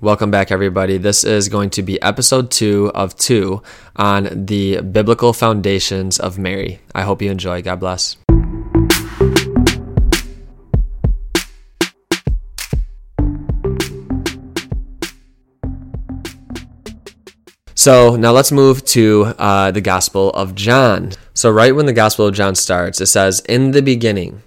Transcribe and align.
Welcome 0.00 0.30
back, 0.30 0.52
everybody. 0.52 0.96
This 0.96 1.24
is 1.24 1.48
going 1.48 1.70
to 1.70 1.82
be 1.82 2.00
episode 2.00 2.52
two 2.52 2.92
of 2.94 3.16
two 3.16 3.64
on 3.96 4.46
the 4.46 4.80
biblical 4.80 5.32
foundations 5.32 6.20
of 6.20 6.38
Mary. 6.38 6.78
I 6.94 7.02
hope 7.02 7.20
you 7.20 7.32
enjoy. 7.32 7.62
God 7.62 7.80
bless. 7.80 8.16
So 17.74 18.14
now 18.14 18.30
let's 18.30 18.52
move 18.52 18.84
to 18.84 19.34
uh, 19.36 19.72
the 19.72 19.80
Gospel 19.80 20.30
of 20.30 20.54
John. 20.54 21.10
So, 21.34 21.50
right 21.50 21.74
when 21.74 21.86
the 21.86 21.92
Gospel 21.92 22.28
of 22.28 22.34
John 22.34 22.54
starts, 22.54 23.00
it 23.00 23.06
says, 23.06 23.40
In 23.48 23.72
the 23.72 23.82
beginning. 23.82 24.42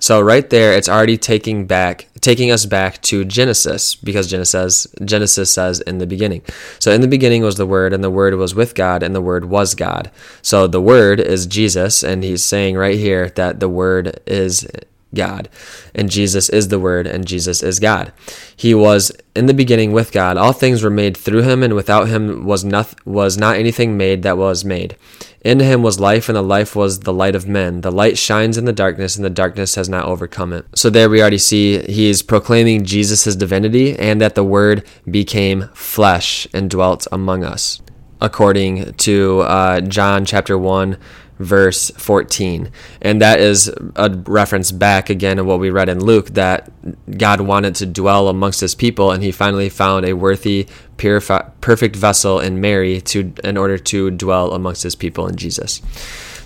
So 0.00 0.20
right 0.20 0.48
there, 0.48 0.72
it's 0.72 0.88
already 0.88 1.18
taking 1.18 1.66
back, 1.66 2.08
taking 2.20 2.50
us 2.50 2.66
back 2.66 3.00
to 3.02 3.24
Genesis 3.24 3.94
because 3.94 4.28
Genesis 4.28 4.86
Genesis 5.04 5.52
says 5.52 5.80
in 5.80 5.98
the 5.98 6.06
beginning. 6.06 6.42
So 6.78 6.90
in 6.90 7.02
the 7.02 7.08
beginning 7.08 7.42
was 7.42 7.56
the 7.56 7.66
Word, 7.66 7.92
and 7.92 8.02
the 8.02 8.10
Word 8.10 8.34
was 8.34 8.54
with 8.54 8.74
God, 8.74 9.02
and 9.02 9.14
the 9.14 9.20
Word 9.20 9.44
was 9.44 9.74
God. 9.74 10.10
So 10.42 10.66
the 10.66 10.80
Word 10.80 11.20
is 11.20 11.46
Jesus, 11.46 12.02
and 12.02 12.24
he's 12.24 12.42
saying 12.42 12.76
right 12.76 12.98
here 12.98 13.28
that 13.36 13.60
the 13.60 13.68
Word 13.68 14.20
is 14.26 14.66
God, 15.14 15.48
and 15.94 16.10
Jesus 16.10 16.48
is 16.48 16.68
the 16.68 16.78
Word, 16.78 17.06
and 17.06 17.26
Jesus 17.26 17.62
is 17.62 17.80
God. 17.80 18.12
He 18.54 18.74
was 18.74 19.10
in 19.34 19.46
the 19.46 19.54
beginning 19.54 19.92
with 19.92 20.12
God. 20.12 20.36
All 20.36 20.52
things 20.52 20.82
were 20.82 20.90
made 20.90 21.16
through 21.16 21.42
him, 21.42 21.62
and 21.62 21.74
without 21.74 22.08
him 22.08 22.44
was 22.44 22.64
not 22.64 22.94
was 23.06 23.36
not 23.36 23.56
anything 23.56 23.96
made 23.96 24.22
that 24.22 24.38
was 24.38 24.64
made. 24.64 24.96
In 25.42 25.58
him 25.58 25.82
was 25.82 25.98
life, 25.98 26.28
and 26.28 26.36
the 26.36 26.42
life 26.42 26.76
was 26.76 27.00
the 27.00 27.12
light 27.12 27.34
of 27.34 27.48
men. 27.48 27.80
The 27.80 27.90
light 27.90 28.18
shines 28.18 28.58
in 28.58 28.66
the 28.66 28.72
darkness, 28.72 29.16
and 29.16 29.24
the 29.24 29.30
darkness 29.30 29.74
has 29.74 29.88
not 29.88 30.06
overcome 30.06 30.52
it. 30.52 30.66
So 30.74 30.90
there 30.90 31.10
we 31.10 31.20
already 31.20 31.38
see 31.38 31.82
he 31.82 32.08
is 32.08 32.22
proclaiming 32.22 32.84
Jesus' 32.84 33.34
divinity 33.34 33.98
and 33.98 34.20
that 34.20 34.34
the 34.34 34.44
Word 34.44 34.84
became 35.10 35.68
flesh 35.74 36.46
and 36.52 36.70
dwelt 36.70 37.06
among 37.10 37.42
us, 37.42 37.80
according 38.20 38.92
to 38.94 39.40
uh, 39.40 39.80
John 39.80 40.24
chapter 40.24 40.56
1, 40.58 40.96
verse 41.40 41.90
14. 41.96 42.70
And 43.00 43.20
that 43.20 43.40
is 43.40 43.68
a 43.96 44.10
reference 44.26 44.70
back 44.70 45.10
again 45.10 45.38
to 45.38 45.44
what 45.44 45.58
we 45.58 45.70
read 45.70 45.88
in 45.88 46.04
Luke 46.04 46.28
that 46.34 46.70
God 47.18 47.40
wanted 47.40 47.74
to 47.76 47.86
dwell 47.86 48.28
amongst 48.28 48.60
his 48.60 48.74
people, 48.74 49.10
and 49.10 49.22
he 49.22 49.32
finally 49.32 49.70
found 49.70 50.04
a 50.04 50.12
worthy 50.12 50.68
perfect 50.98 51.96
vessel 51.96 52.40
in 52.40 52.60
Mary 52.60 53.00
to 53.00 53.32
in 53.42 53.56
order 53.56 53.78
to 53.78 54.10
dwell 54.10 54.52
amongst 54.52 54.82
his 54.82 54.94
people 54.94 55.26
in 55.26 55.36
Jesus. 55.36 55.80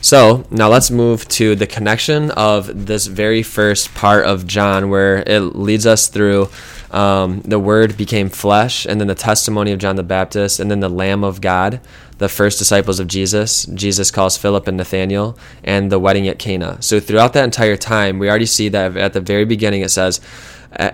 So 0.01 0.47
now 0.51 0.69
let's 0.69 0.91
move 0.91 1.27
to 1.29 1.57
the 1.57 1.67
connection 1.67 2.31
of 2.33 2.87
this 2.87 3.07
very 3.07 3.43
first 3.43 3.95
part 3.95 4.27
of 4.27 4.47
John, 4.47 4.91
where 4.91 5.25
it 5.27 5.41
leads 5.41 5.87
us 5.87 6.09
through 6.09 6.51
um, 6.95 7.41
the 7.41 7.59
Word 7.59 7.97
became 7.97 8.29
flesh, 8.29 8.87
and 8.87 9.01
then 9.01 9.09
the 9.09 9.15
testimony 9.15 9.73
of 9.73 9.79
John 9.79 9.97
the 9.97 10.03
Baptist, 10.03 10.61
and 10.61 10.71
then 10.71 10.81
the 10.81 10.89
Lamb 10.89 11.25
of 11.25 11.41
God, 11.41 11.81
the 12.19 12.29
first 12.29 12.59
disciples 12.59 13.01
of 13.01 13.09
Jesus. 13.09 13.67
Jesus 13.67 14.11
calls 14.11 14.37
Philip 14.37 14.69
and 14.69 14.77
Nathaniel, 14.77 15.37
and 15.65 15.91
the 15.91 15.99
wedding 15.99 16.29
at 16.29 16.39
Cana. 16.39 16.81
So 16.81 17.01
throughout 17.01 17.33
that 17.33 17.45
entire 17.45 17.77
time, 17.77 18.19
we 18.19 18.29
already 18.29 18.47
see 18.47 18.69
that 18.71 18.97
at 18.97 19.13
the 19.13 19.21
very 19.21 19.45
beginning 19.45 19.83
it 19.83 19.91
says, 19.91 20.21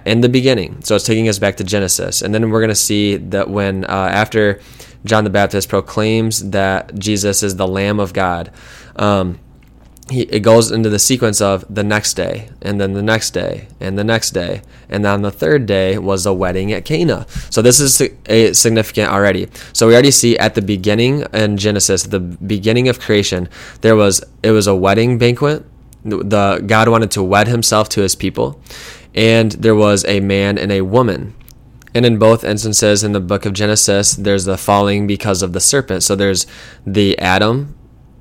in 0.05 0.21
the 0.21 0.29
beginning. 0.29 0.83
So 0.83 0.97
it's 0.97 1.05
taking 1.05 1.29
us 1.29 1.39
back 1.39 1.57
to 1.57 1.65
Genesis. 1.65 2.23
And 2.23 2.35
then 2.35 2.51
we're 2.51 2.61
going 2.61 2.69
to 2.69 2.75
see 2.75 3.17
that 3.17 3.49
when, 3.49 3.85
uh, 3.85 4.09
after 4.13 4.61
John 5.05 5.25
the 5.25 5.31
Baptist 5.31 5.69
proclaims 5.69 6.51
that 6.51 6.95
Jesus 6.99 7.43
is 7.43 7.57
the 7.57 7.67
Lamb 7.67 8.01
of 8.01 8.13
God, 8.13 8.51
um, 8.97 9.39
he, 10.11 10.23
it 10.23 10.41
goes 10.41 10.71
into 10.71 10.89
the 10.89 10.99
sequence 10.99 11.41
of 11.41 11.65
the 11.73 11.85
next 11.85 12.15
day, 12.15 12.51
and 12.63 12.81
then 12.81 12.93
the 12.93 13.03
next 13.03 13.31
day, 13.31 13.69
and 13.79 13.99
the 13.99 14.05
next 14.05 14.31
day, 14.31 14.63
and 14.89 15.05
then 15.05 15.23
the 15.23 15.31
third 15.31 15.67
day 15.67 15.99
was 15.99 16.27
a 16.27 16.33
wedding 16.33 16.73
at 16.73 16.85
Cana. 16.85 17.27
So 17.51 17.63
this 17.63 17.81
is 17.81 18.03
a 18.27 18.53
significant 18.53 19.11
already. 19.11 19.49
So 19.73 19.87
we 19.87 19.95
already 19.95 20.11
see 20.11 20.37
at 20.39 20.55
the 20.55 20.63
beginning 20.63 21.25
in 21.33 21.57
Genesis, 21.57 22.03
the 22.05 22.21
beginning 22.21 22.89
of 22.89 23.01
creation, 23.01 23.49
there 23.81 23.97
was 23.97 24.23
it 24.43 24.51
was 24.51 24.67
a 24.67 24.75
wedding 24.75 25.19
banquet. 25.19 25.65
The 26.05 26.63
God 26.67 26.89
wanted 26.89 27.11
to 27.13 27.23
wed 27.23 27.49
Himself 27.49 27.89
to 27.91 28.03
His 28.03 28.15
people, 28.15 28.61
and 29.15 29.53
there 29.53 29.75
was 29.75 30.05
a 30.07 30.21
man 30.21 30.59
and 30.59 30.73
a 30.73 30.83
woman. 30.83 31.35
And 31.95 32.07
in 32.07 32.19
both 32.19 32.45
instances 32.45 33.03
in 33.03 33.13
the 33.13 33.21
book 33.21 33.45
of 33.45 33.53
Genesis, 33.53 34.15
there's 34.15 34.45
the 34.45 34.57
falling 34.57 35.07
because 35.07 35.43
of 35.43 35.53
the 35.53 35.61
serpent. 35.61 36.05
So 36.05 36.15
there's 36.15 36.47
the 36.87 37.19
Adam, 37.19 37.77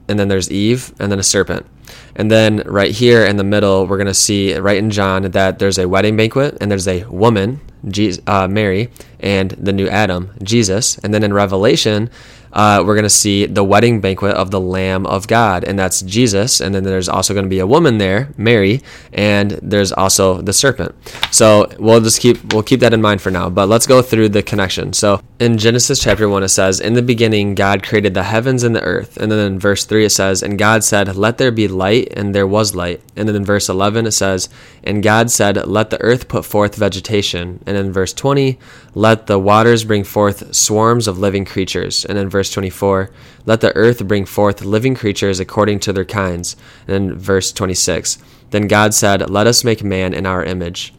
and 0.08 0.20
then 0.20 0.28
there's 0.28 0.50
Eve, 0.50 0.94
and 1.00 1.12
then 1.12 1.20
a 1.20 1.24
serpent. 1.24 1.68
And 2.16 2.30
then 2.30 2.64
right 2.66 2.92
here 2.92 3.26
in 3.26 3.38
the 3.38 3.44
middle, 3.44 3.86
we're 3.88 3.98
going 3.98 4.08
to 4.08 4.14
see 4.14 4.56
right 4.56 4.78
in 4.78 4.90
John 4.90 5.24
that 5.24 5.60
there's 5.60 5.78
a 5.78 5.88
wedding 5.88 6.18
banquet, 6.18 6.58
and 6.60 6.70
there's 6.70 6.88
a 6.88 7.04
woman, 7.06 7.62
Jesus, 7.88 8.22
uh, 8.28 8.48
Mary, 8.48 8.90
and 9.20 9.52
the 9.52 9.74
new 9.74 9.88
Adam, 9.88 10.32
Jesus. 10.44 10.98
And 11.00 11.14
then 11.14 11.24
in 11.24 11.34
Revelation, 11.34 12.10
uh, 12.54 12.84
we're 12.86 12.96
going 12.96 13.04
to 13.04 13.10
see 13.10 13.46
the 13.46 13.64
wedding 13.64 14.02
banquet 14.02 14.36
of 14.36 14.52
the 14.52 14.60
Lamb 14.60 15.06
of 15.06 15.28
God, 15.28 15.64
and 15.64 15.78
that's 15.78 16.02
Jesus. 16.02 16.62
And 16.62 16.74
then 16.74 16.84
there's 16.84 17.10
also 17.10 17.34
going 17.34 17.46
to 17.46 17.50
be 17.50 17.60
a 17.60 17.68
woman 17.68 17.98
there, 17.98 18.30
Mary, 18.38 18.82
and 19.14 19.52
there's 19.62 19.92
also 19.92 20.42
the 20.42 20.54
serpent. 20.54 20.96
So 21.32 21.72
we'll 21.80 22.02
just 22.02 22.22
keep 22.22 22.54
we'll 22.54 22.64
keep 22.64 22.80
that 22.82 22.94
in 22.94 23.02
mind 23.02 23.22
for 23.22 23.32
now. 23.32 23.50
But 23.50 23.70
let's 23.70 23.88
go 23.88 24.02
through 24.02 24.30
the 24.30 24.44
connection. 24.44 24.94
So 24.94 25.22
in 25.40 25.58
Genesis 25.58 26.00
chapter 26.00 26.28
one, 26.28 26.44
it 26.44 26.50
says, 26.50 26.80
"In 26.80 26.94
the 26.94 27.02
beginning, 27.02 27.56
God 27.56 27.84
created 27.84 28.14
the 28.14 28.24
heavens 28.24 28.64
and 28.64 28.76
the 28.76 28.84
earth." 28.84 29.18
And 29.18 29.32
then 29.32 29.40
in 29.40 29.60
verse 29.60 29.86
three, 29.86 30.06
it 30.06 30.12
says, 30.12 30.44
"And 30.44 30.58
God 30.58 30.84
said, 30.84 31.16
Let 31.16 31.38
there 31.38 31.52
be 31.52 31.68
light, 31.68 32.12
and 32.16 32.34
there 32.34 32.48
was 32.48 32.76
light." 32.76 33.02
And 33.16 33.28
then 33.28 33.36
in 33.36 33.46
verse 33.46 33.70
eleven, 33.70 34.06
it 34.06 34.12
says, 34.12 34.50
"And 34.84 35.04
God 35.04 35.32
said, 35.32 35.68
Let 35.68 35.90
the 35.90 36.02
earth 36.02 36.28
put 36.28 36.46
forth 36.46 36.76
vegetation." 36.76 37.62
And 37.66 37.78
in 37.78 37.94
verse 37.94 38.14
twenty, 38.14 38.60
"Let 38.94 39.28
the 39.28 39.40
waters 39.40 39.84
bring 39.84 40.04
forth 40.04 40.56
swarms 40.56 41.08
of 41.08 41.20
living 41.20 41.46
creatures." 41.46 42.06
And 42.06 42.18
in 42.18 42.30
verse 42.30 42.52
24, 42.52 43.12
let 43.46 43.62
the 43.62 43.76
earth 43.76 44.08
bring 44.08 44.26
forth 44.26 44.64
living 44.64 44.96
creatures 44.96 45.40
according 45.40 45.80
to 45.80 45.94
their 45.94 46.06
kinds. 46.06 46.56
And 46.88 46.96
in 46.96 47.18
verse 47.18 47.52
26, 47.52 48.20
then 48.52 48.68
God 48.68 48.94
said, 48.94 49.30
Let 49.30 49.48
us 49.48 49.64
make 49.64 49.84
man 49.84 50.14
in 50.14 50.26
our 50.26 50.44
image. 50.44 50.94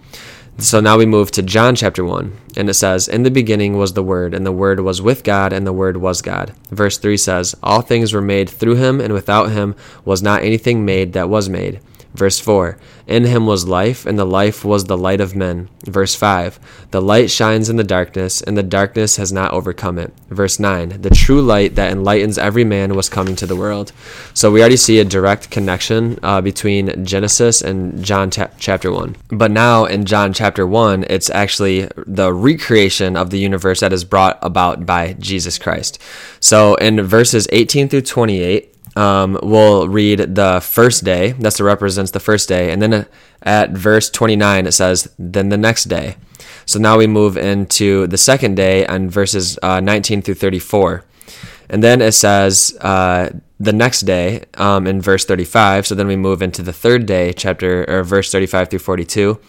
So 0.58 0.80
now 0.80 0.98
we 0.98 1.06
move 1.06 1.30
to 1.32 1.42
John 1.42 1.74
chapter 1.74 2.04
1, 2.04 2.36
and 2.56 2.68
it 2.68 2.74
says, 2.74 3.08
In 3.08 3.22
the 3.22 3.30
beginning 3.30 3.78
was 3.78 3.94
the 3.94 4.02
Word, 4.02 4.34
and 4.34 4.44
the 4.44 4.52
Word 4.52 4.80
was 4.80 5.00
with 5.00 5.24
God, 5.24 5.52
and 5.52 5.66
the 5.66 5.72
Word 5.72 5.96
was 5.96 6.20
God. 6.20 6.52
Verse 6.70 6.98
3 6.98 7.16
says, 7.16 7.54
All 7.62 7.80
things 7.80 8.12
were 8.12 8.20
made 8.20 8.50
through 8.50 8.74
him, 8.74 9.00
and 9.00 9.14
without 9.14 9.50
him 9.50 9.74
was 10.04 10.22
not 10.22 10.42
anything 10.42 10.84
made 10.84 11.12
that 11.14 11.30
was 11.30 11.48
made. 11.48 11.80
Verse 12.14 12.40
4 12.40 12.76
In 13.06 13.24
him 13.24 13.46
was 13.46 13.68
life, 13.68 14.04
and 14.04 14.18
the 14.18 14.24
life 14.24 14.64
was 14.64 14.84
the 14.84 14.98
light 14.98 15.20
of 15.20 15.36
men. 15.36 15.68
Verse 15.84 16.14
5 16.14 16.58
The 16.90 17.00
light 17.00 17.30
shines 17.30 17.68
in 17.68 17.76
the 17.76 17.84
darkness, 17.84 18.42
and 18.42 18.56
the 18.56 18.62
darkness 18.62 19.16
has 19.16 19.32
not 19.32 19.52
overcome 19.52 19.98
it. 19.98 20.12
Verse 20.28 20.58
9 20.58 21.02
The 21.02 21.10
true 21.10 21.40
light 21.40 21.76
that 21.76 21.92
enlightens 21.92 22.36
every 22.36 22.64
man 22.64 22.94
was 22.94 23.08
coming 23.08 23.36
to 23.36 23.46
the 23.46 23.56
world. 23.56 23.92
So 24.34 24.50
we 24.50 24.60
already 24.60 24.76
see 24.76 24.98
a 24.98 25.04
direct 25.04 25.50
connection 25.50 26.18
uh, 26.22 26.40
between 26.40 27.04
Genesis 27.04 27.62
and 27.62 28.04
John 28.04 28.30
ta- 28.30 28.50
chapter 28.58 28.90
1. 28.90 29.16
But 29.28 29.52
now 29.52 29.84
in 29.84 30.04
John 30.04 30.32
chapter 30.32 30.66
1, 30.66 31.04
it's 31.08 31.30
actually 31.30 31.88
the 32.06 32.32
recreation 32.32 33.16
of 33.16 33.30
the 33.30 33.38
universe 33.38 33.80
that 33.80 33.92
is 33.92 34.04
brought 34.04 34.38
about 34.42 34.84
by 34.84 35.14
Jesus 35.14 35.58
Christ. 35.58 36.00
So 36.40 36.74
in 36.76 37.00
verses 37.02 37.46
18 37.52 37.88
through 37.88 38.02
28, 38.02 38.70
um, 39.00 39.38
we'll 39.42 39.88
read 39.88 40.34
the 40.34 40.60
first 40.62 41.04
day. 41.04 41.32
That's 41.32 41.58
what 41.58 41.64
represents 41.64 42.10
the 42.10 42.20
first 42.20 42.50
day. 42.50 42.70
And 42.70 42.82
then 42.82 43.06
at 43.42 43.70
verse 43.70 44.10
29, 44.10 44.66
it 44.66 44.72
says, 44.72 45.10
then 45.18 45.48
the 45.48 45.56
next 45.56 45.84
day. 45.84 46.16
So 46.66 46.78
now 46.78 46.98
we 46.98 47.06
move 47.06 47.38
into 47.38 48.06
the 48.06 48.18
second 48.18 48.56
day 48.56 48.86
on 48.86 49.08
verses 49.08 49.58
uh, 49.62 49.80
19 49.80 50.20
through 50.20 50.34
34. 50.34 51.04
And 51.70 51.82
then 51.82 52.02
it 52.02 52.12
says 52.12 52.76
uh, 52.82 53.30
the 53.58 53.72
next 53.72 54.02
day 54.02 54.44
um, 54.54 54.86
in 54.86 55.00
verse 55.00 55.24
35. 55.24 55.86
So 55.86 55.94
then 55.94 56.06
we 56.06 56.16
move 56.16 56.42
into 56.42 56.62
the 56.62 56.72
third 56.72 57.06
day, 57.06 57.32
chapter 57.32 57.88
or 57.88 58.04
verse 58.04 58.30
35 58.30 58.68
through 58.68 58.80
42. 58.80 59.40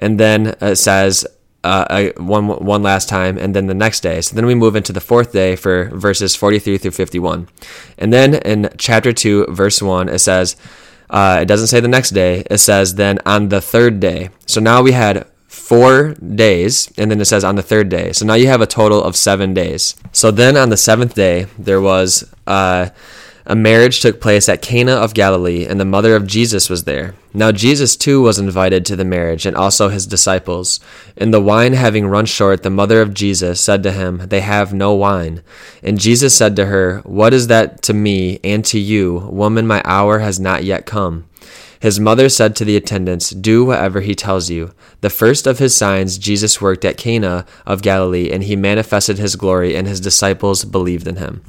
And 0.00 0.18
then 0.18 0.56
it 0.60 0.76
says 0.76 1.24
uh, 1.64 2.10
one 2.16 2.46
one 2.48 2.82
last 2.82 3.08
time, 3.08 3.36
and 3.38 3.54
then 3.54 3.66
the 3.66 3.74
next 3.74 4.00
day. 4.00 4.20
So 4.20 4.34
then 4.36 4.46
we 4.46 4.54
move 4.54 4.76
into 4.76 4.92
the 4.92 5.00
fourth 5.00 5.32
day 5.32 5.56
for 5.56 5.90
verses 5.90 6.36
43 6.36 6.78
through 6.78 6.90
51, 6.92 7.48
and 7.98 8.12
then 8.12 8.34
in 8.34 8.70
chapter 8.78 9.12
two, 9.12 9.46
verse 9.46 9.82
one, 9.82 10.08
it 10.08 10.20
says. 10.20 10.56
Uh, 11.10 11.38
it 11.40 11.46
doesn't 11.46 11.68
say 11.68 11.80
the 11.80 11.88
next 11.88 12.10
day. 12.10 12.42
It 12.50 12.58
says 12.58 12.96
then 12.96 13.18
on 13.24 13.48
the 13.48 13.62
third 13.62 13.98
day. 13.98 14.28
So 14.44 14.60
now 14.60 14.82
we 14.82 14.92
had 14.92 15.26
four 15.46 16.14
days, 16.14 16.92
and 16.98 17.10
then 17.10 17.20
it 17.20 17.24
says 17.24 17.44
on 17.44 17.56
the 17.56 17.62
third 17.62 17.88
day. 17.88 18.12
So 18.12 18.26
now 18.26 18.34
you 18.34 18.46
have 18.46 18.60
a 18.60 18.66
total 18.66 19.02
of 19.02 19.16
seven 19.16 19.54
days. 19.54 19.96
So 20.12 20.30
then 20.30 20.56
on 20.56 20.68
the 20.68 20.76
seventh 20.76 21.14
day, 21.14 21.46
there 21.58 21.80
was 21.80 22.30
uh, 22.46 22.90
a 23.48 23.56
marriage 23.56 24.00
took 24.00 24.20
place 24.20 24.46
at 24.46 24.60
Cana 24.60 24.92
of 24.92 25.14
Galilee, 25.14 25.64
and 25.64 25.80
the 25.80 25.86
mother 25.86 26.14
of 26.14 26.26
Jesus 26.26 26.68
was 26.68 26.84
there. 26.84 27.14
Now 27.32 27.50
Jesus 27.50 27.96
too 27.96 28.20
was 28.20 28.38
invited 28.38 28.84
to 28.84 28.94
the 28.94 29.06
marriage, 29.06 29.46
and 29.46 29.56
also 29.56 29.88
his 29.88 30.06
disciples. 30.06 30.80
And 31.16 31.32
the 31.32 31.40
wine 31.40 31.72
having 31.72 32.06
run 32.06 32.26
short, 32.26 32.62
the 32.62 32.68
mother 32.68 33.00
of 33.00 33.14
Jesus 33.14 33.58
said 33.58 33.82
to 33.84 33.92
him, 33.92 34.18
They 34.28 34.42
have 34.42 34.74
no 34.74 34.92
wine. 34.92 35.42
And 35.82 35.98
Jesus 35.98 36.34
said 36.36 36.56
to 36.56 36.66
her, 36.66 36.98
What 37.06 37.32
is 37.32 37.46
that 37.46 37.80
to 37.84 37.94
me 37.94 38.38
and 38.44 38.62
to 38.66 38.78
you? 38.78 39.26
Woman, 39.30 39.66
my 39.66 39.80
hour 39.82 40.18
has 40.18 40.38
not 40.38 40.64
yet 40.64 40.84
come. 40.84 41.24
His 41.80 42.00
mother 42.00 42.28
said 42.28 42.54
to 42.56 42.64
the 42.64 42.76
attendants, 42.76 43.30
Do 43.30 43.64
whatever 43.64 44.00
he 44.00 44.14
tells 44.14 44.50
you. 44.50 44.74
The 45.00 45.10
first 45.10 45.46
of 45.46 45.58
his 45.58 45.76
signs 45.76 46.18
Jesus 46.18 46.60
worked 46.60 46.84
at 46.84 46.98
Cana 46.98 47.46
of 47.64 47.82
Galilee, 47.82 48.30
and 48.30 48.42
he 48.42 48.56
manifested 48.56 49.16
his 49.16 49.36
glory, 49.36 49.76
and 49.76 49.86
his 49.86 50.00
disciples 50.00 50.64
believed 50.64 51.06
in 51.06 51.16
him. 51.16 51.42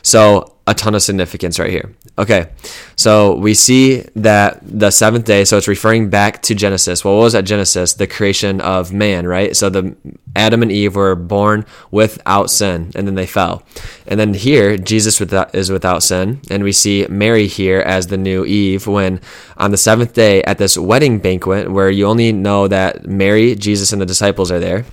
So, 0.00 0.52
a 0.66 0.74
ton 0.74 0.94
of 0.94 1.02
significance 1.02 1.58
right 1.58 1.70
here. 1.70 1.92
Okay, 2.18 2.50
so 2.94 3.34
we 3.34 3.54
see 3.54 4.04
that 4.14 4.60
the 4.62 4.90
seventh 4.90 5.24
day, 5.24 5.44
so 5.44 5.56
it's 5.56 5.66
referring 5.66 6.08
back 6.08 6.42
to 6.42 6.54
Genesis. 6.54 7.04
Well, 7.04 7.16
what 7.16 7.24
was 7.24 7.32
that 7.32 7.44
Genesis? 7.44 7.94
The 7.94 8.06
creation 8.06 8.60
of 8.60 8.92
man, 8.92 9.26
right? 9.26 9.56
So 9.56 9.70
the 9.70 9.96
Adam 10.36 10.62
and 10.62 10.70
Eve 10.70 10.94
were 10.94 11.16
born 11.16 11.66
without 11.90 12.50
sin, 12.50 12.92
and 12.94 13.06
then 13.06 13.16
they 13.16 13.26
fell. 13.26 13.64
And 14.06 14.20
then 14.20 14.34
here, 14.34 14.76
Jesus 14.76 15.20
is 15.20 15.70
without 15.70 16.02
sin, 16.02 16.40
and 16.50 16.62
we 16.62 16.72
see 16.72 17.06
Mary 17.08 17.46
here 17.46 17.80
as 17.80 18.06
the 18.06 18.18
new 18.18 18.44
Eve 18.44 18.86
when 18.86 19.20
on 19.56 19.72
the 19.72 19.76
seventh 19.76 20.12
day 20.12 20.42
at 20.44 20.58
this 20.58 20.76
wedding 20.78 21.18
banquet 21.18 21.72
where 21.72 21.90
you 21.90 22.06
only 22.06 22.32
know 22.32 22.68
that 22.68 23.06
Mary, 23.06 23.56
Jesus, 23.56 23.92
and 23.92 24.00
the 24.00 24.06
disciples 24.06 24.50
are 24.50 24.60
there 24.60 24.84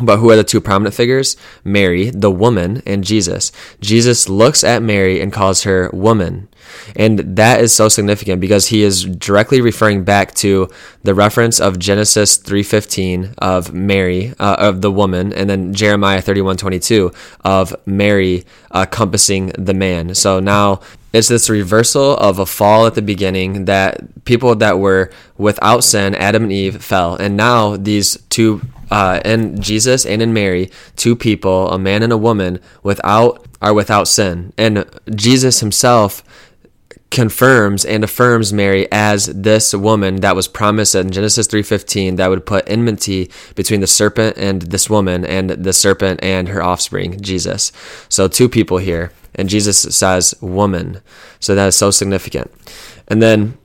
but 0.00 0.18
who 0.18 0.30
are 0.30 0.36
the 0.36 0.44
two 0.44 0.60
prominent 0.60 0.94
figures? 0.94 1.36
Mary, 1.64 2.08
the 2.10 2.30
woman, 2.30 2.82
and 2.86 3.04
Jesus. 3.04 3.52
Jesus 3.80 4.28
looks 4.28 4.64
at 4.64 4.82
Mary 4.82 5.20
and 5.20 5.32
calls 5.32 5.64
her 5.64 5.90
woman. 5.92 6.48
And 6.96 7.18
that 7.36 7.60
is 7.60 7.74
so 7.74 7.88
significant 7.88 8.40
because 8.40 8.68
he 8.68 8.82
is 8.82 9.04
directly 9.04 9.60
referring 9.60 10.04
back 10.04 10.32
to 10.36 10.70
the 11.02 11.14
reference 11.14 11.60
of 11.60 11.78
Genesis 11.78 12.38
3:15 12.38 13.34
of 13.38 13.74
Mary 13.74 14.32
uh, 14.38 14.56
of 14.58 14.80
the 14.80 14.90
woman 14.90 15.32
and 15.34 15.50
then 15.50 15.74
Jeremiah 15.74 16.22
31:22 16.22 17.14
of 17.44 17.76
Mary 17.84 18.44
uh, 18.70 18.86
compassing 18.86 19.52
the 19.58 19.74
man. 19.74 20.14
So 20.14 20.40
now 20.40 20.80
it's 21.12 21.28
this 21.28 21.50
reversal 21.50 22.16
of 22.16 22.38
a 22.38 22.46
fall 22.46 22.86
at 22.86 22.94
the 22.94 23.02
beginning 23.02 23.66
that 23.66 24.24
people 24.24 24.54
that 24.56 24.78
were 24.78 25.10
without 25.36 25.84
sin, 25.84 26.14
Adam 26.14 26.44
and 26.44 26.52
Eve, 26.52 26.82
fell. 26.82 27.16
And 27.16 27.36
now 27.36 27.76
these 27.76 28.16
two 28.30 28.62
uh, 28.92 29.22
and 29.24 29.62
Jesus 29.62 30.04
and 30.04 30.20
in 30.20 30.34
Mary, 30.34 30.70
two 30.96 31.16
people, 31.16 31.70
a 31.70 31.78
man 31.78 32.02
and 32.02 32.12
a 32.12 32.18
woman, 32.18 32.60
without 32.82 33.46
are 33.62 33.72
without 33.72 34.06
sin. 34.06 34.52
And 34.58 34.84
Jesus 35.14 35.60
himself 35.60 36.22
confirms 37.10 37.86
and 37.86 38.04
affirms 38.04 38.52
Mary 38.52 38.86
as 38.92 39.26
this 39.26 39.72
woman 39.72 40.16
that 40.16 40.36
was 40.36 40.46
promised 40.46 40.94
in 40.94 41.10
Genesis 41.10 41.46
3:15 41.46 42.16
that 42.16 42.28
would 42.28 42.44
put 42.44 42.68
enmity 42.68 43.30
between 43.54 43.80
the 43.80 43.86
serpent 43.86 44.36
and 44.36 44.60
this 44.60 44.90
woman 44.90 45.24
and 45.24 45.48
the 45.50 45.72
serpent 45.72 46.20
and 46.22 46.48
her 46.48 46.62
offspring, 46.62 47.18
Jesus. 47.22 47.72
So 48.10 48.28
two 48.28 48.48
people 48.48 48.76
here 48.76 49.10
and 49.34 49.48
Jesus 49.48 49.78
says 49.78 50.34
woman. 50.42 51.00
So 51.40 51.54
that 51.54 51.68
is 51.68 51.76
so 51.76 51.90
significant. 51.90 52.50
And 53.08 53.22
then 53.22 53.56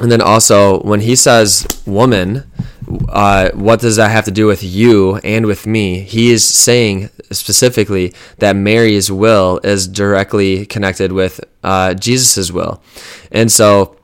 and 0.00 0.10
then 0.10 0.22
also 0.22 0.80
when 0.80 1.00
he 1.00 1.16
says 1.16 1.66
woman, 1.86 2.50
uh, 3.08 3.50
what 3.52 3.80
does 3.80 3.96
that 3.96 4.10
have 4.10 4.24
to 4.26 4.30
do 4.30 4.46
with 4.46 4.62
you 4.62 5.16
and 5.16 5.46
with 5.46 5.66
me? 5.66 6.00
He 6.00 6.30
is 6.30 6.44
saying 6.44 7.10
specifically 7.30 8.14
that 8.38 8.54
Mary's 8.56 9.10
will 9.10 9.60
is 9.64 9.88
directly 9.88 10.66
connected 10.66 11.12
with 11.12 11.40
uh, 11.62 11.94
Jesus's 11.94 12.52
will, 12.52 12.82
and 13.32 13.50
so, 13.50 13.96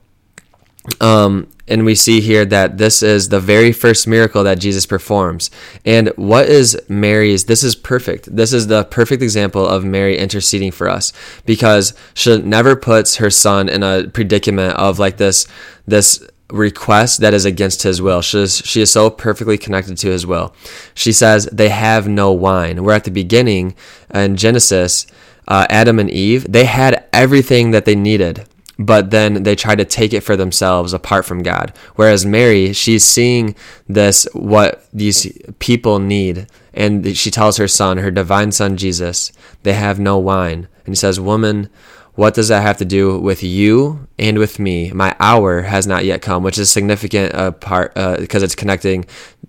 um, 1.00 1.48
and 1.68 1.84
we 1.84 1.94
see 1.94 2.20
here 2.20 2.44
that 2.44 2.78
this 2.78 3.02
is 3.04 3.28
the 3.28 3.38
very 3.38 3.72
first 3.72 4.08
miracle 4.08 4.42
that 4.42 4.58
Jesus 4.58 4.84
performs. 4.84 5.50
And 5.84 6.08
what 6.16 6.46
is 6.48 6.76
Mary's? 6.88 7.44
This 7.44 7.62
is 7.62 7.76
perfect. 7.76 8.34
This 8.34 8.52
is 8.52 8.66
the 8.66 8.84
perfect 8.84 9.22
example 9.22 9.66
of 9.66 9.84
Mary 9.84 10.18
interceding 10.18 10.72
for 10.72 10.88
us 10.88 11.12
because 11.46 11.94
she 12.14 12.36
never 12.38 12.74
puts 12.74 13.16
her 13.16 13.30
son 13.30 13.68
in 13.68 13.84
a 13.84 14.08
predicament 14.08 14.76
of 14.76 14.98
like 14.98 15.18
this 15.18 15.46
this 15.86 16.26
request 16.52 17.20
that 17.20 17.34
is 17.34 17.44
against 17.44 17.82
his 17.82 18.00
will. 18.00 18.22
She 18.22 18.38
is, 18.38 18.58
she 18.58 18.80
is 18.82 18.92
so 18.92 19.10
perfectly 19.10 19.58
connected 19.58 19.96
to 19.98 20.10
his 20.10 20.26
will. 20.26 20.54
She 20.94 21.12
says, 21.12 21.46
They 21.46 21.70
have 21.70 22.06
no 22.06 22.30
wine. 22.32 22.84
We're 22.84 22.92
at 22.92 23.04
the 23.04 23.10
beginning 23.10 23.74
in 24.12 24.36
Genesis, 24.36 25.06
uh, 25.48 25.66
Adam 25.68 25.98
and 25.98 26.10
Eve, 26.10 26.50
they 26.50 26.64
had 26.64 27.04
everything 27.12 27.72
that 27.72 27.84
they 27.84 27.96
needed, 27.96 28.46
but 28.78 29.10
then 29.10 29.42
they 29.42 29.56
tried 29.56 29.78
to 29.78 29.84
take 29.84 30.12
it 30.12 30.22
for 30.22 30.36
themselves 30.36 30.92
apart 30.92 31.24
from 31.24 31.42
God. 31.42 31.72
Whereas 31.96 32.24
Mary, 32.24 32.72
she's 32.72 33.04
seeing 33.04 33.54
this, 33.88 34.26
what 34.32 34.86
these 34.92 35.36
people 35.58 35.98
need. 35.98 36.46
And 36.74 37.16
she 37.16 37.30
tells 37.30 37.58
her 37.58 37.68
son, 37.68 37.98
her 37.98 38.10
divine 38.10 38.52
son 38.52 38.76
Jesus, 38.76 39.32
they 39.62 39.74
have 39.74 40.00
no 40.00 40.18
wine. 40.18 40.68
And 40.84 40.92
he 40.92 40.96
says, 40.96 41.20
Woman, 41.20 41.68
what 42.14 42.34
does 42.34 42.48
that 42.48 42.62
have 42.62 42.76
to 42.78 42.84
do 42.84 43.18
with 43.18 43.42
you 43.42 44.06
and 44.18 44.38
with 44.38 44.58
me? 44.58 44.92
My 44.92 45.16
hour 45.18 45.62
has 45.62 45.86
not 45.86 46.04
yet 46.04 46.20
come, 46.20 46.42
which 46.42 46.58
is 46.58 46.70
significant 46.70 47.34
uh, 47.34 47.52
part 47.52 47.92
uh, 47.96 48.18
because 48.18 48.42
it's 48.42 48.54
connecting 48.54 49.06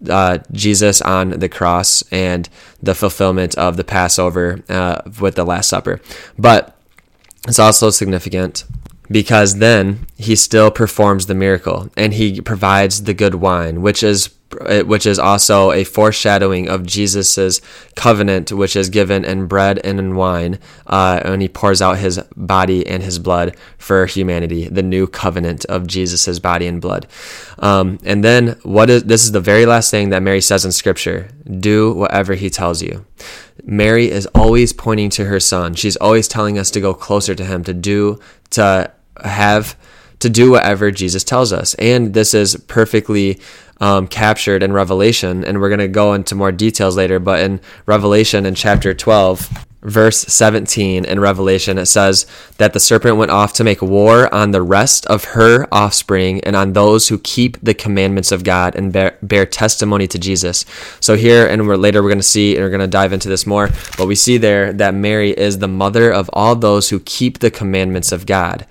uh, 0.09 0.39
Jesus 0.51 1.01
on 1.01 1.31
the 1.31 1.49
cross 1.49 2.03
and 2.11 2.47
the 2.81 2.95
fulfillment 2.95 3.55
of 3.55 3.75
the 3.75 3.83
Passover 3.83 4.63
uh, 4.69 5.01
with 5.19 5.35
the 5.35 5.43
Last 5.43 5.67
Supper. 5.67 5.99
But 6.37 6.77
it's 7.47 7.59
also 7.59 7.89
significant 7.89 8.63
because 9.11 9.57
then 9.57 10.07
he 10.17 10.35
still 10.35 10.71
performs 10.71 11.25
the 11.25 11.35
miracle 11.35 11.89
and 11.97 12.13
he 12.13 12.39
provides 12.39 13.03
the 13.03 13.13
good 13.13 13.35
wine, 13.35 13.81
which 13.81 14.03
is 14.03 14.29
which 14.85 15.05
is 15.05 15.19
also 15.19 15.71
a 15.71 15.83
foreshadowing 15.83 16.69
of 16.69 16.85
Jesus's 16.85 17.61
covenant, 17.95 18.51
which 18.51 18.75
is 18.75 18.89
given 18.89 19.25
in 19.25 19.47
bread 19.47 19.79
and 19.83 19.99
in 19.99 20.15
wine, 20.15 20.59
uh, 20.87 21.21
and 21.23 21.41
he 21.41 21.47
pours 21.47 21.81
out 21.81 21.97
his 21.97 22.19
body 22.35 22.85
and 22.87 23.03
his 23.03 23.19
blood 23.19 23.55
for 23.77 24.05
humanity, 24.05 24.67
the 24.67 24.83
new 24.83 25.07
covenant 25.07 25.65
of 25.65 25.87
Jesus's 25.87 26.39
body 26.39 26.67
and 26.67 26.81
blood. 26.81 27.07
Um, 27.59 27.99
and 28.03 28.23
then 28.23 28.59
what 28.63 28.89
is 28.89 29.03
this 29.03 29.23
is 29.23 29.31
the 29.31 29.41
very 29.41 29.65
last 29.65 29.91
thing 29.91 30.09
that 30.09 30.23
Mary 30.23 30.41
says 30.41 30.65
in 30.65 30.71
Scripture: 30.71 31.29
do 31.59 31.93
whatever 31.93 32.33
he 32.35 32.49
tells 32.49 32.81
you. 32.81 33.05
Mary 33.63 34.09
is 34.09 34.25
always 34.27 34.73
pointing 34.73 35.09
to 35.11 35.25
her 35.25 35.39
son. 35.39 35.75
She's 35.75 35.95
always 35.97 36.27
telling 36.27 36.57
us 36.57 36.71
to 36.71 36.81
go 36.81 36.93
closer 36.93 37.35
to 37.35 37.45
him, 37.45 37.63
to 37.63 37.73
do, 37.73 38.19
to 38.51 38.91
have 39.23 39.77
to 40.23 40.29
do 40.29 40.51
whatever 40.51 40.89
Jesus 40.89 41.23
tells 41.23 41.53
us. 41.53 41.75
And 41.75 42.13
this 42.13 42.33
is 42.33 42.55
perfectly 42.67 43.39
um, 43.81 44.07
captured 44.07 44.63
in 44.63 44.71
Revelation, 44.71 45.43
and 45.43 45.59
we're 45.59 45.69
going 45.69 45.79
to 45.79 45.89
go 45.89 46.13
into 46.13 46.33
more 46.33 46.51
details 46.51 46.95
later. 46.95 47.19
But 47.19 47.41
in 47.41 47.59
Revelation, 47.85 48.45
in 48.45 48.55
chapter 48.55 48.93
12, 48.93 49.49
verse 49.81 50.21
17 50.21 51.03
in 51.03 51.19
Revelation, 51.19 51.77
it 51.77 51.87
says 51.87 52.25
that 52.57 52.71
the 52.71 52.79
serpent 52.79 53.17
went 53.17 53.31
off 53.31 53.51
to 53.53 53.65
make 53.65 53.81
war 53.81 54.33
on 54.33 54.51
the 54.51 54.61
rest 54.61 55.05
of 55.07 55.25
her 55.25 55.67
offspring 55.73 56.39
and 56.45 56.55
on 56.55 56.71
those 56.71 57.09
who 57.09 57.17
keep 57.19 57.57
the 57.61 57.73
commandments 57.73 58.31
of 58.31 58.45
God 58.45 58.75
and 58.75 58.93
bear, 58.93 59.17
bear 59.21 59.45
testimony 59.45 60.07
to 60.07 60.17
Jesus. 60.17 60.63
So 61.01 61.17
here, 61.17 61.45
and 61.45 61.67
we're 61.67 61.75
later 61.75 62.01
we're 62.01 62.09
going 62.09 62.19
to 62.19 62.23
see, 62.23 62.55
and 62.55 62.63
we're 62.63 62.69
going 62.69 62.79
to 62.79 62.87
dive 62.87 63.11
into 63.11 63.27
this 63.27 63.45
more, 63.45 63.69
but 63.97 64.07
we 64.07 64.15
see 64.15 64.37
there 64.37 64.71
that 64.71 64.93
Mary 64.93 65.31
is 65.31 65.57
the 65.57 65.67
mother 65.67 66.09
of 66.13 66.29
all 66.31 66.55
those 66.55 66.89
who 66.89 67.01
keep 67.01 67.39
the 67.39 67.51
commandments 67.51 68.13
of 68.13 68.25
God 68.25 68.65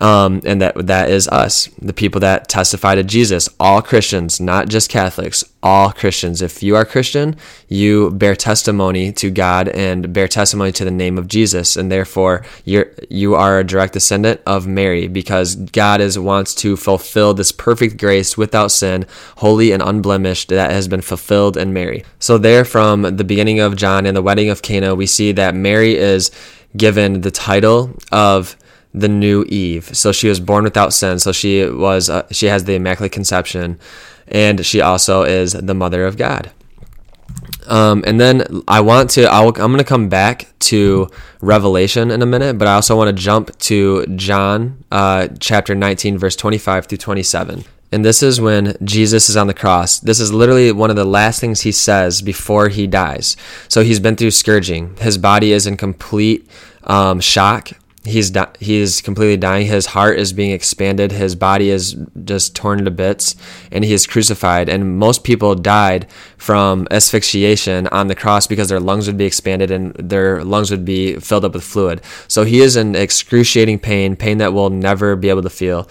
um, 0.00 0.40
and 0.44 0.60
that 0.60 0.86
that 0.86 1.10
is 1.10 1.28
us, 1.28 1.68
the 1.80 1.92
people 1.92 2.20
that 2.20 2.48
testify 2.48 2.94
to 2.94 3.04
Jesus. 3.04 3.48
All 3.60 3.82
Christians, 3.82 4.40
not 4.40 4.68
just 4.68 4.90
Catholics. 4.90 5.44
All 5.62 5.92
Christians. 5.92 6.42
If 6.42 6.62
you 6.62 6.74
are 6.74 6.84
Christian, 6.84 7.36
you 7.68 8.10
bear 8.10 8.34
testimony 8.34 9.12
to 9.12 9.30
God 9.30 9.68
and 9.68 10.12
bear 10.12 10.26
testimony 10.26 10.72
to 10.72 10.84
the 10.84 10.90
name 10.90 11.18
of 11.18 11.28
Jesus, 11.28 11.76
and 11.76 11.90
therefore 11.90 12.44
you're 12.64 12.90
you 13.08 13.34
are 13.34 13.60
a 13.60 13.64
direct 13.64 13.92
descendant 13.92 14.40
of 14.44 14.66
Mary 14.66 15.06
because 15.06 15.54
God 15.56 16.00
is 16.00 16.18
wants 16.18 16.54
to 16.56 16.76
fulfill 16.76 17.34
this 17.34 17.52
perfect 17.52 17.96
grace 17.96 18.36
without 18.36 18.72
sin, 18.72 19.06
holy 19.36 19.72
and 19.72 19.82
unblemished 19.82 20.48
that 20.48 20.72
has 20.72 20.88
been 20.88 21.00
fulfilled 21.00 21.56
in 21.56 21.72
Mary. 21.72 22.04
So 22.18 22.38
there, 22.38 22.64
from 22.64 23.02
the 23.02 23.24
beginning 23.24 23.60
of 23.60 23.76
John 23.76 24.06
and 24.06 24.16
the 24.16 24.22
wedding 24.22 24.50
of 24.50 24.62
Cana, 24.62 24.94
we 24.94 25.06
see 25.06 25.32
that 25.32 25.54
Mary 25.54 25.96
is 25.96 26.30
given 26.76 27.20
the 27.20 27.30
title 27.30 27.94
of 28.10 28.56
the 28.94 29.08
new 29.08 29.44
Eve. 29.48 29.96
So 29.96 30.12
she 30.12 30.28
was 30.28 30.40
born 30.40 30.64
without 30.64 30.92
sin. 30.92 31.18
So 31.18 31.32
she 31.32 31.64
was 31.64 32.10
uh, 32.10 32.26
she 32.30 32.46
has 32.46 32.64
the 32.64 32.74
immaculate 32.74 33.12
conception, 33.12 33.78
and 34.28 34.64
she 34.64 34.80
also 34.80 35.22
is 35.22 35.52
the 35.52 35.74
mother 35.74 36.04
of 36.04 36.16
God. 36.16 36.50
Um, 37.66 38.02
and 38.06 38.20
then 38.20 38.62
I 38.66 38.80
want 38.80 39.10
to 39.10 39.24
i 39.24 39.40
am 39.40 39.52
going 39.52 39.78
to 39.78 39.84
come 39.84 40.08
back 40.08 40.48
to 40.60 41.08
Revelation 41.40 42.10
in 42.10 42.22
a 42.22 42.26
minute, 42.26 42.58
but 42.58 42.68
I 42.68 42.74
also 42.74 42.96
want 42.96 43.16
to 43.16 43.22
jump 43.22 43.56
to 43.60 44.06
John 44.16 44.84
uh, 44.90 45.28
chapter 45.38 45.74
19 45.74 46.18
verse 46.18 46.36
25 46.36 46.86
through 46.86 46.98
27. 46.98 47.64
And 47.92 48.04
this 48.04 48.22
is 48.22 48.40
when 48.40 48.74
Jesus 48.82 49.28
is 49.28 49.36
on 49.36 49.48
the 49.48 49.54
cross. 49.54 50.00
This 50.00 50.18
is 50.18 50.32
literally 50.32 50.72
one 50.72 50.88
of 50.88 50.96
the 50.96 51.04
last 51.04 51.40
things 51.40 51.60
he 51.60 51.72
says 51.72 52.22
before 52.22 52.68
he 52.68 52.86
dies. 52.86 53.36
So 53.68 53.82
he's 53.82 54.00
been 54.00 54.16
through 54.16 54.30
scourging. 54.30 54.96
His 54.96 55.18
body 55.18 55.52
is 55.52 55.66
in 55.66 55.76
complete 55.76 56.48
um, 56.84 57.20
shock 57.20 57.72
he's 58.04 58.30
di- 58.30 58.46
completely 59.02 59.36
dying. 59.36 59.66
His 59.66 59.86
heart 59.86 60.18
is 60.18 60.32
being 60.32 60.50
expanded. 60.50 61.12
His 61.12 61.34
body 61.34 61.70
is 61.70 61.96
just 62.24 62.56
torn 62.56 62.84
to 62.84 62.90
bits, 62.90 63.36
and 63.70 63.84
he 63.84 63.92
is 63.92 64.06
crucified. 64.06 64.68
And 64.68 64.98
most 64.98 65.24
people 65.24 65.54
died 65.54 66.10
from 66.36 66.88
asphyxiation 66.90 67.86
on 67.88 68.08
the 68.08 68.14
cross 68.14 68.46
because 68.46 68.68
their 68.68 68.80
lungs 68.80 69.06
would 69.06 69.16
be 69.16 69.24
expanded 69.24 69.70
and 69.70 69.94
their 69.94 70.44
lungs 70.44 70.70
would 70.70 70.84
be 70.84 71.16
filled 71.16 71.44
up 71.44 71.54
with 71.54 71.64
fluid. 71.64 72.00
So 72.28 72.44
he 72.44 72.60
is 72.60 72.76
in 72.76 72.94
excruciating 72.94 73.78
pain, 73.78 74.16
pain 74.16 74.38
that 74.38 74.52
we'll 74.52 74.70
never 74.70 75.16
be 75.16 75.28
able 75.28 75.42
to 75.42 75.50
feel. 75.50 75.88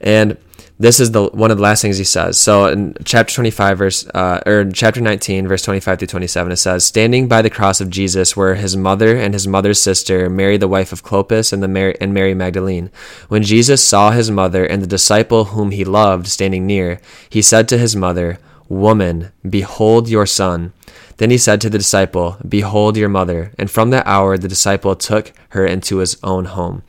And 0.00 0.36
this 0.78 0.98
is 0.98 1.12
the 1.12 1.26
one 1.28 1.50
of 1.52 1.56
the 1.56 1.62
last 1.62 1.82
things 1.82 1.98
he 1.98 2.04
says. 2.04 2.36
So 2.36 2.66
in 2.66 2.94
chapter 3.04 3.32
25 3.34 3.78
verse 3.78 4.06
uh, 4.08 4.40
or 4.44 4.64
chapter 4.70 5.00
19 5.00 5.46
verse 5.46 5.62
25 5.62 5.98
through 6.00 6.08
27 6.08 6.52
it 6.52 6.56
says 6.56 6.84
standing 6.84 7.28
by 7.28 7.42
the 7.42 7.50
cross 7.50 7.80
of 7.80 7.90
Jesus 7.90 8.36
were 8.36 8.56
his 8.56 8.76
mother 8.76 9.16
and 9.16 9.34
his 9.34 9.46
mother's 9.46 9.80
sister 9.80 10.28
Mary 10.28 10.56
the 10.56 10.68
wife 10.68 10.92
of 10.92 11.04
Clopas 11.04 11.52
and 11.52 11.62
the 11.62 11.68
Mary 11.68 11.96
and 12.00 12.12
Mary 12.12 12.34
Magdalene. 12.34 12.90
When 13.28 13.44
Jesus 13.44 13.86
saw 13.86 14.10
his 14.10 14.30
mother 14.30 14.64
and 14.64 14.82
the 14.82 14.88
disciple 14.88 15.46
whom 15.46 15.70
he 15.70 15.84
loved 15.84 16.26
standing 16.26 16.66
near, 16.66 17.00
he 17.30 17.40
said 17.40 17.68
to 17.68 17.78
his 17.78 17.94
mother, 17.94 18.38
"Woman, 18.68 19.30
behold 19.48 20.08
your 20.08 20.26
son." 20.26 20.72
Then 21.18 21.30
he 21.30 21.38
said 21.38 21.60
to 21.60 21.70
the 21.70 21.78
disciple, 21.78 22.38
Behold 22.46 22.96
your 22.96 23.08
mother. 23.08 23.52
And 23.56 23.70
from 23.70 23.90
that 23.90 24.04
hour, 24.04 24.36
the 24.36 24.48
disciple 24.48 24.96
took 24.96 25.32
her 25.50 25.64
into 25.64 25.98
his 25.98 26.16
own 26.24 26.46
home. 26.46 26.82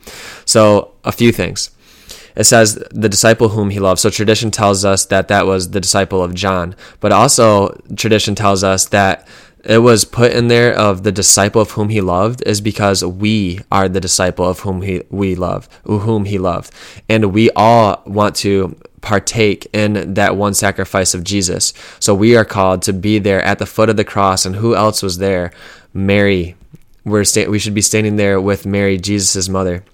So, 0.44 0.90
a 1.04 1.12
few 1.12 1.30
things 1.30 1.70
it 2.36 2.44
says 2.44 2.74
the 2.90 3.08
disciple 3.08 3.50
whom 3.50 3.70
he 3.70 3.80
loved. 3.80 4.00
So 4.00 4.10
tradition 4.10 4.50
tells 4.50 4.84
us 4.84 5.06
that 5.06 5.28
that 5.28 5.46
was 5.46 5.70
the 5.70 5.80
disciple 5.80 6.22
of 6.22 6.34
John, 6.34 6.76
but 7.00 7.12
also 7.12 7.80
tradition 7.96 8.34
tells 8.34 8.62
us 8.62 8.86
that 8.86 9.26
it 9.64 9.78
was 9.78 10.04
put 10.04 10.32
in 10.32 10.46
there 10.46 10.72
of 10.72 11.02
the 11.02 11.10
disciple 11.10 11.60
of 11.60 11.72
whom 11.72 11.88
he 11.88 12.00
loved 12.00 12.42
is 12.46 12.60
because 12.60 13.04
we 13.04 13.60
are 13.72 13.88
the 13.88 14.00
disciple 14.00 14.48
of 14.48 14.60
whom 14.60 14.82
he 14.82 15.02
we 15.10 15.34
love, 15.34 15.68
whom 15.84 16.24
he 16.24 16.38
loved, 16.38 16.72
and 17.08 17.32
we 17.32 17.50
all 17.56 18.02
want 18.06 18.36
to 18.36 18.76
partake 19.00 19.66
in 19.72 20.14
that 20.14 20.36
one 20.36 20.54
sacrifice 20.54 21.14
of 21.14 21.24
Jesus. 21.24 21.72
So 22.00 22.14
we 22.14 22.36
are 22.36 22.44
called 22.44 22.82
to 22.82 22.92
be 22.92 23.18
there 23.18 23.42
at 23.42 23.58
the 23.58 23.66
foot 23.66 23.90
of 23.90 23.96
the 23.96 24.04
cross, 24.04 24.46
and 24.46 24.56
who 24.56 24.76
else 24.76 25.02
was 25.02 25.18
there? 25.18 25.52
Mary. 25.92 26.54
We're 27.04 27.24
sta- 27.24 27.46
we 27.48 27.58
should 27.58 27.74
be 27.74 27.82
standing 27.82 28.16
there 28.16 28.40
with 28.40 28.66
Mary, 28.66 28.98
Jesus' 28.98 29.48
mother. 29.48 29.84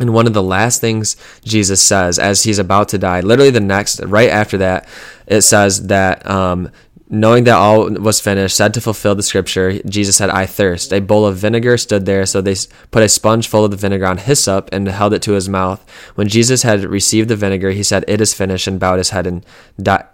And 0.00 0.12
one 0.12 0.26
of 0.26 0.32
the 0.32 0.42
last 0.42 0.80
things 0.80 1.16
Jesus 1.44 1.80
says 1.80 2.18
as 2.18 2.42
he's 2.42 2.58
about 2.58 2.88
to 2.88 2.98
die, 2.98 3.20
literally 3.20 3.50
the 3.50 3.60
next, 3.60 4.00
right 4.00 4.30
after 4.30 4.58
that, 4.58 4.88
it 5.26 5.42
says 5.42 5.86
that 5.86 6.28
um, 6.28 6.70
knowing 7.08 7.44
that 7.44 7.54
all 7.54 7.88
was 7.90 8.20
finished, 8.20 8.56
said 8.56 8.74
to 8.74 8.80
fulfill 8.80 9.14
the 9.14 9.22
scripture, 9.22 9.80
Jesus 9.84 10.16
said, 10.16 10.30
I 10.30 10.46
thirst. 10.46 10.92
A 10.92 11.00
bowl 11.00 11.26
of 11.26 11.36
vinegar 11.36 11.76
stood 11.76 12.06
there, 12.06 12.26
so 12.26 12.40
they 12.40 12.56
put 12.90 13.02
a 13.02 13.08
sponge 13.08 13.46
full 13.46 13.64
of 13.64 13.70
the 13.70 13.76
vinegar 13.76 14.06
on 14.06 14.18
hyssop 14.18 14.68
and 14.72 14.88
held 14.88 15.14
it 15.14 15.22
to 15.22 15.32
his 15.32 15.48
mouth. 15.48 15.88
When 16.16 16.28
Jesus 16.28 16.62
had 16.62 16.84
received 16.84 17.28
the 17.28 17.36
vinegar, 17.36 17.70
he 17.70 17.82
said, 17.82 18.04
It 18.08 18.20
is 18.20 18.34
finished, 18.34 18.66
and 18.66 18.80
bowed 18.80 18.98
his 18.98 19.10
head 19.10 19.26
and, 19.26 19.46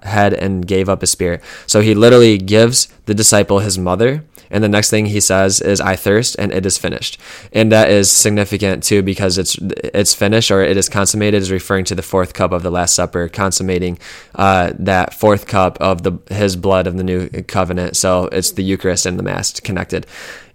head 0.02 0.34
and 0.34 0.66
gave 0.66 0.88
up 0.88 1.00
his 1.00 1.10
spirit. 1.10 1.42
So 1.66 1.80
he 1.80 1.94
literally 1.94 2.38
gives 2.38 2.88
the 3.06 3.14
disciple 3.14 3.60
his 3.60 3.78
mother 3.78 4.24
and 4.50 4.64
the 4.64 4.68
next 4.68 4.90
thing 4.90 5.06
he 5.06 5.20
says 5.20 5.60
is 5.60 5.80
I 5.80 5.96
thirst 5.96 6.36
and 6.38 6.52
it 6.52 6.66
is 6.66 6.76
finished. 6.76 7.18
And 7.52 7.70
that 7.72 7.90
is 7.90 8.10
significant 8.10 8.82
too 8.82 9.02
because 9.02 9.38
it's 9.38 9.56
it's 9.58 10.14
finished 10.14 10.50
or 10.50 10.62
it 10.62 10.76
is 10.76 10.88
consummated 10.88 11.40
is 11.40 11.50
referring 11.50 11.84
to 11.86 11.94
the 11.94 12.02
fourth 12.02 12.34
cup 12.34 12.52
of 12.52 12.62
the 12.62 12.70
last 12.70 12.94
supper 12.94 13.28
consummating 13.28 13.98
uh, 14.34 14.72
that 14.78 15.14
fourth 15.14 15.46
cup 15.46 15.78
of 15.80 16.02
the 16.02 16.18
his 16.28 16.56
blood 16.56 16.86
of 16.86 16.96
the 16.96 17.04
new 17.04 17.28
covenant. 17.28 17.96
So 17.96 18.24
it's 18.32 18.52
the 18.52 18.64
Eucharist 18.64 19.06
and 19.06 19.18
the 19.18 19.22
mass 19.22 19.58
connected. 19.60 20.06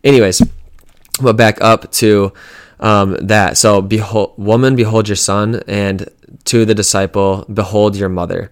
Anyways, 0.04 0.42
but 1.22 1.38
back 1.38 1.62
up 1.62 1.92
to 1.94 2.34
um, 2.80 3.18
that. 3.22 3.58
So 3.58 3.82
behold 3.82 4.34
woman 4.38 4.76
behold 4.76 5.08
your 5.08 5.16
son 5.16 5.62
and 5.68 6.10
to 6.46 6.66
the 6.66 6.76
disciple 6.76 7.46
behold 7.54 7.96
your 7.96 8.10
mother. 8.10 8.52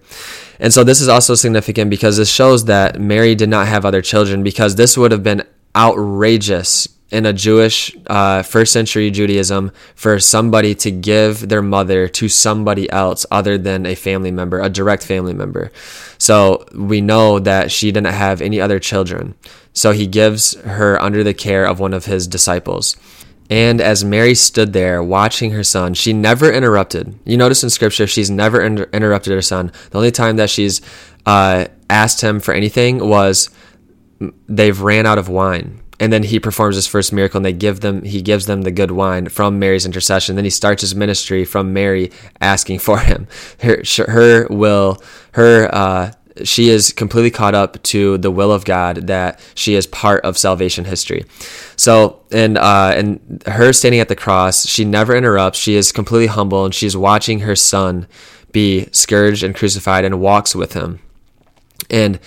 And 0.58 0.72
so 0.72 0.84
this 0.84 1.00
is 1.00 1.08
also 1.08 1.34
significant 1.34 1.90
because 1.90 2.16
this 2.16 2.30
shows 2.30 2.66
that 2.66 3.00
Mary 3.00 3.34
did 3.34 3.48
not 3.48 3.66
have 3.66 3.84
other 3.84 4.02
children 4.02 4.42
because 4.42 4.76
this 4.76 4.96
would 4.96 5.12
have 5.12 5.22
been 5.22 5.42
outrageous 5.76 6.88
in 7.10 7.26
a 7.26 7.32
Jewish 7.32 7.96
uh, 8.08 8.42
first 8.42 8.72
century 8.72 9.10
Judaism 9.10 9.70
for 9.94 10.18
somebody 10.18 10.74
to 10.76 10.90
give 10.90 11.48
their 11.48 11.62
mother 11.62 12.08
to 12.08 12.28
somebody 12.28 12.90
else 12.90 13.24
other 13.30 13.56
than 13.56 13.86
a 13.86 13.94
family 13.94 14.30
member, 14.30 14.60
a 14.60 14.68
direct 14.68 15.04
family 15.04 15.34
member. 15.34 15.70
So 16.18 16.66
we 16.74 17.00
know 17.00 17.38
that 17.38 17.70
she 17.70 17.92
didn't 17.92 18.12
have 18.12 18.40
any 18.40 18.60
other 18.60 18.80
children. 18.80 19.34
So 19.72 19.92
he 19.92 20.06
gives 20.06 20.54
her 20.62 21.00
under 21.00 21.22
the 21.22 21.34
care 21.34 21.64
of 21.64 21.78
one 21.78 21.94
of 21.94 22.06
his 22.06 22.26
disciples. 22.26 22.96
And 23.50 23.80
as 23.80 24.04
Mary 24.04 24.34
stood 24.34 24.72
there 24.72 25.02
watching 25.02 25.50
her 25.50 25.64
son, 25.64 25.94
she 25.94 26.12
never 26.12 26.50
interrupted. 26.50 27.18
You 27.24 27.36
notice 27.36 27.62
in 27.62 27.70
scripture, 27.70 28.06
she's 28.06 28.30
never 28.30 28.62
inter- 28.62 28.88
interrupted 28.92 29.32
her 29.32 29.42
son. 29.42 29.70
The 29.90 29.98
only 29.98 30.10
time 30.10 30.36
that 30.36 30.50
she's 30.50 30.80
uh, 31.26 31.66
asked 31.90 32.22
him 32.22 32.40
for 32.40 32.54
anything 32.54 33.06
was 33.06 33.50
they've 34.48 34.80
ran 34.80 35.06
out 35.06 35.18
of 35.18 35.28
wine. 35.28 35.80
And 36.00 36.12
then 36.12 36.24
he 36.24 36.40
performs 36.40 36.74
his 36.74 36.86
first 36.86 37.12
miracle 37.12 37.38
and 37.38 37.44
they 37.44 37.52
give 37.52 37.80
them 37.80 38.02
he 38.02 38.20
gives 38.20 38.46
them 38.46 38.62
the 38.62 38.72
good 38.72 38.90
wine 38.90 39.28
from 39.28 39.58
Mary's 39.58 39.86
intercession. 39.86 40.34
Then 40.34 40.44
he 40.44 40.50
starts 40.50 40.80
his 40.80 40.94
ministry 40.94 41.44
from 41.44 41.72
Mary 41.72 42.10
asking 42.40 42.80
for 42.80 42.98
him. 42.98 43.28
Her, 43.60 43.82
her 44.08 44.46
will, 44.48 45.00
her 45.32 45.72
uh, 45.72 46.12
she 46.42 46.68
is 46.68 46.92
completely 46.92 47.30
caught 47.30 47.54
up 47.54 47.80
to 47.84 48.18
the 48.18 48.30
will 48.30 48.50
of 48.52 48.64
God 48.64 49.06
that 49.06 49.38
she 49.54 49.74
is 49.74 49.86
part 49.86 50.24
of 50.24 50.36
salvation 50.36 50.84
history. 50.84 51.24
So, 51.76 52.20
and 52.32 52.58
uh, 52.58 52.92
and 52.96 53.42
her 53.46 53.72
standing 53.72 54.00
at 54.00 54.08
the 54.08 54.16
cross, 54.16 54.66
she 54.66 54.84
never 54.84 55.14
interrupts. 55.14 55.58
She 55.58 55.76
is 55.76 55.92
completely 55.92 56.26
humble, 56.26 56.64
and 56.64 56.74
she's 56.74 56.96
watching 56.96 57.40
her 57.40 57.54
son 57.54 58.08
be 58.50 58.88
scourged 58.90 59.42
and 59.42 59.54
crucified, 59.54 60.04
and 60.04 60.20
walks 60.20 60.54
with 60.54 60.72
him. 60.72 61.00
And 61.90 62.18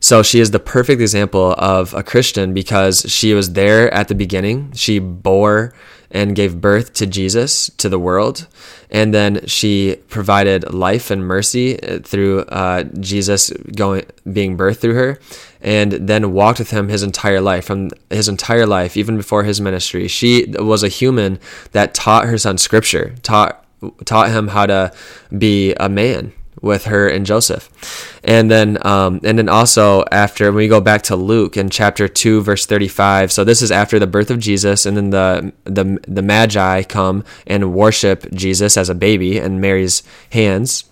so 0.00 0.22
she 0.22 0.40
is 0.40 0.50
the 0.50 0.60
perfect 0.60 1.00
example 1.00 1.54
of 1.58 1.94
a 1.94 2.02
Christian 2.02 2.52
because 2.52 3.06
she 3.08 3.34
was 3.34 3.54
there 3.54 3.92
at 3.92 4.08
the 4.08 4.14
beginning. 4.14 4.72
She 4.72 4.98
bore 4.98 5.74
and 6.10 6.36
gave 6.36 6.60
birth 6.60 6.92
to 6.94 7.06
Jesus 7.06 7.70
to 7.78 7.88
the 7.88 7.98
world. 7.98 8.46
And 8.90 9.12
then 9.12 9.44
she 9.46 9.96
provided 10.08 10.72
life 10.72 11.10
and 11.10 11.26
mercy 11.26 11.82
uh, 11.82 11.98
through 12.00 12.40
uh, 12.42 12.84
Jesus 13.00 13.50
going 13.74 14.06
being 14.32 14.56
birthed 14.56 14.78
through 14.78 14.94
her, 14.94 15.18
and 15.60 15.92
then 15.92 16.32
walked 16.32 16.58
with 16.58 16.70
him 16.70 16.88
his 16.88 17.02
entire 17.02 17.40
life 17.40 17.64
from 17.64 17.90
his 18.10 18.28
entire 18.28 18.66
life, 18.66 18.96
even 18.96 19.16
before 19.16 19.44
his 19.44 19.60
ministry. 19.60 20.06
She 20.08 20.46
was 20.58 20.82
a 20.82 20.88
human 20.88 21.40
that 21.72 21.94
taught 21.94 22.26
her 22.26 22.38
son 22.38 22.58
scripture, 22.58 23.14
taught 23.22 23.64
taught 24.04 24.30
him 24.30 24.48
how 24.48 24.66
to 24.66 24.92
be 25.36 25.74
a 25.74 25.88
man 25.88 26.32
with 26.60 26.86
her 26.86 27.08
and 27.08 27.26
Joseph. 27.26 28.20
And 28.24 28.50
then 28.50 28.78
um, 28.86 29.20
and 29.24 29.38
then 29.38 29.48
also 29.48 30.04
after 30.10 30.46
when 30.46 30.56
we 30.56 30.68
go 30.68 30.80
back 30.80 31.02
to 31.02 31.16
Luke 31.16 31.56
in 31.56 31.70
chapter 31.70 32.08
2 32.08 32.42
verse 32.42 32.66
35. 32.66 33.32
So 33.32 33.44
this 33.44 33.62
is 33.62 33.70
after 33.70 33.98
the 33.98 34.06
birth 34.06 34.30
of 34.30 34.38
Jesus 34.38 34.86
and 34.86 34.96
then 34.96 35.10
the 35.10 35.52
the 35.64 35.98
the 36.06 36.22
magi 36.22 36.82
come 36.82 37.24
and 37.46 37.74
worship 37.74 38.30
Jesus 38.32 38.76
as 38.76 38.88
a 38.88 38.94
baby 38.94 39.38
in 39.38 39.60
Mary's 39.60 40.02
hands. 40.30 40.84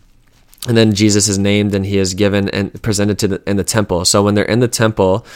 And 0.66 0.76
then 0.76 0.94
Jesus 0.94 1.28
is 1.28 1.38
named 1.38 1.75
and 1.75 1.85
he 1.85 1.99
is 1.99 2.14
given 2.14 2.49
and 2.49 2.80
presented 2.83 3.18
to 3.18 3.28
the, 3.28 3.42
in 3.47 3.56
the 3.56 3.64
temple. 3.64 4.06
So 4.06 4.23
when 4.23 4.35
they're 4.35 4.47
in 4.47 4.61
the 4.61 4.68
temple, 4.68 5.26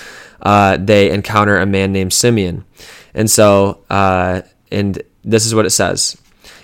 uh, 0.40 0.78
they 0.78 1.10
encounter 1.10 1.58
a 1.58 1.66
man 1.66 1.92
named 1.92 2.14
Simeon. 2.14 2.64
And 3.12 3.30
so 3.30 3.84
uh, 3.90 4.42
and 4.70 5.02
this 5.24 5.46
is 5.46 5.54
what 5.54 5.66
it 5.66 5.70
says. 5.70 6.16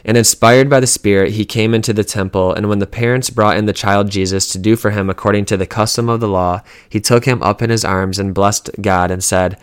And 0.05 0.17
inspired 0.17 0.69
by 0.69 0.81
the 0.81 0.87
Spirit, 0.87 1.33
he 1.33 1.45
came 1.45 1.73
into 1.73 1.93
the 1.93 2.05
temple, 2.05 2.53
and 2.53 2.69
when 2.69 2.79
the 2.79 2.87
parents 2.87 3.31
brought 3.31 3.57
in 3.57 3.67
the 3.67 3.73
child 3.73 4.11
Jesus 4.11 4.49
to 4.53 4.59
do 4.59 4.77
for 4.77 4.91
him 4.91 5.09
according 5.09 5.47
to 5.47 5.57
the 5.57 5.67
custom 5.67 6.09
of 6.09 6.21
the 6.21 6.29
law, 6.29 6.63
he 6.89 7.01
took 7.01 7.25
him 7.25 7.43
up 7.43 7.63
in 7.63 7.71
his 7.71 7.85
arms 7.85 8.19
and 8.19 8.35
blessed 8.35 8.71
God 8.83 9.11
and 9.11 9.25
said, 9.25 9.59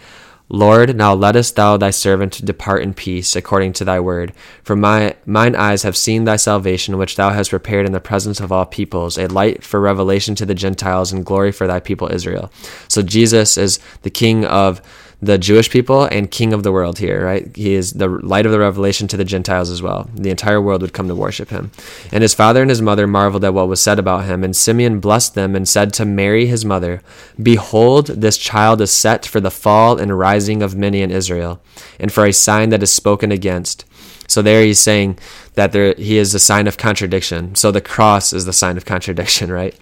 Lord, 0.54 0.98
now 0.98 1.14
lettest 1.14 1.56
thou 1.56 1.78
thy 1.78 1.92
servant 1.92 2.44
depart 2.44 2.84
in 2.84 2.94
peace, 2.94 3.38
according 3.38 3.72
to 3.74 3.86
thy 3.86 4.02
word. 4.02 4.34
For 4.64 4.76
my 4.76 5.16
mine 5.26 5.56
eyes 5.56 5.84
have 5.84 5.96
seen 5.96 6.26
thy 6.26 6.36
salvation, 6.36 6.98
which 6.98 7.16
thou 7.16 7.30
hast 7.30 7.52
prepared 7.52 7.86
in 7.86 7.94
the 7.94 8.02
presence 8.02 8.42
of 8.42 8.52
all 8.52 8.66
peoples, 8.66 9.18
a 9.18 9.28
light 9.28 9.64
for 9.64 9.80
revelation 9.80 10.36
to 10.36 10.46
the 10.46 10.54
Gentiles 10.54 11.14
and 11.14 11.26
glory 11.26 11.54
for 11.54 11.68
thy 11.68 11.80
people 11.80 12.12
Israel. 12.12 12.52
So 12.90 13.02
Jesus 13.02 13.58
is 13.58 13.80
the 14.02 14.10
King 14.10 14.44
of 14.44 14.82
the 15.22 15.38
Jewish 15.38 15.70
people 15.70 16.06
and 16.06 16.32
king 16.32 16.52
of 16.52 16.64
the 16.64 16.72
world 16.72 16.98
here, 16.98 17.24
right? 17.24 17.56
He 17.56 17.74
is 17.74 17.94
the 17.94 18.08
light 18.08 18.48
of 18.48 18.52
the 18.52 18.60
revelation 18.60 19.08
to 19.10 19.18
the 19.18 19.24
Gentiles 19.24 19.70
as 19.70 19.82
well. 19.82 20.10
The 20.16 20.32
entire 20.32 20.60
world 20.60 20.82
would 20.82 20.94
come 20.94 21.08
to 21.08 21.16
worship 21.16 21.50
him. 21.50 21.72
And 22.12 22.24
his 22.24 22.34
father 22.34 22.62
and 22.62 22.72
his 22.72 22.82
mother 22.82 23.06
marveled 23.06 23.44
at 23.44 23.54
what 23.54 23.68
was 23.68 23.80
said 23.80 24.00
about 24.00 24.26
him. 24.26 24.44
And 24.44 24.56
Simeon 24.56 25.00
blessed 25.00 25.36
them 25.36 25.56
and 25.56 25.70
said 25.70 25.94
to 25.94 26.06
Mary, 26.06 26.48
his 26.48 26.66
mother, 26.66 27.04
Behold, 27.42 28.08
this 28.08 28.38
child 28.38 28.82
is 28.82 28.92
set 28.92 29.26
for 29.26 29.40
the 29.40 29.52
fall 29.52 30.00
and 30.00 30.18
rising 30.18 30.64
of 30.64 30.76
many 30.76 31.04
in 31.04 31.12
Israel, 31.12 31.62
and 32.00 32.12
for 32.12 32.26
a 32.26 32.34
sign 32.34 32.70
that 32.70 32.82
is 32.82 32.92
spoken 32.92 33.32
against. 33.32 33.86
So 34.28 34.42
there 34.42 34.64
he's 34.64 34.80
saying 34.80 35.20
that 35.54 35.72
there, 35.72 35.94
he 35.96 36.18
is 36.18 36.34
a 36.34 36.40
sign 36.40 36.66
of 36.66 36.78
contradiction. 36.78 37.54
So 37.56 37.70
the 37.70 37.82
cross 37.82 38.34
is 38.34 38.46
the 38.46 38.54
sign 38.54 38.78
of 38.78 38.86
contradiction, 38.86 39.52
right? 39.62 39.78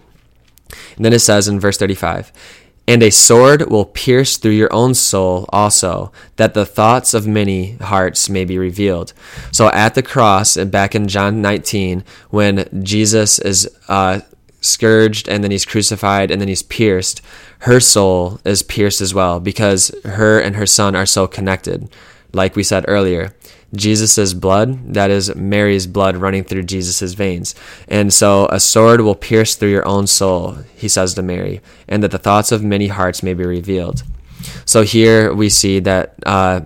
And 0.97 1.05
then 1.05 1.13
it 1.13 1.19
says 1.19 1.47
in 1.47 1.59
verse 1.59 1.77
35, 1.77 2.33
And 2.89 3.03
a 3.03 3.11
sword 3.11 3.69
will 3.69 3.85
pierce 3.85 4.37
through 4.37 4.53
your 4.53 4.73
own 4.73 4.95
soul 4.95 5.45
also, 5.49 6.11
that 6.37 6.55
the 6.55 6.65
thoughts 6.65 7.13
of 7.13 7.27
many 7.27 7.73
hearts 7.73 8.31
may 8.31 8.45
be 8.45 8.57
revealed. 8.57 9.13
So 9.51 9.69
at 9.69 9.93
the 9.93 10.01
cross, 10.01 10.57
and 10.57 10.71
back 10.71 10.95
in 10.95 11.07
John 11.07 11.39
19, 11.39 12.03
when 12.31 12.67
Jesus 12.83 13.37
is 13.37 13.69
uh, 13.89 14.21
scourged 14.61 15.29
and 15.29 15.43
then 15.43 15.51
he's 15.51 15.67
crucified 15.67 16.31
and 16.31 16.41
then 16.41 16.47
he's 16.47 16.63
pierced, 16.63 17.21
her 17.59 17.79
soul 17.79 18.41
is 18.43 18.63
pierced 18.63 19.01
as 19.01 19.13
well 19.13 19.39
because 19.39 19.91
her 20.03 20.39
and 20.39 20.55
her 20.55 20.65
son 20.65 20.95
are 20.95 21.05
so 21.05 21.27
connected. 21.27 21.87
Like 22.33 22.55
we 22.55 22.63
said 22.63 22.85
earlier, 22.87 23.35
Jesus' 23.73 24.33
blood, 24.33 24.93
that 24.93 25.09
is 25.11 25.35
Mary's 25.35 25.87
blood 25.87 26.17
running 26.17 26.43
through 26.43 26.63
Jesus' 26.63 27.13
veins. 27.13 27.55
And 27.87 28.13
so 28.13 28.47
a 28.51 28.59
sword 28.59 29.01
will 29.01 29.15
pierce 29.15 29.55
through 29.55 29.69
your 29.69 29.87
own 29.87 30.07
soul, 30.07 30.57
he 30.75 30.87
says 30.87 31.13
to 31.13 31.21
Mary, 31.21 31.61
and 31.87 32.01
that 32.03 32.11
the 32.11 32.17
thoughts 32.17 32.51
of 32.51 32.63
many 32.63 32.87
hearts 32.87 33.21
may 33.21 33.33
be 33.33 33.45
revealed. 33.45 34.03
So 34.65 34.83
here 34.83 35.33
we 35.33 35.49
see 35.49 35.79
that 35.81 36.15
uh, 36.25 36.61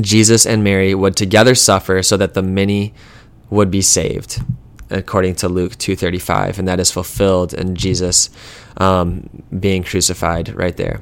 Jesus 0.00 0.46
and 0.46 0.64
Mary 0.64 0.94
would 0.94 1.16
together 1.16 1.54
suffer 1.54 2.02
so 2.02 2.16
that 2.16 2.34
the 2.34 2.42
many 2.42 2.94
would 3.50 3.70
be 3.70 3.82
saved 3.82 4.42
according 4.90 5.34
to 5.34 5.48
Luke 5.48 5.72
2:35 5.76 6.58
and 6.58 6.68
that 6.68 6.78
is 6.78 6.90
fulfilled 6.90 7.52
in 7.52 7.74
Jesus 7.74 8.30
um, 8.76 9.28
being 9.58 9.82
crucified 9.82 10.54
right 10.54 10.76
there. 10.76 11.00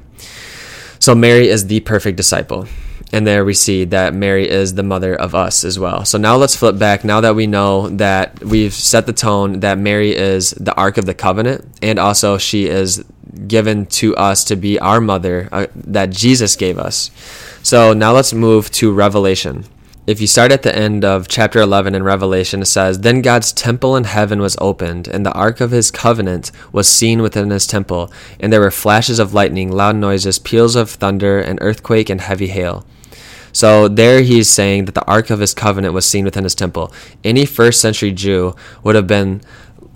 So 0.99 1.13
Mary 1.13 1.49
is 1.49 1.67
the 1.67 1.81
perfect 1.81 2.17
disciple. 2.17 2.67
And 3.15 3.25
there 3.25 3.45
we 3.45 3.53
see 3.53 3.85
that 3.85 4.13
Mary 4.13 4.49
is 4.49 4.73
the 4.73 4.83
mother 4.83 5.15
of 5.15 5.33
us 5.33 5.63
as 5.63 5.79
well. 5.79 6.03
So 6.03 6.17
now 6.17 6.35
let's 6.35 6.57
flip 6.57 6.77
back. 6.77 7.05
Now 7.05 7.21
that 7.21 7.33
we 7.33 7.47
know 7.47 7.87
that 7.87 8.43
we've 8.43 8.73
set 8.73 9.05
the 9.05 9.13
tone 9.13 9.61
that 9.61 9.77
Mary 9.77 10.13
is 10.13 10.51
the 10.51 10.75
Ark 10.75 10.97
of 10.97 11.05
the 11.05 11.13
Covenant, 11.13 11.65
and 11.81 11.97
also 11.97 12.37
she 12.37 12.65
is 12.65 13.05
given 13.47 13.85
to 13.85 14.17
us 14.17 14.43
to 14.43 14.57
be 14.57 14.77
our 14.79 14.99
mother 14.99 15.47
uh, 15.53 15.67
that 15.75 16.09
Jesus 16.09 16.57
gave 16.57 16.77
us. 16.77 17.09
So 17.63 17.93
now 17.93 18.11
let's 18.11 18.33
move 18.33 18.69
to 18.71 18.91
Revelation. 18.91 19.63
If 20.05 20.19
you 20.19 20.27
start 20.27 20.51
at 20.51 20.63
the 20.63 20.75
end 20.75 21.05
of 21.05 21.29
chapter 21.29 21.61
11 21.61 21.95
in 21.95 22.03
Revelation, 22.03 22.63
it 22.63 22.65
says, 22.65 22.99
Then 22.99 23.21
God's 23.21 23.53
temple 23.53 23.95
in 23.95 24.03
heaven 24.03 24.41
was 24.41 24.57
opened, 24.59 25.07
and 25.07 25.25
the 25.25 25.31
ark 25.31 25.61
of 25.61 25.71
his 25.71 25.89
covenant 25.89 26.51
was 26.73 26.89
seen 26.89 27.21
within 27.21 27.49
his 27.49 27.65
temple, 27.65 28.11
and 28.41 28.51
there 28.51 28.59
were 28.59 28.71
flashes 28.71 29.19
of 29.19 29.33
lightning, 29.33 29.71
loud 29.71 29.95
noises, 29.95 30.37
peals 30.37 30.75
of 30.75 30.89
thunder, 30.89 31.39
an 31.39 31.59
earthquake, 31.61 32.09
and 32.09 32.19
heavy 32.19 32.47
hail. 32.47 32.85
So 33.55 33.87
there 33.87 34.21
he's 34.21 34.49
saying 34.49 34.83
that 34.83 34.95
the 34.95 35.05
Ark 35.05 35.29
of 35.29 35.39
his 35.39 35.53
covenant 35.53 35.93
was 35.93 36.05
seen 36.05 36.25
within 36.25 36.43
his 36.43 36.55
temple. 36.55 36.91
Any 37.23 37.45
first 37.45 37.79
century 37.79 38.11
Jew 38.11 38.53
would 38.83 38.95
have 38.95 39.07
been 39.07 39.39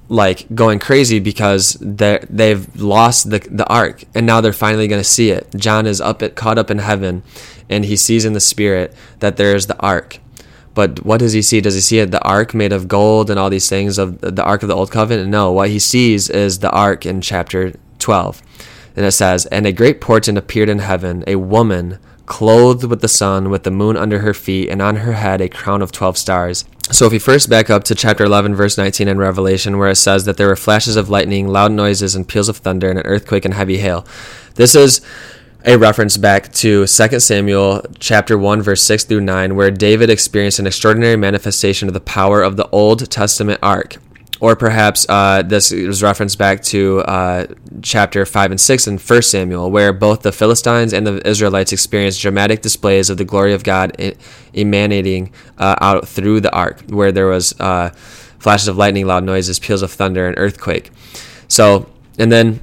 like 0.07 0.47
going 0.55 0.79
crazy 0.79 1.19
because 1.19 1.73
they 1.81 2.23
they've 2.29 2.73
lost 2.77 3.29
the 3.29 3.39
the 3.51 3.67
ark 3.67 4.05
and 4.15 4.25
now 4.25 4.39
they're 4.39 4.53
finally 4.53 4.87
going 4.87 5.01
to 5.01 5.07
see 5.07 5.29
it. 5.31 5.45
John 5.57 5.85
is 5.85 5.99
up 5.99 6.23
at, 6.23 6.35
caught 6.35 6.57
up 6.57 6.71
in 6.71 6.77
heaven 6.77 7.21
and 7.69 7.83
he 7.83 7.97
sees 7.97 8.23
in 8.23 8.31
the 8.31 8.39
spirit 8.39 8.95
that 9.19 9.35
there's 9.35 9.67
the 9.67 9.77
ark. 9.79 10.19
But 10.73 11.05
what 11.05 11.19
does 11.19 11.33
he 11.33 11.41
see? 11.41 11.59
Does 11.59 11.75
he 11.75 11.81
see 11.81 11.99
it, 11.99 12.11
the 12.11 12.23
ark 12.23 12.53
made 12.53 12.71
of 12.71 12.87
gold 12.87 13.29
and 13.29 13.37
all 13.37 13.49
these 13.49 13.67
things 13.67 13.97
of 13.97 14.21
the 14.21 14.43
ark 14.43 14.63
of 14.63 14.69
the 14.69 14.75
old 14.75 14.89
covenant? 14.89 15.29
No, 15.29 15.51
what 15.51 15.69
he 15.69 15.79
sees 15.79 16.29
is 16.29 16.59
the 16.59 16.71
ark 16.71 17.05
in 17.05 17.19
chapter 17.19 17.73
12. 17.99 18.41
And 18.95 19.05
it 19.05 19.11
says, 19.11 19.45
And 19.47 19.67
a 19.67 19.73
great 19.73 19.99
portent 19.99 20.37
appeared 20.37 20.69
in 20.69 20.79
heaven, 20.79 21.25
a 21.27 21.35
woman 21.35 21.99
clothed 22.29 22.85
with 22.85 23.01
the 23.01 23.09
sun, 23.09 23.49
with 23.49 23.63
the 23.63 23.71
moon 23.71 23.97
under 23.97 24.19
her 24.19 24.33
feet, 24.33 24.69
and 24.69 24.81
on 24.81 24.97
her 24.97 25.13
head 25.13 25.41
a 25.41 25.49
crown 25.49 25.81
of 25.81 25.91
12 25.91 26.17
stars. 26.17 26.63
So, 26.91 27.05
if 27.07 27.11
we 27.11 27.19
first 27.19 27.49
back 27.49 27.69
up 27.69 27.83
to 27.85 27.95
chapter 27.95 28.23
11, 28.23 28.55
verse 28.55 28.77
19 28.77 29.09
in 29.09 29.17
Revelation, 29.17 29.77
where 29.77 29.89
it 29.89 29.97
says 29.97 30.23
that 30.23 30.37
there 30.37 30.47
were 30.47 30.55
flashes 30.55 30.95
of 30.95 31.09
lightning, 31.09 31.49
loud 31.49 31.73
noises, 31.73 32.15
and 32.15 32.27
peals 32.27 32.47
of 32.47 32.57
thunder, 32.57 32.89
and 32.89 32.99
an 32.99 33.05
earthquake 33.05 33.43
and 33.43 33.53
heavy 33.53 33.79
hail, 33.79 34.07
this 34.55 34.75
is 34.75 35.01
a 35.65 35.77
reference 35.77 36.15
back 36.15 36.53
to 36.53 36.87
2 36.87 37.19
Samuel 37.19 37.85
chapter 37.99 38.37
1 38.37 38.61
verse 38.61 38.81
6 38.81 39.03
through 39.03 39.19
9 39.19 39.57
where 39.57 39.69
David 39.69 40.09
experienced 40.09 40.57
an 40.57 40.65
extraordinary 40.65 41.17
manifestation 41.17 41.89
of 41.89 41.93
the 41.93 41.99
power 41.99 42.41
of 42.41 42.55
the 42.55 42.69
Old 42.69 43.11
Testament 43.11 43.59
ark 43.61 43.97
or 44.41 44.55
perhaps 44.55 45.05
uh, 45.09 45.41
this 45.41 45.71
was 45.71 46.01
referenced 46.01 46.37
back 46.37 46.61
to 46.63 46.99
uh, 47.01 47.45
chapter 47.81 48.25
5 48.25 48.51
and 48.51 48.61
6 48.61 48.87
in 48.87 48.97
1 48.97 49.21
Samuel, 49.21 49.69
where 49.69 49.91
both 49.91 50.21
the 50.21 50.31
Philistines 50.31 50.93
and 50.93 51.05
the 51.05 51.27
Israelites 51.27 51.73
experienced 51.73 52.21
dramatic 52.21 52.61
displays 52.61 53.09
of 53.09 53.17
the 53.17 53.25
glory 53.25 53.53
of 53.53 53.63
God 53.63 53.95
emanating 54.53 55.33
uh, 55.57 55.75
out 55.81 56.07
through 56.07 56.39
the 56.41 56.51
ark, 56.53 56.81
where 56.89 57.11
there 57.11 57.27
was 57.27 57.53
uh, 57.59 57.89
flashes 58.39 58.67
of 58.67 58.77
lightning, 58.77 59.05
loud 59.05 59.23
noises, 59.23 59.59
peals 59.59 59.81
of 59.81 59.91
thunder, 59.91 60.27
and 60.27 60.37
earthquake. 60.37 60.91
So, 61.47 61.89
and 62.17 62.31
then 62.31 62.61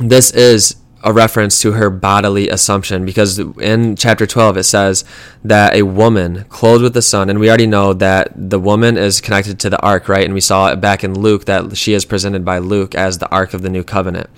this 0.00 0.30
is 0.30 0.76
a 1.04 1.12
reference 1.12 1.60
to 1.60 1.72
her 1.72 1.90
bodily 1.90 2.48
assumption 2.48 3.04
because 3.04 3.38
in 3.38 3.96
chapter 3.96 4.26
12 4.26 4.56
it 4.56 4.62
says 4.62 5.04
that 5.44 5.74
a 5.74 5.82
woman 5.82 6.44
clothed 6.48 6.82
with 6.82 6.94
the 6.94 7.02
sun 7.02 7.28
and 7.28 7.40
we 7.40 7.48
already 7.48 7.66
know 7.66 7.92
that 7.92 8.32
the 8.34 8.58
woman 8.58 8.96
is 8.96 9.20
connected 9.20 9.58
to 9.58 9.70
the 9.70 9.80
ark 9.80 10.08
right? 10.08 10.24
And 10.24 10.34
we 10.34 10.40
saw 10.40 10.68
it 10.68 10.80
back 10.80 11.02
in 11.02 11.18
luke 11.18 11.46
that 11.46 11.76
she 11.76 11.92
is 11.92 12.04
presented 12.04 12.44
by 12.44 12.58
luke 12.58 12.94
as 12.94 13.18
the 13.18 13.30
ark 13.30 13.52
of 13.52 13.62
the 13.62 13.70
new 13.70 13.82
covenant. 13.82 14.30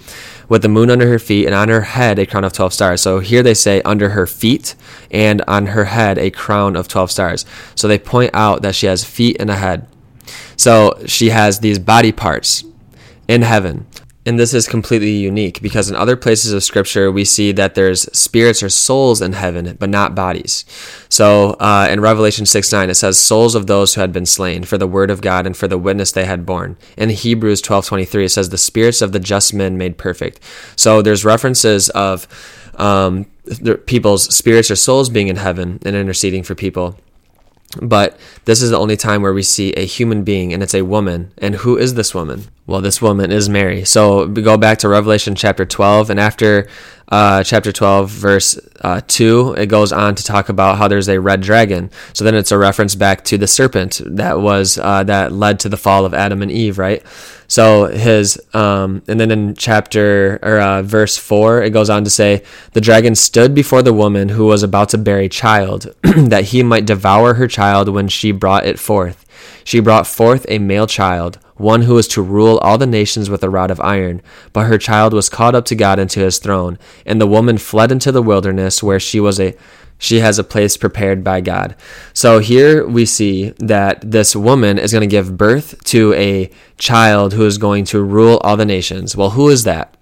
With 0.49 0.63
the 0.63 0.69
moon 0.69 0.91
under 0.91 1.09
her 1.09 1.19
feet 1.19 1.47
and 1.47 1.55
on 1.55 1.69
her 1.69 1.83
head 1.83 2.19
a 2.19 2.27
crown 2.27 2.45
of 2.45 2.53
12 2.53 2.73
stars. 2.73 3.01
So 3.01 3.21
here 3.21 3.43
they 3.43 3.55
say 3.55 3.83
under 3.83 4.11
her 4.11 4.27
feet 4.27 4.75
and 5.11 5.43
on 5.43 5.67
her 5.67 5.87
head 5.87 6.19
a 6.19 6.31
crown 6.31 6.77
of 6.77 6.89
12 6.89 7.11
stars. 7.11 7.47
So 7.75 7.89
they 7.89 7.99
point 7.99 8.31
out 8.35 8.63
that 8.63 8.75
she 8.75 8.87
has 8.87 9.05
feet 9.05 9.37
and 9.41 9.51
a 9.51 9.57
head. 9.57 9.87
So 10.57 10.99
she 11.07 11.31
has 11.31 11.61
these 11.61 11.79
body 11.79 12.13
parts 12.13 12.65
in 13.29 13.43
heaven 13.43 13.87
and 14.27 14.39
this 14.39 14.55
is 14.55 14.67
completely 14.67 15.11
unique 15.11 15.61
because 15.61 15.91
in 15.91 15.97
other 15.97 16.17
places 16.17 16.53
of 16.53 16.65
scripture, 16.65 17.13
we 17.13 17.25
see 17.25 17.53
that 17.53 17.75
there's 17.75 18.03
spirits 18.17 18.63
or 18.63 18.71
souls 18.71 19.21
in 19.21 19.35
heaven, 19.35 19.77
but 19.79 19.91
not 19.91 20.15
bodies. 20.15 20.65
So 21.11 21.51
uh, 21.61 21.89
in 21.91 22.01
Revelation 22.01 22.47
6 22.47 22.73
9, 22.73 22.89
it 22.89 22.95
says, 22.95 23.19
Souls 23.19 23.55
of 23.55 23.67
those 23.67 23.95
who 23.95 24.01
had 24.01 24.13
been 24.13 24.25
slain 24.25 24.65
for 24.65 24.79
the 24.79 24.87
word 24.87 25.11
of 25.11 25.21
God 25.21 25.47
and 25.47 25.55
for 25.55 25.69
the 25.69 25.77
witness 25.77 26.13
they 26.13 26.25
had 26.25 26.47
borne. 26.47 26.79
In 26.97 27.11
Hebrews 27.11 27.61
twelve 27.61 27.87
twenty 27.87 28.07
three, 28.07 28.25
it 28.25 28.31
says, 28.31 28.49
The 28.49 28.59
spirits 28.59 29.03
of 29.03 29.13
the 29.13 29.21
just 29.21 29.53
men 29.53 29.77
made 29.77 29.99
perfect. 29.99 30.41
So 30.75 31.03
there's 31.03 31.25
references 31.25 31.91
of 31.91 32.27
um, 32.77 33.27
people's 33.87 34.35
spirits 34.35 34.71
or 34.71 34.77
souls 34.77 35.11
being 35.11 35.29
in 35.29 35.37
heaven 35.37 35.81
and 35.85 35.95
interceding 35.95 36.43
for 36.43 36.55
people. 36.55 36.99
But 37.83 38.19
this 38.45 38.63
is 38.63 38.71
the 38.71 38.79
only 38.79 38.97
time 38.97 39.23
where 39.23 39.35
we 39.35 39.43
see 39.43 39.73
a 39.73 39.85
human 39.85 40.23
being, 40.23 40.53
and 40.53 40.63
it's 40.63 40.75
a 40.75 40.83
woman. 40.83 41.33
And 41.39 41.57
who 41.57 41.77
is 41.77 41.95
this 41.95 42.15
woman? 42.15 42.45
Well, 42.67 42.81
this 42.81 43.03
woman 43.03 43.31
is 43.31 43.51
Mary. 43.51 43.85
So 43.85 44.27
we 44.27 44.41
go 44.41 44.57
back 44.57 44.79
to 44.79 44.89
Revelation 44.89 45.35
chapter 45.35 45.67
12, 45.67 46.09
and 46.09 46.19
after 46.19 46.67
uh, 47.13 47.45
chapter 47.45 47.71
12, 47.73 48.09
verse 48.09 48.59
uh, 48.81 49.03
2, 49.07 49.57
it 49.59 49.67
goes 49.67 49.93
on 49.93 50.15
to 50.15 50.25
talk 50.25 50.49
about 50.49 50.79
how 50.79 50.89
there's 50.89 51.11
a 51.11 51.21
red 51.21 51.43
dragon. 51.43 51.91
So 52.15 52.25
then 52.25 52.35
it's 52.35 52.53
a 52.53 52.57
reference 52.57 52.95
back 52.95 53.23
to 53.25 53.37
the 53.37 53.47
serpent 53.47 54.01
that 54.07 54.41
was 54.41 54.79
uh, 54.79 55.05
that 55.05 55.31
led 55.31 55.61
to 55.61 55.69
the 55.69 55.77
fall 55.77 56.07
of 56.07 56.15
Adam 56.15 56.41
and 56.41 56.51
Eve, 56.51 56.79
right? 56.79 57.03
So 57.49 57.85
his, 57.89 58.41
um, 58.55 59.03
and 59.09 59.21
then 59.21 59.31
in 59.31 59.55
chapter 59.55 60.39
or 60.43 60.59
uh, 60.59 60.81
verse 60.81 61.19
4, 61.19 61.65
it 61.65 61.71
goes 61.71 61.91
on 61.91 62.03
to 62.05 62.11
say, 62.11 62.45
The 62.73 62.81
dragon 62.81 63.15
stood 63.15 63.55
before 63.55 63.83
the 63.83 63.93
woman 63.93 64.31
who 64.31 64.47
was 64.47 64.63
about 64.63 64.89
to 64.89 64.99
bear 64.99 65.19
a 65.19 65.29
child, 65.29 65.95
that 66.03 66.45
he 66.45 66.63
might 66.63 66.87
devour 66.87 67.35
her 67.35 67.47
child 67.47 67.91
when 67.91 68.09
she 68.09 68.33
brought 68.33 68.65
it 68.65 68.79
forth. 68.79 69.24
She 69.65 69.81
brought 69.81 70.07
forth 70.07 70.47
a 70.49 70.59
male 70.59 70.87
child 70.87 71.39
one 71.57 71.83
who 71.83 71.95
was 71.95 72.09
to 72.09 72.23
rule 72.23 72.59
all 72.59 72.79
the 72.79 72.87
nations 72.87 73.31
with 73.31 73.43
a 73.43 73.51
rod 73.51 73.71
of 73.71 73.81
iron. 73.81 74.23
But 74.53 74.67
her 74.67 74.79
child 74.79 75.13
was 75.13 75.29
caught 75.29 75.55
up 75.55 75.65
to 75.67 75.75
God 75.75 75.99
into 75.99 76.21
his 76.21 76.39
throne, 76.39 76.79
and 77.07 77.21
the 77.21 77.27
woman 77.27 77.59
fled 77.59 77.93
into 77.93 78.13
the 78.13 78.23
wilderness 78.23 78.83
where 78.83 79.01
she 79.01 79.21
was 79.21 79.41
a 79.41 79.55
she 79.97 80.19
has 80.19 80.39
a 80.41 80.45
place 80.45 80.77
prepared 80.77 81.23
by 81.23 81.41
God. 81.41 81.77
So 82.13 82.41
here 82.41 82.87
we 82.87 83.07
see 83.07 83.51
that 83.59 84.01
this 84.11 84.35
woman 84.35 84.77
is 84.77 84.93
going 84.93 85.03
to 85.03 85.07
give 85.07 85.39
birth 85.39 85.83
to 85.85 86.13
a 86.15 86.51
child 86.79 87.33
who 87.33 87.47
is 87.47 87.59
going 87.59 87.85
to 87.87 88.03
rule 88.03 88.39
all 88.39 88.57
the 88.57 88.67
nations. 88.67 89.17
Well, 89.17 89.31
who 89.31 89.49
is 89.49 89.63
that? 89.65 89.97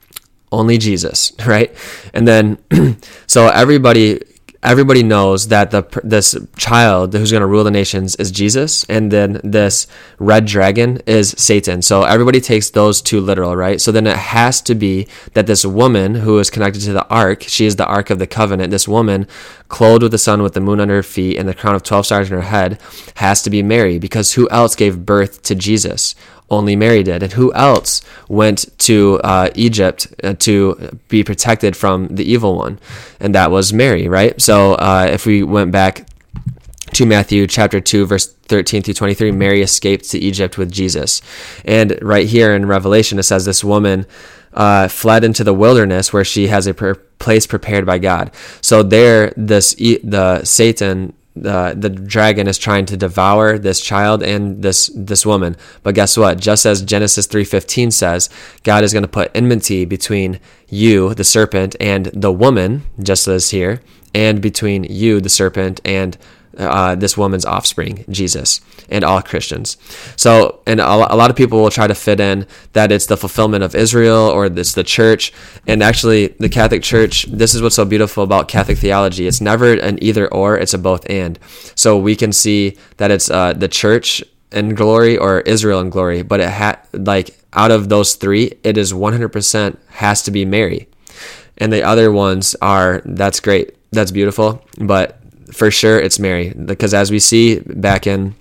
Only 0.50 0.78
Jesus, 0.78 1.32
right? 1.46 1.74
And 2.14 2.26
then 2.26 2.58
so 3.26 3.48
everybody 3.48 4.20
everybody 4.62 5.02
knows 5.02 5.48
that 5.48 5.70
the 5.72 5.82
this 6.04 6.36
child 6.56 7.12
who's 7.14 7.30
going 7.30 7.40
to 7.40 7.46
rule 7.46 7.64
the 7.64 7.70
nations 7.70 8.14
is 8.16 8.30
Jesus, 8.30 8.84
and 8.84 9.10
then 9.10 9.40
this 9.42 9.86
red 10.18 10.46
dragon 10.46 11.00
is 11.06 11.34
Satan. 11.36 11.82
So 11.82 12.04
everybody 12.04 12.40
takes 12.40 12.70
those 12.70 13.02
two 13.02 13.20
literal, 13.20 13.56
right? 13.56 13.80
So 13.80 13.90
then 13.90 14.06
it 14.06 14.16
has 14.16 14.60
to 14.62 14.74
be 14.74 15.08
that 15.34 15.46
this 15.46 15.64
woman 15.64 16.14
who 16.16 16.38
is 16.38 16.50
connected 16.50 16.82
to 16.82 16.92
the 16.92 17.08
ark, 17.08 17.42
she 17.42 17.66
is 17.66 17.76
the 17.76 17.86
ark 17.86 18.10
of 18.10 18.18
the 18.18 18.26
covenant. 18.26 18.70
This 18.70 18.88
woman, 18.88 19.26
clothed 19.68 20.02
with 20.02 20.12
the 20.12 20.18
sun, 20.18 20.42
with 20.42 20.54
the 20.54 20.60
moon 20.60 20.80
under 20.80 20.94
her 20.94 21.02
feet, 21.02 21.38
and 21.38 21.48
the 21.48 21.54
crown 21.54 21.74
of 21.74 21.82
twelve 21.82 22.06
stars 22.06 22.30
in 22.30 22.36
her 22.36 22.42
head, 22.42 22.80
has 23.16 23.42
to 23.42 23.50
be 23.50 23.62
Mary, 23.62 23.98
because 23.98 24.34
who 24.34 24.48
else 24.50 24.76
gave 24.76 25.04
birth 25.04 25.42
to 25.42 25.54
Jesus? 25.54 26.14
Only 26.52 26.76
Mary 26.76 27.02
did. 27.02 27.22
And 27.22 27.32
who 27.32 27.52
else 27.54 28.02
went 28.28 28.66
to 28.80 29.20
uh, 29.24 29.50
Egypt 29.54 30.06
uh, 30.22 30.34
to 30.40 30.98
be 31.08 31.24
protected 31.24 31.76
from 31.76 32.08
the 32.08 32.24
evil 32.24 32.56
one? 32.56 32.78
And 33.20 33.34
that 33.34 33.50
was 33.50 33.72
Mary, 33.72 34.08
right? 34.08 34.40
So 34.40 34.74
uh, 34.74 35.08
if 35.10 35.26
we 35.26 35.42
went 35.42 35.72
back 35.72 36.06
to 36.94 37.06
Matthew 37.06 37.46
chapter 37.46 37.80
2, 37.80 38.06
verse 38.06 38.32
13 38.32 38.82
through 38.82 38.94
23, 38.94 39.30
Mary 39.32 39.62
escaped 39.62 40.10
to 40.10 40.18
Egypt 40.18 40.58
with 40.58 40.70
Jesus. 40.70 41.22
And 41.64 41.98
right 42.02 42.28
here 42.28 42.54
in 42.54 42.66
Revelation, 42.66 43.18
it 43.18 43.22
says 43.22 43.44
this 43.44 43.64
woman 43.64 44.06
uh, 44.52 44.88
fled 44.88 45.24
into 45.24 45.44
the 45.44 45.54
wilderness 45.54 46.12
where 46.12 46.24
she 46.24 46.48
has 46.48 46.66
a 46.66 46.74
per- 46.74 46.94
place 46.94 47.46
prepared 47.46 47.86
by 47.86 47.98
God. 47.98 48.30
So 48.60 48.82
there, 48.82 49.32
this 49.36 49.74
the 49.74 50.44
Satan 50.44 51.14
the 51.34 51.74
the 51.76 51.88
dragon 51.88 52.46
is 52.46 52.58
trying 52.58 52.84
to 52.86 52.96
devour 52.96 53.58
this 53.58 53.80
child 53.80 54.22
and 54.22 54.62
this 54.62 54.90
this 54.94 55.24
woman. 55.24 55.56
But 55.82 55.94
guess 55.94 56.16
what? 56.16 56.38
Just 56.38 56.66
as 56.66 56.82
Genesis 56.82 57.26
3:15 57.26 57.92
says, 57.92 58.28
God 58.62 58.84
is 58.84 58.92
going 58.92 59.04
to 59.04 59.08
put 59.08 59.30
enmity 59.34 59.84
between 59.84 60.40
you, 60.68 61.14
the 61.14 61.24
serpent, 61.24 61.74
and 61.80 62.06
the 62.06 62.32
woman, 62.32 62.82
just 63.02 63.26
as 63.28 63.50
here, 63.50 63.82
and 64.14 64.40
between 64.40 64.84
you, 64.84 65.20
the 65.20 65.28
serpent, 65.28 65.80
and 65.84 66.18
uh, 66.58 66.94
this 66.94 67.16
woman's 67.16 67.44
offspring, 67.44 68.04
Jesus, 68.08 68.60
and 68.88 69.04
all 69.04 69.22
Christians. 69.22 69.76
So, 70.16 70.60
and 70.66 70.80
a, 70.80 70.96
lot 70.96 71.30
of 71.30 71.36
people 71.36 71.62
will 71.62 71.70
try 71.70 71.86
to 71.86 71.94
fit 71.94 72.20
in 72.20 72.46
that 72.72 72.92
it's 72.92 73.06
the 73.06 73.16
fulfillment 73.16 73.64
of 73.64 73.74
Israel 73.74 74.28
or 74.28 74.46
it's 74.46 74.74
the 74.74 74.84
church. 74.84 75.32
And 75.66 75.82
actually, 75.82 76.28
the 76.38 76.48
Catholic 76.48 76.82
Church, 76.82 77.24
this 77.24 77.54
is 77.54 77.62
what's 77.62 77.76
so 77.76 77.84
beautiful 77.84 78.24
about 78.24 78.48
Catholic 78.48 78.78
theology. 78.78 79.26
It's 79.26 79.40
never 79.40 79.72
an 79.72 80.02
either 80.02 80.32
or, 80.32 80.58
it's 80.58 80.74
a 80.74 80.78
both 80.78 81.08
and. 81.08 81.38
So 81.74 81.96
we 81.98 82.16
can 82.16 82.32
see 82.32 82.76
that 82.98 83.10
it's 83.10 83.30
uh, 83.30 83.52
the 83.52 83.68
church 83.68 84.22
in 84.50 84.74
glory 84.74 85.16
or 85.16 85.40
Israel 85.40 85.80
in 85.80 85.90
glory, 85.90 86.22
but 86.22 86.40
it 86.40 86.50
had 86.50 86.78
like 86.92 87.38
out 87.52 87.70
of 87.70 87.88
those 87.88 88.14
three, 88.14 88.52
it 88.62 88.78
is 88.78 88.92
100% 88.92 89.76
has 89.88 90.22
to 90.22 90.30
be 90.30 90.44
Mary. 90.44 90.88
And 91.58 91.72
the 91.72 91.82
other 91.82 92.10
ones 92.10 92.56
are, 92.62 93.02
that's 93.04 93.40
great. 93.40 93.76
That's 93.90 94.10
beautiful. 94.10 94.64
But 94.78 95.21
for 95.52 95.70
sure 95.70 95.98
it's 95.98 96.18
Mary 96.18 96.50
because 96.50 96.94
as 96.94 97.10
we 97.10 97.18
see 97.18 97.60
back 97.60 98.06
in 98.06 98.34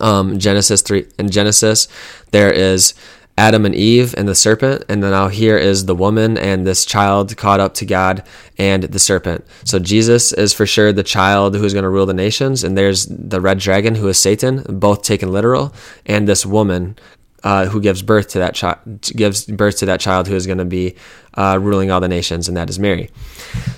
um, 0.00 0.38
Genesis 0.38 0.82
three 0.82 1.06
in 1.18 1.30
Genesis, 1.30 1.88
there 2.30 2.52
is 2.52 2.94
Adam 3.38 3.64
and 3.64 3.74
Eve 3.74 4.14
and 4.16 4.26
the 4.26 4.34
serpent, 4.34 4.84
and 4.88 5.00
then 5.00 5.12
now 5.12 5.28
here 5.28 5.56
is 5.56 5.86
the 5.86 5.94
woman 5.94 6.36
and 6.36 6.66
this 6.66 6.84
child 6.84 7.36
caught 7.36 7.60
up 7.60 7.72
to 7.74 7.86
God 7.86 8.24
and 8.58 8.82
the 8.82 8.98
serpent. 8.98 9.46
So 9.62 9.78
Jesus 9.78 10.32
is 10.32 10.52
for 10.52 10.66
sure 10.66 10.92
the 10.92 11.04
child 11.04 11.54
who 11.54 11.64
is 11.64 11.72
going 11.72 11.84
to 11.84 11.88
rule 11.88 12.06
the 12.06 12.14
nations, 12.14 12.64
and 12.64 12.76
there's 12.76 13.06
the 13.06 13.40
red 13.40 13.60
dragon 13.60 13.94
who 13.94 14.08
is 14.08 14.18
Satan, 14.18 14.64
both 14.68 15.02
taken 15.02 15.30
literal, 15.30 15.72
and 16.04 16.26
this 16.26 16.44
woman 16.44 16.96
uh, 17.44 17.66
who 17.66 17.80
gives 17.80 18.02
birth 18.02 18.28
to 18.28 18.38
that 18.38 18.54
child 18.54 18.78
gives 19.02 19.46
birth 19.46 19.78
to 19.78 19.86
that 19.86 20.00
child 20.00 20.28
who 20.28 20.34
is 20.34 20.46
going 20.46 20.58
to 20.58 20.64
be 20.64 20.94
uh, 21.34 21.58
ruling 21.60 21.90
all 21.90 22.00
the 22.00 22.08
nations, 22.08 22.48
and 22.48 22.56
that 22.56 22.68
is 22.68 22.78
Mary. 22.78 23.10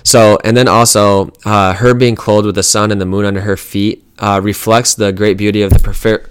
So, 0.03 0.39
and 0.43 0.57
then 0.57 0.67
also 0.67 1.31
uh, 1.45 1.73
her 1.73 1.93
being 1.93 2.15
clothed 2.15 2.45
with 2.45 2.55
the 2.55 2.63
sun 2.63 2.91
and 2.91 2.99
the 2.99 3.05
moon 3.05 3.25
under 3.25 3.41
her 3.41 3.57
feet 3.57 4.03
uh, 4.17 4.39
reflects 4.43 4.93
the 4.95 5.11
great 5.11 5.37
beauty 5.37 5.61
of 5.61 5.71
the 5.71 5.79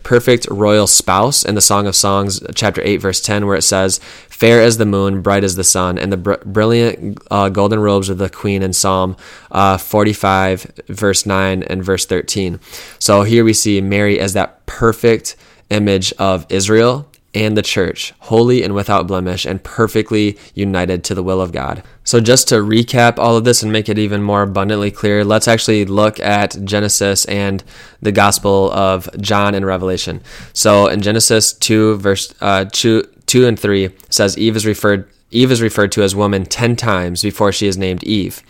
perfect 0.03 0.47
royal 0.51 0.87
spouse 0.87 1.45
in 1.45 1.55
the 1.55 1.61
Song 1.61 1.87
of 1.87 1.97
Songs, 1.97 2.41
chapter 2.55 2.83
eight, 2.85 2.99
verse 2.99 3.21
ten, 3.21 3.47
where 3.47 3.57
it 3.57 3.63
says, 3.63 3.99
"Fair 4.29 4.61
as 4.63 4.79
the 4.79 4.87
moon, 4.87 5.23
bright 5.23 5.45
as 5.45 5.57
the 5.57 5.65
sun," 5.65 5.99
and 5.99 6.13
the 6.13 6.17
br- 6.17 6.35
brilliant 6.45 7.19
uh, 7.31 7.49
golden 7.49 7.81
robes 7.81 8.09
of 8.09 8.19
the 8.19 8.31
queen 8.31 8.63
in 8.63 8.73
Psalm 8.73 9.17
uh, 9.51 9.77
forty-five, 9.77 10.71
verse 10.89 11.27
nine 11.27 11.63
and 11.65 11.85
verse 11.85 12.07
thirteen. 12.07 12.61
So 12.99 13.23
here 13.23 13.45
we 13.45 13.53
see 13.53 13.81
Mary 13.81 14.21
as 14.21 14.33
that 14.35 14.67
perfect 14.67 15.37
image 15.71 16.13
of 16.19 16.47
Israel 16.49 17.10
and 17.35 17.57
the 17.57 17.63
church, 17.63 18.13
holy 18.21 18.63
and 18.63 18.75
without 18.75 19.07
blemish, 19.07 19.45
and 19.45 19.63
perfectly 19.63 20.37
united 20.55 21.05
to 21.05 21.15
the 21.15 21.23
will 21.23 21.41
of 21.41 21.53
God. 21.53 21.83
So, 22.03 22.21
just 22.21 22.49
to 22.49 22.57
recap 22.57 23.19
all 23.19 23.37
of 23.37 23.45
this 23.45 23.63
and 23.63 23.73
make 23.73 23.89
it 23.89 23.99
even 23.99 24.23
more 24.23 24.43
abundantly 24.43 24.91
clear, 24.91 25.25
let's 25.25 25.47
actually 25.47 25.85
look 25.85 26.19
at 26.19 26.57
Genesis 26.65 27.25
and 27.27 27.63
the 28.03 28.13
Gospel 28.13 28.73
of 28.73 29.09
John 29.21 29.55
and 29.55 29.65
Revelation. 29.65 30.21
So, 30.53 30.89
in 30.89 31.03
Genesis 31.03 31.53
2, 31.53 31.97
verse 31.99 32.35
uh, 32.41 32.65
2, 32.73 33.05
2 33.27 33.47
and 33.47 33.59
3 33.59 33.91
says 34.09 34.37
Eve 34.37 34.57
is 34.57 34.67
referred 34.67 35.09
Eve 35.31 35.53
is 35.53 35.63
referred 35.63 35.93
to 35.93 36.03
as 36.03 36.17
woman 36.17 36.45
10 36.45 36.75
times 36.75 37.23
before 37.23 37.53
she 37.53 37.69
is 37.69 37.79
named 37.79 38.03
Eve. 38.03 38.43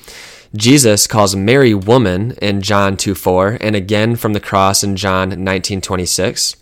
Jesus 0.57 1.07
calls 1.07 1.37
Mary 1.37 1.75
woman 1.75 2.33
in 2.43 2.63
John 2.63 2.97
2 2.97 3.15
4 3.15 3.59
and 3.61 3.77
again 3.77 4.17
from 4.17 4.33
the 4.33 4.41
cross 4.41 4.83
in 4.83 4.97
John 4.97 5.45
19 5.45 5.81
26. 5.81 6.57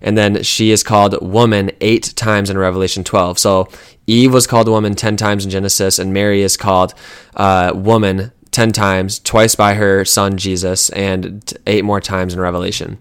And 0.00 0.16
then 0.16 0.42
she 0.42 0.70
is 0.70 0.82
called 0.82 1.20
woman 1.20 1.70
eight 1.80 2.14
times 2.16 2.50
in 2.50 2.56
Revelation 2.56 3.04
12. 3.04 3.38
So 3.38 3.68
Eve 4.06 4.32
was 4.32 4.46
called 4.46 4.68
woman 4.68 4.94
10 4.94 5.16
times 5.16 5.44
in 5.44 5.50
Genesis, 5.50 5.98
and 5.98 6.12
Mary 6.12 6.42
is 6.42 6.56
called 6.56 6.94
uh, 7.36 7.72
woman 7.74 8.32
10 8.52 8.72
times, 8.72 9.18
twice 9.20 9.54
by 9.54 9.74
her 9.74 10.04
son 10.04 10.36
Jesus, 10.36 10.90
and 10.90 11.52
eight 11.66 11.84
more 11.84 12.00
times 12.00 12.34
in 12.34 12.40
Revelation. 12.40 12.98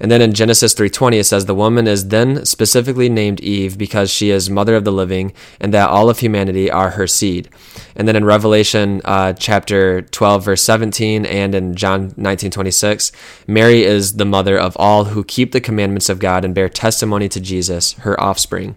And 0.00 0.10
then 0.10 0.20
in 0.20 0.32
Genesis 0.32 0.74
3:20 0.74 1.18
it 1.18 1.24
says 1.24 1.46
the 1.46 1.54
woman 1.54 1.86
is 1.86 2.08
then 2.08 2.44
specifically 2.44 3.08
named 3.08 3.40
Eve 3.40 3.78
because 3.78 4.10
she 4.10 4.30
is 4.30 4.50
mother 4.50 4.74
of 4.74 4.84
the 4.84 4.92
living 4.92 5.32
and 5.60 5.72
that 5.72 5.88
all 5.88 6.10
of 6.10 6.18
humanity 6.18 6.70
are 6.70 6.90
her 6.90 7.06
seed. 7.06 7.48
And 7.94 8.08
then 8.08 8.16
in 8.16 8.24
Revelation 8.24 9.00
uh, 9.04 9.32
chapter 9.34 10.02
12 10.02 10.44
verse 10.44 10.62
17 10.62 11.24
and 11.26 11.54
in 11.54 11.74
John 11.74 12.10
19:26 12.12 13.12
Mary 13.46 13.84
is 13.84 14.14
the 14.14 14.24
mother 14.24 14.58
of 14.58 14.76
all 14.76 15.04
who 15.06 15.24
keep 15.24 15.52
the 15.52 15.60
commandments 15.60 16.08
of 16.08 16.18
God 16.18 16.44
and 16.44 16.54
bear 16.54 16.68
testimony 16.68 17.28
to 17.28 17.40
Jesus, 17.40 17.92
her 17.94 18.20
offspring. 18.20 18.76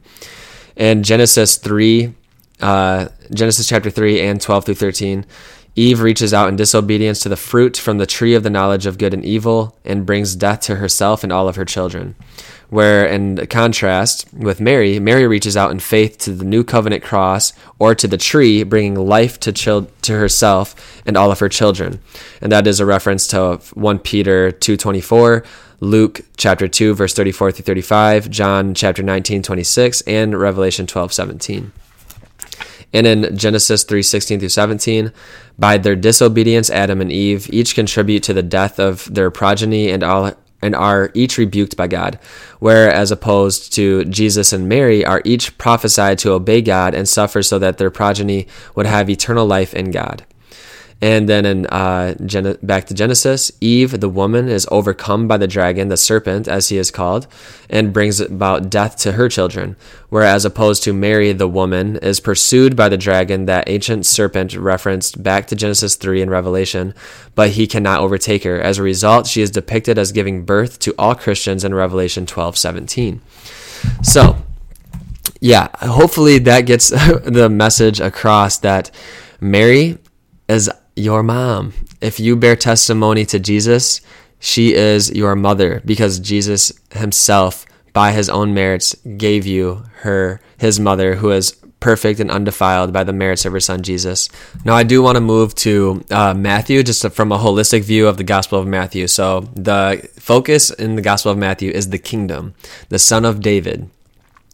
In 0.75 1.03
Genesis 1.03 1.57
3 1.57 2.13
uh, 2.59 3.07
Genesis 3.31 3.67
chapter 3.67 3.89
3 3.89 4.19
and 4.21 4.41
12 4.41 4.65
through 4.65 4.75
13 4.75 5.25
Eve 5.77 6.01
reaches 6.01 6.33
out 6.33 6.49
in 6.49 6.55
disobedience 6.55 7.19
to 7.19 7.29
the 7.29 7.37
fruit 7.37 7.77
from 7.77 7.99
the 7.99 8.07
tree 8.07 8.33
of 8.33 8.41
the 8.41 8.49
knowledge 8.49 8.87
of 8.87 8.97
good 8.97 9.13
and 9.13 9.23
evil 9.23 9.77
and 9.85 10.07
brings 10.07 10.35
death 10.35 10.61
to 10.61 10.77
herself 10.77 11.23
and 11.23 11.31
all 11.31 11.47
of 11.47 11.55
her 11.55 11.65
children. 11.65 12.15
Where, 12.69 13.05
in 13.05 13.45
contrast 13.45 14.27
with 14.33 14.59
Mary, 14.59 14.99
Mary 14.99 15.27
reaches 15.27 15.55
out 15.55 15.69
in 15.69 15.79
faith 15.79 16.17
to 16.19 16.33
the 16.33 16.43
new 16.43 16.63
covenant 16.63 17.03
cross 17.03 17.53
or 17.77 17.93
to 17.93 18.07
the 18.07 18.17
tree, 18.17 18.63
bringing 18.63 18.95
life 18.95 19.39
to, 19.41 19.51
chil- 19.51 19.91
to 20.01 20.13
herself 20.13 21.03
and 21.05 21.15
all 21.15 21.31
of 21.31 21.39
her 21.39 21.47
children. 21.47 21.99
And 22.41 22.51
that 22.51 22.65
is 22.65 22.79
a 22.79 22.85
reference 22.85 23.27
to 23.27 23.61
1 23.75 23.99
Peter 23.99 24.51
2.24, 24.51 25.45
Luke 25.79 26.21
chapter 26.37 26.67
2, 26.67 26.95
verse 26.95 27.13
34 27.13 27.51
through 27.51 27.63
35, 27.63 28.31
John 28.31 28.73
chapter 28.73 29.03
19, 29.03 29.43
26, 29.43 30.01
and 30.01 30.37
Revelation 30.37 30.87
12, 30.87 31.13
17. 31.13 31.71
And 32.93 33.05
in 33.05 33.37
Genesis 33.37 33.83
3 33.83 34.01
16 34.01 34.39
through 34.39 34.49
17, 34.49 35.11
by 35.59 35.77
their 35.77 35.95
disobedience, 35.95 36.69
Adam 36.69 37.01
and 37.01 37.11
Eve 37.11 37.51
each 37.51 37.75
contribute 37.75 38.23
to 38.23 38.33
the 38.33 38.43
death 38.43 38.79
of 38.79 39.13
their 39.13 39.29
progeny 39.29 39.89
and 39.89 40.03
all 40.03 40.33
and 40.61 40.75
are 40.75 41.11
each 41.13 41.37
rebuked 41.37 41.77
by 41.77 41.87
God, 41.87 42.17
whereas 42.59 43.11
opposed 43.11 43.73
to 43.73 44.03
Jesus 44.05 44.51
and 44.51 44.67
Mary 44.67 45.05
are 45.05 45.21
each 45.23 45.57
prophesied 45.57 46.17
to 46.19 46.31
obey 46.31 46.61
God 46.61 46.95
and 46.95 47.07
suffer 47.07 47.43
so 47.43 47.59
that 47.59 47.77
their 47.77 47.91
progeny 47.91 48.47
would 48.73 48.87
have 48.87 49.09
eternal 49.09 49.45
life 49.45 49.73
in 49.73 49.91
God. 49.91 50.25
And 50.99 51.29
then 51.29 51.45
in 51.45 51.67
uh, 51.67 52.15
Gen- 52.25 52.57
back 52.63 52.87
to 52.87 52.93
Genesis, 52.93 53.51
Eve, 53.61 53.99
the 53.99 54.09
woman, 54.09 54.47
is 54.49 54.67
overcome 54.71 55.27
by 55.27 55.37
the 55.37 55.47
dragon, 55.47 55.89
the 55.89 55.97
serpent, 55.97 56.47
as 56.47 56.69
he 56.69 56.77
is 56.77 56.89
called, 56.89 57.27
and 57.69 57.93
brings 57.93 58.19
about 58.19 58.71
death 58.71 58.97
to 58.97 59.11
her 59.11 59.29
children. 59.29 59.75
Whereas 60.09 60.43
opposed 60.43 60.83
to 60.83 60.93
Mary, 60.93 61.33
the 61.33 61.47
woman, 61.47 61.97
is 61.97 62.19
pursued 62.19 62.75
by 62.75 62.89
the 62.89 62.97
dragon, 62.97 63.45
that 63.45 63.69
ancient 63.69 64.07
serpent 64.07 64.55
referenced 64.55 65.21
back 65.21 65.45
to 65.47 65.55
Genesis 65.55 65.95
3 65.95 66.23
in 66.23 66.29
Revelation, 66.31 66.95
but 67.35 67.51
he 67.51 67.67
cannot 67.67 67.99
overtake 67.99 68.43
her. 68.43 68.59
As 68.59 68.79
a 68.79 68.83
result, 68.83 69.27
she 69.27 69.43
is 69.43 69.51
depicted 69.51 69.99
as 69.99 70.11
giving 70.11 70.45
birth 70.45 70.79
to 70.79 70.95
all 70.97 71.13
Christians 71.13 71.63
in 71.63 71.75
Revelation 71.75 72.25
12 72.25 72.57
17. 72.57 73.21
So, 74.01 74.41
yeah, 75.39 75.67
hopefully 75.79 76.39
that 76.39 76.61
gets 76.61 76.89
the 76.89 77.49
message 77.51 77.99
across 77.99 78.57
that 78.59 78.89
Mary 79.39 79.99
is 80.47 80.71
your 80.97 81.23
mom. 81.23 81.73
If 82.01 82.19
you 82.19 82.35
bear 82.35 82.55
testimony 82.55 83.25
to 83.25 83.39
Jesus, 83.39 84.01
she 84.39 84.73
is 84.73 85.11
your 85.11 85.35
mother 85.35 85.81
because 85.85 86.19
Jesus 86.19 86.71
himself 86.91 87.65
by 87.93 88.11
his 88.11 88.29
own 88.29 88.53
merits 88.53 88.95
gave 89.17 89.45
you 89.45 89.83
her 90.01 90.39
his 90.57 90.79
mother 90.79 91.15
who 91.15 91.31
is 91.31 91.55
perfect 91.79 92.19
and 92.19 92.31
undefiled 92.31 92.91
by 92.91 93.03
the 93.03 93.13
merits 93.13 93.45
of 93.45 93.53
her 93.53 93.59
son 93.59 93.81
Jesus. 93.83 94.29
Now 94.65 94.75
I 94.75 94.83
do 94.83 95.01
want 95.01 95.15
to 95.15 95.21
move 95.21 95.53
to 95.55 96.03
uh, 96.11 96.33
Matthew 96.33 96.83
just 96.83 97.07
from 97.11 97.31
a 97.31 97.37
holistic 97.37 97.83
view 97.83 98.07
of 98.07 98.17
the 98.17 98.23
Gospel 98.23 98.59
of 98.59 98.67
Matthew. 98.67 99.07
So 99.07 99.41
the 99.55 100.07
focus 100.19 100.71
in 100.71 100.95
the 100.95 101.01
Gospel 101.01 101.31
of 101.31 101.37
Matthew 101.37 101.71
is 101.71 101.89
the 101.89 101.99
kingdom, 101.99 102.55
the 102.89 102.99
son 102.99 103.25
of 103.25 103.41
David. 103.41 103.89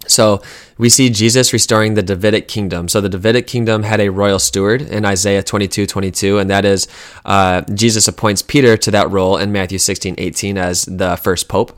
So 0.08 0.42
we 0.78 0.90
see 0.90 1.10
Jesus 1.10 1.54
restoring 1.54 1.94
the 1.94 2.04
Davidic 2.04 2.48
kingdom. 2.48 2.88
So 2.88 3.02
the 3.02 3.10
Davidic 3.10 3.48
kingdom 3.48 3.84
had 3.84 4.00
a 4.00 4.10
royal 4.10 4.40
steward 4.40 4.82
in 4.82 5.06
Isaiah 5.06 5.44
22, 5.44 5.86
22, 5.86 6.40
and 6.40 6.50
that 6.50 6.66
is 6.66 6.88
uh, 7.26 7.62
Jesus 7.74 8.08
appoints 8.08 8.42
Peter 8.42 8.78
to 8.78 8.92
that 8.92 9.10
role 9.12 9.38
in 9.38 9.52
Matthew 9.52 9.78
16, 9.78 10.16
18 10.18 10.58
as 10.58 10.86
the 10.86 11.16
first 11.18 11.48
pope. 11.48 11.78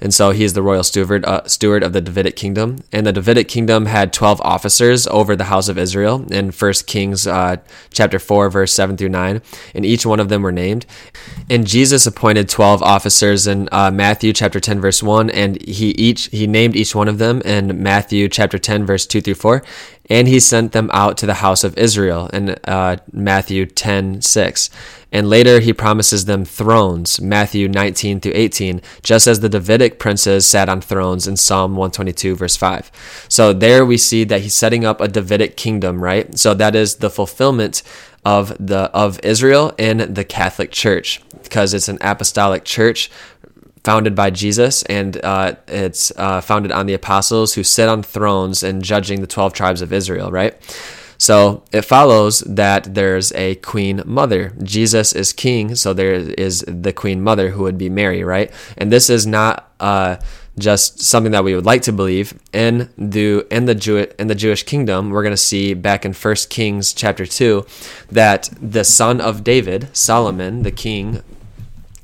And 0.00 0.14
so 0.14 0.30
he 0.30 0.44
is 0.44 0.54
the 0.54 0.62
royal 0.62 0.82
steward, 0.82 1.24
uh, 1.24 1.46
steward 1.46 1.82
of 1.82 1.92
the 1.92 2.00
Davidic 2.00 2.36
kingdom. 2.36 2.82
And 2.92 3.06
the 3.06 3.12
Davidic 3.12 3.48
kingdom 3.48 3.86
had 3.86 4.12
12 4.12 4.40
officers 4.40 5.06
over 5.08 5.36
the 5.36 5.44
house 5.44 5.68
of 5.68 5.78
Israel 5.78 6.24
in 6.32 6.50
1 6.50 6.72
Kings 6.86 7.26
uh, 7.26 7.56
chapter 7.92 8.18
4, 8.18 8.50
verse 8.50 8.72
7 8.72 8.96
through 8.96 9.10
9. 9.10 9.42
And 9.74 9.84
each 9.84 10.06
one 10.06 10.20
of 10.20 10.28
them 10.28 10.42
were 10.42 10.52
named. 10.52 10.86
And 11.48 11.66
Jesus 11.66 12.06
appointed 12.06 12.48
12 12.48 12.82
officers 12.82 13.46
in 13.46 13.68
uh, 13.72 13.90
Matthew 13.90 14.32
chapter 14.32 14.60
10, 14.60 14.80
verse 14.80 15.02
1. 15.02 15.30
And 15.30 15.60
he 15.62 15.90
each 15.90 16.26
he 16.26 16.46
named 16.46 16.76
each 16.76 16.94
one 16.94 17.08
of 17.08 17.18
them 17.18 17.40
in 17.42 17.82
Matthew 17.82 18.28
chapter 18.28 18.58
10, 18.58 18.86
verse 18.86 19.06
2 19.06 19.20
through 19.20 19.34
4 19.34 19.62
and 20.10 20.26
he 20.26 20.40
sent 20.40 20.72
them 20.72 20.90
out 20.92 21.16
to 21.18 21.26
the 21.26 21.34
house 21.34 21.62
of 21.62 21.78
Israel 21.78 22.26
in 22.32 22.50
uh, 22.64 22.96
Matthew 23.12 23.64
10 23.64 24.20
6. 24.20 24.70
And 25.12 25.28
later 25.28 25.60
he 25.60 25.72
promises 25.72 26.24
them 26.24 26.44
thrones, 26.44 27.20
Matthew 27.20 27.68
19 27.68 28.20
through 28.20 28.32
18, 28.34 28.80
just 29.02 29.26
as 29.26 29.40
the 29.40 29.48
Davidic 29.48 29.98
princes 29.98 30.46
sat 30.46 30.68
on 30.68 30.80
thrones 30.80 31.26
in 31.26 31.36
Psalm 31.36 31.72
122, 31.72 32.36
verse 32.36 32.56
5. 32.56 33.26
So 33.28 33.52
there 33.52 33.84
we 33.84 33.96
see 33.96 34.24
that 34.24 34.42
he's 34.42 34.54
setting 34.54 34.84
up 34.84 35.00
a 35.00 35.08
Davidic 35.08 35.56
kingdom, 35.56 36.02
right? 36.02 36.36
So 36.38 36.54
that 36.54 36.76
is 36.76 36.96
the 36.96 37.10
fulfillment 37.10 37.82
of 38.24 38.54
the 38.64 38.90
of 38.92 39.18
Israel 39.24 39.72
and 39.78 40.00
the 40.00 40.24
Catholic 40.24 40.70
Church 40.70 41.22
because 41.42 41.72
it's 41.72 41.88
an 41.88 41.98
apostolic 42.02 42.64
church 42.64 43.10
founded 43.84 44.14
by 44.14 44.30
Jesus, 44.30 44.82
and 44.84 45.22
uh, 45.24 45.54
it's 45.68 46.12
uh, 46.16 46.40
founded 46.40 46.72
on 46.72 46.86
the 46.86 46.94
apostles 46.94 47.54
who 47.54 47.62
sit 47.62 47.88
on 47.88 48.02
thrones 48.02 48.62
and 48.62 48.82
judging 48.82 49.20
the 49.20 49.26
12 49.26 49.52
tribes 49.52 49.82
of 49.82 49.92
Israel, 49.92 50.30
right? 50.30 50.54
So 51.20 51.64
it 51.70 51.82
follows 51.82 52.40
that 52.40 52.94
there's 52.94 53.30
a 53.32 53.56
queen 53.56 54.02
mother. 54.06 54.54
Jesus 54.62 55.12
is 55.12 55.34
king, 55.34 55.74
so 55.74 55.92
there 55.92 56.14
is 56.14 56.64
the 56.66 56.94
queen 56.94 57.20
mother 57.20 57.50
who 57.50 57.62
would 57.64 57.76
be 57.76 57.90
Mary, 57.90 58.24
right? 58.24 58.50
And 58.78 58.90
this 58.90 59.10
is 59.10 59.26
not 59.26 59.70
uh, 59.80 60.16
just 60.58 61.00
something 61.02 61.32
that 61.32 61.44
we 61.44 61.54
would 61.54 61.66
like 61.66 61.82
to 61.82 61.92
believe. 61.92 62.40
In 62.54 62.88
the 62.96 63.46
in 63.50 63.66
the 63.66 63.74
Jew 63.74 64.06
in 64.18 64.28
the 64.28 64.34
Jewish 64.34 64.62
kingdom, 64.62 65.10
we're 65.10 65.22
going 65.22 65.32
to 65.32 65.36
see 65.36 65.74
back 65.74 66.06
in 66.06 66.14
First 66.14 66.48
Kings 66.48 66.94
chapter 66.94 67.26
two 67.26 67.66
that 68.10 68.48
the 68.58 68.84
son 68.84 69.20
of 69.20 69.44
David, 69.44 69.94
Solomon, 69.94 70.62
the 70.62 70.72
king 70.72 71.22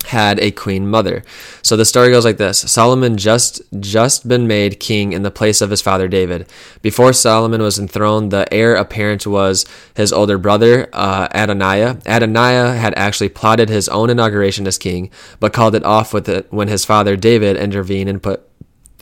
had 0.06 0.38
a 0.40 0.50
queen 0.50 0.88
mother. 0.88 1.22
So 1.62 1.76
the 1.76 1.84
story 1.84 2.10
goes 2.10 2.24
like 2.24 2.36
this. 2.36 2.58
Solomon 2.58 3.16
just 3.16 3.62
just 3.80 4.26
been 4.26 4.46
made 4.46 4.80
king 4.80 5.12
in 5.12 5.22
the 5.22 5.30
place 5.30 5.60
of 5.60 5.70
his 5.70 5.82
father 5.82 6.08
David. 6.08 6.48
Before 6.82 7.12
Solomon 7.12 7.62
was 7.62 7.78
enthroned, 7.78 8.30
the 8.30 8.52
heir 8.52 8.74
apparent 8.74 9.26
was 9.26 9.64
his 9.94 10.12
older 10.12 10.38
brother 10.38 10.88
uh, 10.92 11.28
Adonijah. 11.32 12.00
Adonijah 12.06 12.74
had 12.74 12.94
actually 12.94 13.28
plotted 13.28 13.68
his 13.68 13.88
own 13.88 14.10
inauguration 14.10 14.66
as 14.66 14.78
king, 14.78 15.10
but 15.40 15.52
called 15.52 15.74
it 15.74 15.84
off 15.84 16.12
with 16.12 16.28
it 16.28 16.52
when 16.52 16.68
his 16.68 16.84
father 16.84 17.16
David 17.16 17.56
intervened 17.56 18.08
and 18.08 18.22
put 18.22 18.48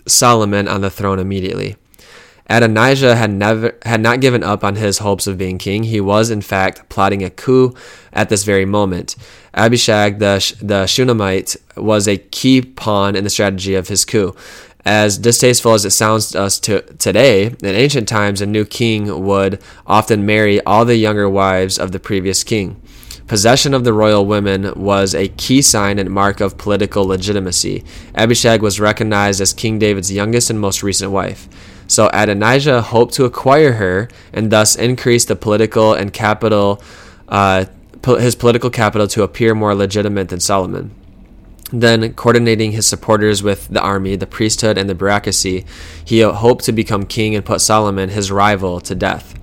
Solomon 0.06 0.68
on 0.68 0.80
the 0.80 0.90
throne 0.90 1.18
immediately. 1.18 1.76
Adonijah 2.48 3.16
had 3.16 3.30
never 3.30 3.78
had 3.84 4.00
not 4.02 4.20
given 4.20 4.42
up 4.42 4.62
on 4.62 4.76
his 4.76 4.98
hopes 4.98 5.26
of 5.26 5.38
being 5.38 5.56
king. 5.56 5.84
He 5.84 6.00
was, 6.00 6.30
in 6.30 6.42
fact, 6.42 6.88
plotting 6.90 7.24
a 7.24 7.30
coup 7.30 7.74
at 8.14 8.28
this 8.30 8.44
very 8.44 8.64
moment. 8.64 9.16
Abishag 9.52 10.18
the 10.18 10.56
the 10.62 10.86
Shunammite 10.86 11.56
was 11.76 12.08
a 12.08 12.16
key 12.16 12.62
pawn 12.62 13.16
in 13.16 13.24
the 13.24 13.30
strategy 13.30 13.74
of 13.74 13.88
his 13.88 14.04
coup. 14.04 14.34
As 14.86 15.16
distasteful 15.16 15.72
as 15.72 15.86
it 15.86 15.92
sounds 15.92 16.30
to 16.32 16.42
us 16.42 16.60
to, 16.60 16.82
today, 16.98 17.46
in 17.46 17.64
ancient 17.64 18.06
times, 18.06 18.42
a 18.42 18.46
new 18.46 18.66
king 18.66 19.24
would 19.24 19.62
often 19.86 20.26
marry 20.26 20.60
all 20.64 20.84
the 20.84 20.96
younger 20.96 21.28
wives 21.28 21.78
of 21.78 21.92
the 21.92 21.98
previous 21.98 22.44
king. 22.44 22.80
Possession 23.26 23.72
of 23.72 23.84
the 23.84 23.94
royal 23.94 24.26
women 24.26 24.74
was 24.76 25.14
a 25.14 25.28
key 25.28 25.62
sign 25.62 25.98
and 25.98 26.10
mark 26.10 26.40
of 26.40 26.58
political 26.58 27.06
legitimacy. 27.06 27.82
Abishag 28.14 28.60
was 28.60 28.78
recognized 28.78 29.40
as 29.40 29.54
King 29.54 29.78
David's 29.78 30.12
youngest 30.12 30.50
and 30.50 30.60
most 30.60 30.82
recent 30.82 31.10
wife. 31.10 31.48
So 31.86 32.10
Adonijah 32.12 32.82
hoped 32.82 33.14
to 33.14 33.24
acquire 33.24 33.72
her 33.72 34.08
and 34.34 34.50
thus 34.50 34.76
increase 34.76 35.24
the 35.24 35.36
political 35.36 35.94
and 35.94 36.12
capital, 36.12 36.82
uh, 37.28 37.64
his 38.04 38.34
political 38.34 38.70
capital 38.70 39.06
to 39.08 39.22
appear 39.22 39.54
more 39.54 39.74
legitimate 39.74 40.28
than 40.28 40.40
Solomon. 40.40 40.90
Then, 41.72 42.14
coordinating 42.14 42.72
his 42.72 42.86
supporters 42.86 43.42
with 43.42 43.68
the 43.68 43.80
army, 43.80 44.16
the 44.16 44.26
priesthood, 44.26 44.78
and 44.78 44.88
the 44.88 44.94
bureaucracy, 44.94 45.64
he 46.04 46.20
hoped 46.20 46.64
to 46.66 46.72
become 46.72 47.04
king 47.06 47.34
and 47.34 47.44
put 47.44 47.60
Solomon, 47.60 48.10
his 48.10 48.30
rival, 48.30 48.80
to 48.80 48.94
death. 48.94 49.34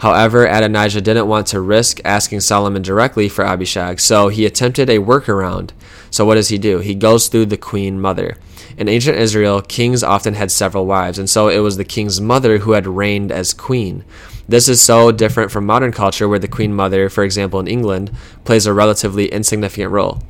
However, 0.00 0.46
Adonijah 0.46 1.00
didn't 1.00 1.28
want 1.28 1.46
to 1.48 1.60
risk 1.60 2.00
asking 2.04 2.40
Solomon 2.40 2.82
directly 2.82 3.28
for 3.28 3.44
Abishag, 3.44 4.00
so 4.00 4.28
he 4.28 4.44
attempted 4.44 4.90
a 4.90 4.98
workaround. 4.98 5.70
So, 6.10 6.24
what 6.24 6.34
does 6.34 6.48
he 6.48 6.58
do? 6.58 6.78
He 6.78 6.94
goes 6.94 7.28
through 7.28 7.46
the 7.46 7.56
queen 7.56 8.00
mother. 8.00 8.36
In 8.76 8.88
ancient 8.88 9.16
Israel, 9.16 9.60
kings 9.60 10.02
often 10.02 10.34
had 10.34 10.50
several 10.50 10.86
wives, 10.86 11.18
and 11.18 11.28
so 11.28 11.48
it 11.48 11.58
was 11.58 11.76
the 11.76 11.84
king's 11.84 12.20
mother 12.20 12.58
who 12.58 12.72
had 12.72 12.86
reigned 12.86 13.30
as 13.30 13.54
queen. 13.54 14.04
This 14.52 14.68
is 14.68 14.82
so 14.82 15.10
different 15.12 15.50
from 15.50 15.64
modern 15.64 15.92
culture, 15.92 16.28
where 16.28 16.38
the 16.38 16.46
queen 16.46 16.74
mother, 16.74 17.08
for 17.08 17.24
example 17.24 17.58
in 17.58 17.66
England, 17.66 18.10
plays 18.44 18.66
a 18.66 18.74
relatively 18.74 19.28
insignificant 19.28 19.90
role. 19.90 20.20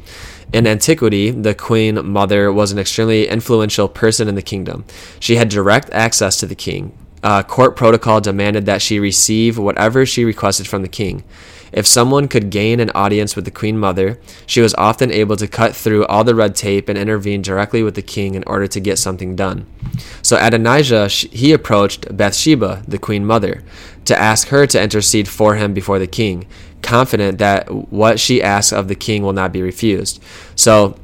In 0.52 0.64
antiquity, 0.64 1.32
the 1.32 1.56
queen 1.56 2.06
mother 2.06 2.52
was 2.52 2.70
an 2.70 2.78
extremely 2.78 3.26
influential 3.26 3.88
person 3.88 4.28
in 4.28 4.36
the 4.36 4.40
kingdom. 4.40 4.84
She 5.18 5.34
had 5.34 5.48
direct 5.48 5.90
access 5.90 6.36
to 6.36 6.46
the 6.46 6.54
king. 6.54 6.96
Uh, 7.24 7.42
court 7.42 7.74
protocol 7.74 8.20
demanded 8.20 8.64
that 8.66 8.80
she 8.80 9.00
receive 9.00 9.58
whatever 9.58 10.06
she 10.06 10.24
requested 10.24 10.68
from 10.68 10.82
the 10.82 10.88
king. 10.88 11.24
If 11.72 11.86
someone 11.86 12.28
could 12.28 12.50
gain 12.50 12.80
an 12.80 12.90
audience 12.94 13.34
with 13.34 13.46
the 13.46 13.50
Queen 13.50 13.78
Mother, 13.78 14.20
she 14.44 14.60
was 14.60 14.74
often 14.74 15.10
able 15.10 15.36
to 15.36 15.48
cut 15.48 15.74
through 15.74 16.04
all 16.04 16.22
the 16.22 16.34
red 16.34 16.54
tape 16.54 16.88
and 16.88 16.98
intervene 16.98 17.40
directly 17.40 17.82
with 17.82 17.94
the 17.94 18.02
king 18.02 18.34
in 18.34 18.44
order 18.46 18.66
to 18.66 18.80
get 18.80 18.98
something 18.98 19.34
done. 19.34 19.66
So 20.20 20.36
Adonijah, 20.38 21.08
he 21.08 21.52
approached 21.52 22.14
Bathsheba, 22.14 22.82
the 22.86 22.98
Queen 22.98 23.24
Mother, 23.24 23.62
to 24.04 24.18
ask 24.18 24.48
her 24.48 24.66
to 24.66 24.82
intercede 24.82 25.28
for 25.28 25.56
him 25.56 25.74
before 25.74 25.98
the 25.98 26.06
king, 26.06 26.46
confident 26.82 27.38
that 27.38 27.70
what 27.92 28.18
she 28.18 28.42
asks 28.42 28.72
of 28.72 28.88
the 28.88 28.94
king 28.94 29.22
will 29.22 29.32
not 29.32 29.52
be 29.52 29.62
refused. 29.62 30.22
So 30.56 30.96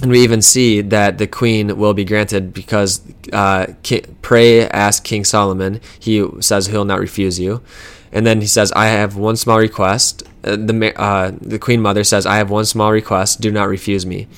and 0.00 0.12
we 0.12 0.20
even 0.20 0.42
see 0.42 0.80
that 0.80 1.18
the 1.18 1.26
queen 1.26 1.76
will 1.76 1.92
be 1.92 2.04
granted 2.04 2.54
because 2.54 3.00
uh, 3.32 3.66
pray 4.22 4.68
ask 4.68 5.02
king 5.02 5.24
solomon 5.24 5.80
he 5.98 6.24
says 6.38 6.68
he'll 6.68 6.84
not 6.84 7.00
refuse 7.00 7.40
you 7.40 7.60
and 8.12 8.26
then 8.26 8.42
he 8.42 8.46
says, 8.46 8.70
I 8.72 8.86
have 8.86 9.16
one 9.16 9.36
small 9.36 9.58
request. 9.58 10.22
Uh, 10.44 10.56
the, 10.56 10.92
uh, 11.00 11.32
the 11.40 11.58
queen 11.58 11.80
mother 11.80 12.04
says, 12.04 12.26
I 12.26 12.36
have 12.36 12.50
one 12.50 12.66
small 12.66 12.92
request. 12.92 13.40
Do 13.40 13.50
not 13.50 13.68
refuse 13.68 14.04
me. 14.04 14.28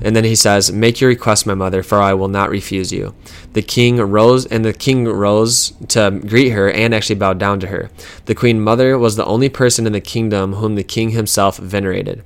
And 0.00 0.14
then 0.14 0.24
he 0.24 0.34
says, 0.34 0.70
Make 0.72 1.00
your 1.00 1.08
request, 1.08 1.46
my 1.46 1.54
mother, 1.54 1.82
for 1.82 2.00
I 2.00 2.14
will 2.14 2.28
not 2.28 2.50
refuse 2.50 2.92
you. 2.92 3.14
The 3.52 3.62
king 3.62 3.96
rose, 3.96 4.46
and 4.46 4.64
the 4.64 4.72
king 4.72 5.04
rose 5.04 5.72
to 5.88 6.22
greet 6.26 6.50
her 6.50 6.70
and 6.70 6.94
actually 6.94 7.16
bowed 7.16 7.38
down 7.38 7.60
to 7.60 7.66
her. 7.68 7.90
The 8.26 8.34
queen 8.34 8.60
mother 8.60 8.98
was 8.98 9.16
the 9.16 9.24
only 9.24 9.48
person 9.48 9.86
in 9.86 9.92
the 9.92 10.00
kingdom 10.00 10.54
whom 10.54 10.74
the 10.74 10.84
king 10.84 11.10
himself 11.10 11.58
venerated. 11.58 12.22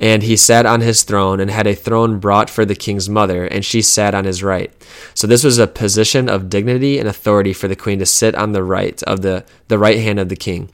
And 0.00 0.22
he 0.22 0.36
sat 0.36 0.64
on 0.64 0.80
his 0.80 1.02
throne 1.02 1.40
and 1.40 1.50
had 1.50 1.66
a 1.66 1.74
throne 1.74 2.18
brought 2.18 2.48
for 2.48 2.64
the 2.64 2.74
king's 2.74 3.10
mother, 3.10 3.44
and 3.44 3.62
she 3.62 3.82
sat 3.82 4.14
on 4.14 4.24
his 4.24 4.42
right. 4.42 4.72
So 5.14 5.26
this 5.26 5.44
was 5.44 5.58
a 5.58 5.66
position 5.66 6.26
of 6.28 6.48
dignity 6.48 6.98
and 6.98 7.06
authority 7.06 7.52
for 7.52 7.68
the 7.68 7.76
queen 7.76 7.98
to 7.98 8.06
sit 8.06 8.34
on 8.34 8.52
the 8.52 8.64
right 8.64 9.02
of 9.02 9.20
the, 9.20 9.44
the 9.68 9.78
right 9.78 9.98
hand 9.98 10.18
of 10.18 10.30
the 10.30 10.36
king. 10.36 10.70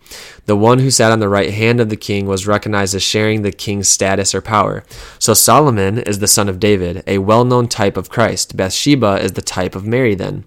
The 0.46 0.56
one 0.56 0.78
who 0.78 0.92
sat 0.92 1.10
on 1.10 1.18
the 1.18 1.28
right 1.28 1.52
hand 1.52 1.80
of 1.80 1.88
the 1.88 1.96
king 1.96 2.26
was 2.26 2.46
recognized 2.46 2.94
as 2.94 3.02
sharing 3.02 3.42
the 3.42 3.50
king's 3.50 3.88
status 3.88 4.32
or 4.32 4.40
power. 4.40 4.84
So 5.18 5.34
Solomon 5.34 5.98
is 5.98 6.20
the 6.20 6.28
son 6.28 6.48
of 6.48 6.60
David, 6.60 7.02
a 7.08 7.18
well-known 7.18 7.66
type 7.66 7.96
of 7.96 8.08
Christ. 8.08 8.56
Bathsheba 8.56 9.20
is 9.20 9.32
the 9.32 9.42
type 9.42 9.74
of 9.74 9.84
Mary 9.84 10.14
then. 10.14 10.44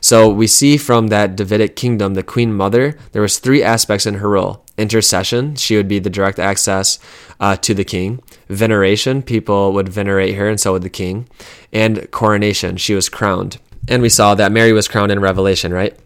So 0.00 0.28
we 0.28 0.46
see 0.46 0.76
from 0.76 1.08
that 1.08 1.34
Davidic 1.34 1.74
kingdom, 1.74 2.14
the 2.14 2.22
queen 2.22 2.54
mother, 2.54 2.96
there 3.10 3.22
was 3.22 3.40
three 3.40 3.64
aspects 3.64 4.06
in 4.06 4.14
her 4.14 4.30
role 4.30 4.64
intercession. 4.82 5.54
She 5.56 5.76
would 5.76 5.88
be 5.88 5.98
the 5.98 6.10
direct 6.10 6.38
access 6.38 6.98
uh, 7.40 7.56
to 7.56 7.72
the 7.72 7.84
king. 7.84 8.20
Veneration 8.48 9.22
people 9.22 9.72
would 9.72 9.88
venerate 9.88 10.34
her 10.34 10.48
and 10.48 10.60
so 10.60 10.72
would 10.72 10.82
the 10.82 10.90
king. 10.90 11.28
And 11.72 12.10
coronation 12.10 12.76
she 12.76 12.94
was 12.94 13.08
crowned. 13.08 13.58
And 13.88 14.02
we 14.02 14.08
saw 14.10 14.34
that 14.34 14.52
mary 14.52 14.72
was 14.72 14.88
crowned 14.88 15.10
in 15.10 15.20
revelation 15.20 15.72
right 15.72 15.96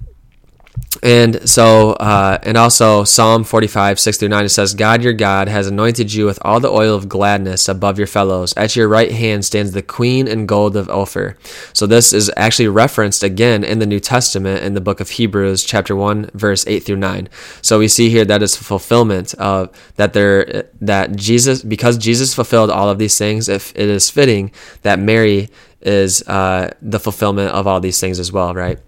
and 1.02 1.48
so, 1.48 1.92
uh, 1.92 2.38
and 2.42 2.56
also 2.56 3.04
Psalm 3.04 3.44
45, 3.44 4.00
6 4.00 4.18
through 4.18 4.28
9, 4.28 4.44
it 4.44 4.48
says, 4.48 4.74
God 4.74 5.02
your 5.02 5.12
God 5.12 5.48
has 5.48 5.66
anointed 5.66 6.12
you 6.12 6.26
with 6.26 6.38
all 6.42 6.60
the 6.60 6.70
oil 6.70 6.94
of 6.94 7.08
gladness 7.08 7.68
above 7.68 7.98
your 7.98 8.06
fellows. 8.06 8.54
At 8.56 8.76
your 8.76 8.88
right 8.88 9.10
hand 9.10 9.44
stands 9.44 9.72
the 9.72 9.82
queen 9.82 10.26
in 10.28 10.46
gold 10.46 10.76
of 10.76 10.88
Ophir. 10.88 11.36
So 11.72 11.86
this 11.86 12.12
is 12.12 12.30
actually 12.36 12.68
referenced 12.68 13.22
again 13.22 13.64
in 13.64 13.78
the 13.78 13.86
New 13.86 14.00
Testament 14.00 14.62
in 14.62 14.74
the 14.74 14.80
book 14.80 15.00
of 15.00 15.10
Hebrews, 15.10 15.64
chapter 15.64 15.94
1, 15.94 16.30
verse 16.34 16.66
8 16.66 16.80
through 16.80 16.96
9. 16.96 17.28
So 17.62 17.78
we 17.78 17.88
see 17.88 18.10
here 18.10 18.24
that 18.24 18.42
it's 18.42 18.56
fulfillment 18.56 19.34
of 19.34 19.70
that 19.96 20.12
there, 20.12 20.70
that 20.80 21.16
Jesus, 21.16 21.62
because 21.62 21.98
Jesus 21.98 22.34
fulfilled 22.34 22.70
all 22.70 22.88
of 22.88 22.98
these 22.98 23.18
things, 23.18 23.48
if 23.48 23.72
it 23.74 23.88
is 23.88 24.10
fitting 24.10 24.50
that 24.82 24.98
Mary 24.98 25.50
is 25.82 26.22
uh, 26.26 26.72
the 26.82 26.98
fulfillment 26.98 27.52
of 27.52 27.66
all 27.66 27.80
these 27.80 28.00
things 28.00 28.18
as 28.18 28.32
well, 28.32 28.54
right? 28.54 28.78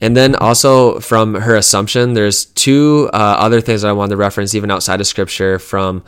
And 0.00 0.16
then 0.16 0.34
also 0.36 1.00
from 1.00 1.34
her 1.34 1.56
assumption, 1.56 2.14
there's 2.14 2.44
two 2.44 3.10
uh, 3.12 3.36
other 3.38 3.60
things 3.60 3.82
that 3.82 3.88
I 3.88 3.92
wanted 3.92 4.10
to 4.10 4.16
reference, 4.16 4.54
even 4.54 4.70
outside 4.70 5.00
of 5.00 5.06
scripture, 5.06 5.58
from 5.58 6.04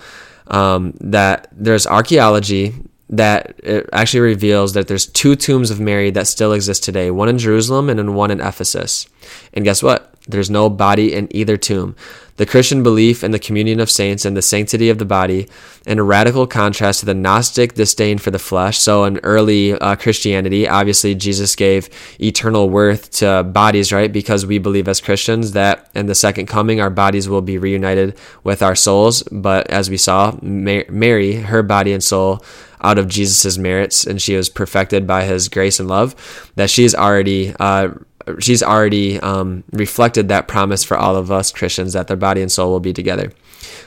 um, 0.46 0.94
that 1.00 1.48
there's 1.52 1.86
archaeology 1.86 2.74
that 3.10 3.58
it 3.64 3.88
actually 3.92 4.20
reveals 4.20 4.74
that 4.74 4.86
there's 4.86 5.06
two 5.06 5.34
tombs 5.34 5.70
of 5.72 5.80
Mary 5.80 6.10
that 6.10 6.28
still 6.28 6.52
exist 6.52 6.84
today, 6.84 7.10
one 7.10 7.28
in 7.28 7.38
Jerusalem 7.38 7.90
and 7.90 7.98
then 7.98 8.14
one 8.14 8.30
in 8.30 8.40
Ephesus. 8.40 9.08
And 9.52 9.64
guess 9.64 9.82
what? 9.82 10.14
There's 10.28 10.50
no 10.50 10.70
body 10.70 11.12
in 11.12 11.34
either 11.34 11.56
tomb. 11.56 11.96
The 12.40 12.46
Christian 12.46 12.82
belief 12.82 13.22
in 13.22 13.32
the 13.32 13.38
communion 13.38 13.80
of 13.80 13.90
saints 13.90 14.24
and 14.24 14.34
the 14.34 14.40
sanctity 14.40 14.88
of 14.88 14.96
the 14.96 15.04
body, 15.04 15.46
in 15.86 15.98
a 15.98 16.02
radical 16.02 16.46
contrast 16.46 17.00
to 17.00 17.06
the 17.06 17.12
Gnostic 17.12 17.74
disdain 17.74 18.16
for 18.16 18.30
the 18.30 18.38
flesh. 18.38 18.78
So, 18.78 19.04
in 19.04 19.18
early 19.18 19.74
uh, 19.74 19.96
Christianity, 19.96 20.66
obviously, 20.66 21.14
Jesus 21.14 21.54
gave 21.54 21.90
eternal 22.18 22.70
worth 22.70 23.10
to 23.18 23.42
bodies, 23.42 23.92
right? 23.92 24.10
Because 24.10 24.46
we 24.46 24.56
believe 24.56 24.88
as 24.88 25.02
Christians 25.02 25.52
that 25.52 25.90
in 25.94 26.06
the 26.06 26.14
second 26.14 26.46
coming, 26.46 26.80
our 26.80 26.88
bodies 26.88 27.28
will 27.28 27.42
be 27.42 27.58
reunited 27.58 28.16
with 28.42 28.62
our 28.62 28.74
souls. 28.74 29.22
But 29.24 29.68
as 29.68 29.90
we 29.90 29.98
saw, 29.98 30.34
Mary, 30.40 31.34
her 31.34 31.62
body 31.62 31.92
and 31.92 32.02
soul, 32.02 32.42
out 32.80 32.96
of 32.96 33.06
Jesus' 33.06 33.58
merits, 33.58 34.06
and 34.06 34.22
she 34.22 34.34
was 34.34 34.48
perfected 34.48 35.06
by 35.06 35.24
his 35.24 35.50
grace 35.50 35.78
and 35.78 35.90
love, 35.90 36.14
that 36.56 36.70
she's 36.70 36.94
already 36.94 37.54
uh, 37.60 37.90
she's 38.38 38.62
already 38.62 39.18
um, 39.20 39.64
reflected 39.72 40.28
that 40.28 40.48
promise 40.48 40.84
for 40.84 40.96
all 40.96 41.16
of 41.16 41.30
us 41.30 41.52
Christians 41.52 41.92
that 41.92 42.08
their 42.08 42.16
body 42.16 42.42
and 42.42 42.50
soul 42.50 42.70
will 42.70 42.80
be 42.80 42.92
together. 42.92 43.32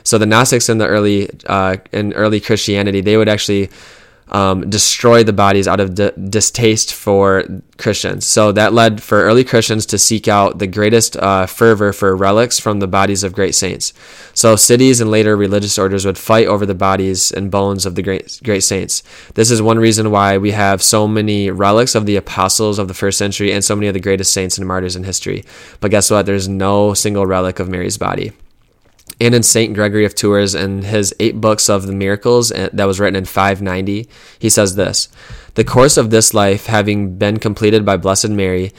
So 0.02 0.18
the 0.18 0.26
Gnostics 0.26 0.68
in 0.68 0.78
the 0.78 0.86
early 0.86 1.30
uh, 1.46 1.76
in 1.92 2.12
early 2.12 2.40
Christianity, 2.40 3.00
they 3.00 3.16
would 3.16 3.28
actually 3.28 3.70
um, 4.28 4.68
destroy 4.68 5.22
the 5.22 5.32
bodies 5.32 5.68
out 5.68 5.80
of 5.80 5.94
distaste 6.30 6.94
for 6.94 7.44
Christians. 7.76 8.26
So 8.26 8.52
that 8.52 8.72
led 8.72 9.02
for 9.02 9.22
early 9.22 9.44
Christians 9.44 9.86
to 9.86 9.98
seek 9.98 10.28
out 10.28 10.58
the 10.58 10.66
greatest 10.66 11.16
uh, 11.16 11.46
fervor 11.46 11.92
for 11.92 12.16
relics 12.16 12.58
from 12.58 12.80
the 12.80 12.86
bodies 12.86 13.22
of 13.22 13.32
great 13.32 13.54
saints. 13.54 13.92
So 14.32 14.56
cities 14.56 15.00
and 15.00 15.10
later 15.10 15.36
religious 15.36 15.78
orders 15.78 16.06
would 16.06 16.18
fight 16.18 16.46
over 16.46 16.64
the 16.64 16.74
bodies 16.74 17.32
and 17.32 17.50
bones 17.50 17.86
of 17.86 17.94
the 17.94 18.02
great 18.02 18.40
great 18.42 18.62
saints. 18.62 19.02
This 19.34 19.50
is 19.50 19.60
one 19.60 19.78
reason 19.78 20.10
why 20.10 20.38
we 20.38 20.52
have 20.52 20.82
so 20.82 21.06
many 21.06 21.50
relics 21.50 21.94
of 21.94 22.06
the 22.06 22.16
apostles 22.16 22.78
of 22.78 22.88
the 22.88 22.94
first 22.94 23.18
century 23.18 23.52
and 23.52 23.64
so 23.64 23.76
many 23.76 23.88
of 23.88 23.94
the 23.94 24.00
greatest 24.00 24.32
saints 24.32 24.58
and 24.58 24.66
martyrs 24.66 24.96
in 24.96 25.04
history. 25.04 25.44
But 25.80 25.90
guess 25.90 26.10
what? 26.10 26.26
There's 26.26 26.48
no 26.48 26.94
single 26.94 27.26
relic 27.26 27.58
of 27.58 27.68
Mary's 27.68 27.98
body 27.98 28.32
and 29.20 29.34
in 29.34 29.42
St. 29.42 29.74
Gregory 29.74 30.04
of 30.04 30.14
Tours 30.14 30.54
and 30.54 30.84
his 30.84 31.14
eight 31.20 31.40
books 31.40 31.68
of 31.68 31.86
the 31.86 31.94
miracles 31.94 32.50
eh, 32.52 32.68
that 32.72 32.86
was 32.86 33.00
written 33.00 33.16
in 33.16 33.24
590, 33.24 34.08
he 34.38 34.50
says 34.50 34.76
this 34.76 35.08
The 35.54 35.64
course 35.64 35.96
of 35.96 36.10
this 36.10 36.34
life 36.34 36.66
having 36.66 37.16
been 37.16 37.38
completed 37.38 37.84
by 37.84 37.96
Blessed 37.96 38.30
Mary, 38.30 38.72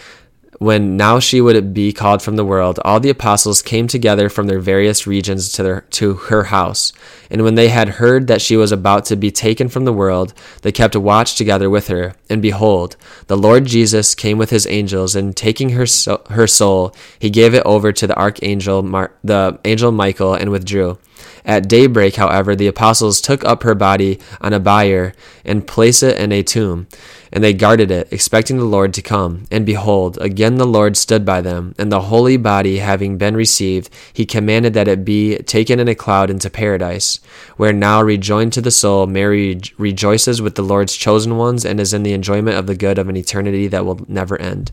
when 0.59 0.95
now 0.97 1.19
she 1.19 1.41
would 1.41 1.73
be 1.73 1.91
called 1.91 2.21
from 2.21 2.35
the 2.35 2.45
world, 2.45 2.79
all 2.85 2.99
the 2.99 3.09
apostles 3.09 3.61
came 3.61 3.87
together 3.87 4.29
from 4.29 4.47
their 4.47 4.59
various 4.59 5.05
regions 5.05 5.51
to, 5.53 5.63
their, 5.63 5.81
to 5.91 6.13
her 6.13 6.45
house. 6.45 6.93
And 7.29 7.43
when 7.43 7.55
they 7.55 7.69
had 7.69 7.89
heard 7.89 8.27
that 8.27 8.41
she 8.41 8.55
was 8.55 8.71
about 8.71 9.05
to 9.05 9.15
be 9.15 9.31
taken 9.31 9.67
from 9.67 9.85
the 9.85 9.93
world, 9.93 10.33
they 10.61 10.71
kept 10.71 10.95
watch 10.95 11.35
together 11.35 11.69
with 11.69 11.87
her. 11.87 12.13
And 12.29 12.41
behold, 12.41 12.95
the 13.27 13.37
Lord 13.37 13.65
Jesus 13.65 14.15
came 14.15 14.37
with 14.37 14.49
his 14.49 14.67
angels, 14.67 15.15
and 15.15 15.35
taking 15.35 15.69
her, 15.71 15.85
so, 15.85 16.23
her 16.29 16.47
soul, 16.47 16.95
he 17.19 17.29
gave 17.29 17.53
it 17.53 17.63
over 17.65 17.91
to 17.91 18.07
the 18.07 18.17
archangel, 18.17 18.81
Mar- 18.81 19.13
the 19.23 19.59
angel 19.65 19.91
Michael, 19.91 20.33
and 20.33 20.51
withdrew. 20.51 20.97
At 21.45 21.69
daybreak, 21.69 22.15
however, 22.15 22.55
the 22.55 22.67
apostles 22.67 23.21
took 23.21 23.45
up 23.45 23.61
her 23.61 23.75
body 23.75 24.19
on 24.41 24.51
a 24.51 24.59
bier 24.59 25.13
and 25.45 25.67
placed 25.67 26.01
it 26.01 26.17
in 26.17 26.31
a 26.31 26.41
tomb. 26.41 26.87
And 27.31 27.43
they 27.43 27.53
guarded 27.53 27.91
it, 27.91 28.07
expecting 28.11 28.57
the 28.57 28.65
Lord 28.65 28.93
to 28.95 29.01
come. 29.01 29.45
And 29.51 29.65
behold, 29.65 30.17
again 30.19 30.55
the 30.55 30.65
Lord 30.65 30.97
stood 30.97 31.23
by 31.23 31.41
them, 31.41 31.75
and 31.77 31.91
the 31.91 32.01
holy 32.01 32.37
body 32.37 32.79
having 32.79 33.17
been 33.17 33.35
received, 33.35 33.89
he 34.11 34.25
commanded 34.25 34.73
that 34.73 34.87
it 34.87 35.05
be 35.05 35.37
taken 35.39 35.79
in 35.79 35.87
a 35.87 35.95
cloud 35.95 36.29
into 36.29 36.49
paradise, 36.49 37.19
where 37.57 37.73
now 37.73 38.01
rejoined 38.01 38.53
to 38.53 38.61
the 38.61 38.71
soul, 38.71 39.05
Mary 39.05 39.59
rejoices 39.77 40.41
with 40.41 40.55
the 40.55 40.63
Lord's 40.63 40.95
chosen 40.95 41.37
ones 41.37 41.65
and 41.65 41.79
is 41.79 41.93
in 41.93 42.03
the 42.03 42.13
enjoyment 42.13 42.57
of 42.57 42.67
the 42.67 42.75
good 42.75 42.97
of 42.97 43.09
an 43.09 43.17
eternity 43.17 43.67
that 43.67 43.85
will 43.85 44.03
never 44.07 44.39
end. 44.41 44.71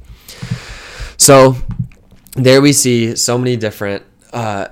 So, 1.16 1.56
there 2.34 2.62
we 2.62 2.72
see 2.72 3.14
so 3.16 3.36
many 3.36 3.56
different 3.56 4.04
uh, 4.32 4.68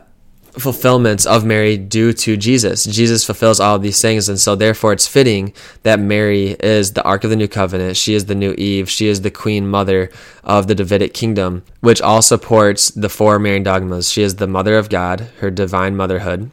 fulfillments 0.52 1.26
of 1.26 1.44
Mary 1.44 1.76
due 1.76 2.12
to 2.12 2.36
Jesus. 2.36 2.84
Jesus 2.84 3.24
fulfills 3.24 3.60
all 3.60 3.78
these 3.78 4.00
things, 4.00 4.28
and 4.28 4.38
so 4.38 4.54
therefore 4.54 4.92
it's 4.92 5.06
fitting 5.06 5.52
that 5.82 6.00
Mary 6.00 6.56
is 6.60 6.92
the 6.92 7.02
Ark 7.04 7.24
of 7.24 7.30
the 7.30 7.36
New 7.36 7.48
Covenant. 7.48 7.96
She 7.96 8.14
is 8.14 8.26
the 8.26 8.34
new 8.34 8.52
Eve. 8.52 8.90
She 8.90 9.06
is 9.06 9.22
the 9.22 9.30
Queen 9.30 9.68
Mother 9.68 10.10
of 10.42 10.66
the 10.66 10.74
Davidic 10.74 11.14
kingdom, 11.14 11.62
which 11.80 12.02
all 12.02 12.22
supports 12.22 12.90
the 12.90 13.08
four 13.08 13.38
Marian 13.38 13.62
dogmas. 13.62 14.10
She 14.10 14.22
is 14.22 14.36
the 14.36 14.46
Mother 14.46 14.76
of 14.76 14.88
God, 14.88 15.28
her 15.38 15.50
divine 15.50 15.96
motherhood. 15.96 16.50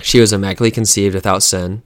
She 0.00 0.20
was 0.20 0.32
immaculately 0.32 0.70
conceived 0.70 1.14
without 1.14 1.42
sin. 1.42 1.82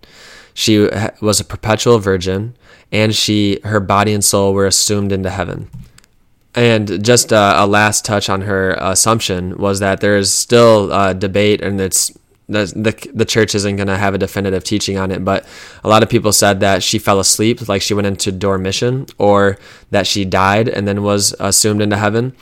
She 0.52 0.88
was 1.20 1.40
a 1.40 1.44
perpetual 1.44 1.98
virgin, 2.00 2.56
and 2.92 3.14
she 3.14 3.60
her 3.64 3.80
body 3.80 4.12
and 4.12 4.24
soul 4.24 4.52
were 4.52 4.66
assumed 4.66 5.12
into 5.12 5.30
heaven. 5.30 5.70
And 6.54 7.04
just 7.04 7.32
uh, 7.32 7.54
a 7.58 7.66
last 7.66 8.04
touch 8.04 8.28
on 8.28 8.42
her 8.42 8.72
assumption 8.72 9.56
was 9.56 9.78
that 9.80 10.00
there 10.00 10.16
is 10.16 10.32
still 10.32 10.92
a 10.92 11.14
debate, 11.14 11.60
and 11.60 11.80
it's 11.80 12.10
the 12.48 12.64
the, 12.74 13.10
the 13.14 13.24
church 13.24 13.54
isn't 13.54 13.76
going 13.76 13.86
to 13.86 13.96
have 13.96 14.14
a 14.14 14.18
definitive 14.18 14.64
teaching 14.64 14.98
on 14.98 15.12
it. 15.12 15.24
But 15.24 15.46
a 15.84 15.88
lot 15.88 16.02
of 16.02 16.08
people 16.08 16.32
said 16.32 16.60
that 16.60 16.82
she 16.82 16.98
fell 16.98 17.20
asleep, 17.20 17.68
like 17.68 17.82
she 17.82 17.94
went 17.94 18.08
into 18.08 18.32
dormition, 18.32 19.08
or 19.16 19.58
that 19.90 20.06
she 20.06 20.24
died 20.24 20.68
and 20.68 20.88
then 20.88 21.02
was 21.02 21.34
assumed 21.38 21.80
into 21.80 21.96
heaven. 21.96 22.34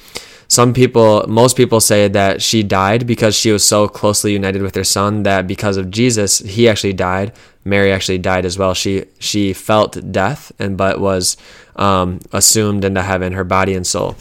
Some 0.51 0.73
people, 0.73 1.27
most 1.29 1.59
people 1.59 1.79
say 1.79 2.09
that 2.09 2.41
she 2.41 2.63
died 2.63 3.07
because 3.07 3.37
she 3.37 3.53
was 3.53 3.63
so 3.63 3.87
closely 3.87 4.33
united 4.33 4.63
with 4.63 4.75
her 4.77 4.85
son 4.85 5.25
that 5.25 5.47
because 5.47 5.77
of 5.77 5.91
Jesus, 5.91 6.39
he 6.39 6.67
actually 6.67 6.95
died. 6.95 7.35
Mary 7.67 7.93
actually 7.93 8.17
died 8.17 8.47
as 8.47 8.59
well. 8.59 8.73
She 8.73 9.05
she 9.19 9.53
felt 9.53 10.11
death 10.11 10.51
and 10.59 10.79
but 10.79 11.01
was 11.01 11.37
um, 11.79 12.21
assumed 12.33 12.85
into 12.85 13.03
heaven, 13.03 13.33
her 13.33 13.45
body 13.45 13.75
and 13.75 13.87
soul. 13.87 14.17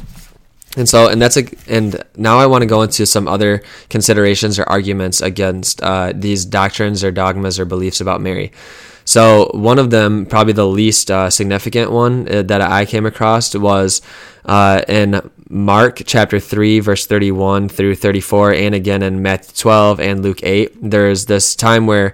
And 0.77 0.87
so, 0.87 1.07
and 1.07 1.19
that's 1.19 1.37
a, 1.37 1.45
and 1.67 2.03
now 2.15 2.37
I 2.37 2.45
want 2.45 2.61
to 2.61 2.67
go 2.67 2.83
into 2.83 3.05
some 3.07 3.27
other 3.27 3.63
considerations 3.89 4.59
or 4.59 4.63
arguments 4.63 5.21
against 5.21 5.81
uh, 5.81 6.13
these 6.15 6.45
doctrines 6.45 7.03
or 7.03 7.11
dogmas 7.11 7.59
or 7.59 7.65
beliefs 7.65 7.99
about 7.99 8.21
Mary. 8.21 8.51
So, 9.03 9.49
one 9.53 9.79
of 9.79 9.89
them, 9.89 10.25
probably 10.25 10.53
the 10.53 10.67
least 10.67 11.09
uh, 11.09 11.29
significant 11.29 11.91
one 11.91 12.27
uh, 12.29 12.43
that 12.43 12.61
I 12.61 12.85
came 12.85 13.05
across, 13.05 13.55
was 13.55 14.01
uh, 14.45 14.81
in 14.87 15.21
Mark 15.49 16.01
chapter 16.05 16.39
3, 16.39 16.81
verse 16.81 17.07
31 17.07 17.69
through 17.69 17.95
34, 17.95 18.53
and 18.53 18.75
again 18.75 19.01
in 19.01 19.21
Matthew 19.21 19.55
12 19.55 19.99
and 19.99 20.23
Luke 20.23 20.43
8. 20.43 20.91
There's 20.91 21.25
this 21.25 21.55
time 21.55 21.87
where 21.87 22.13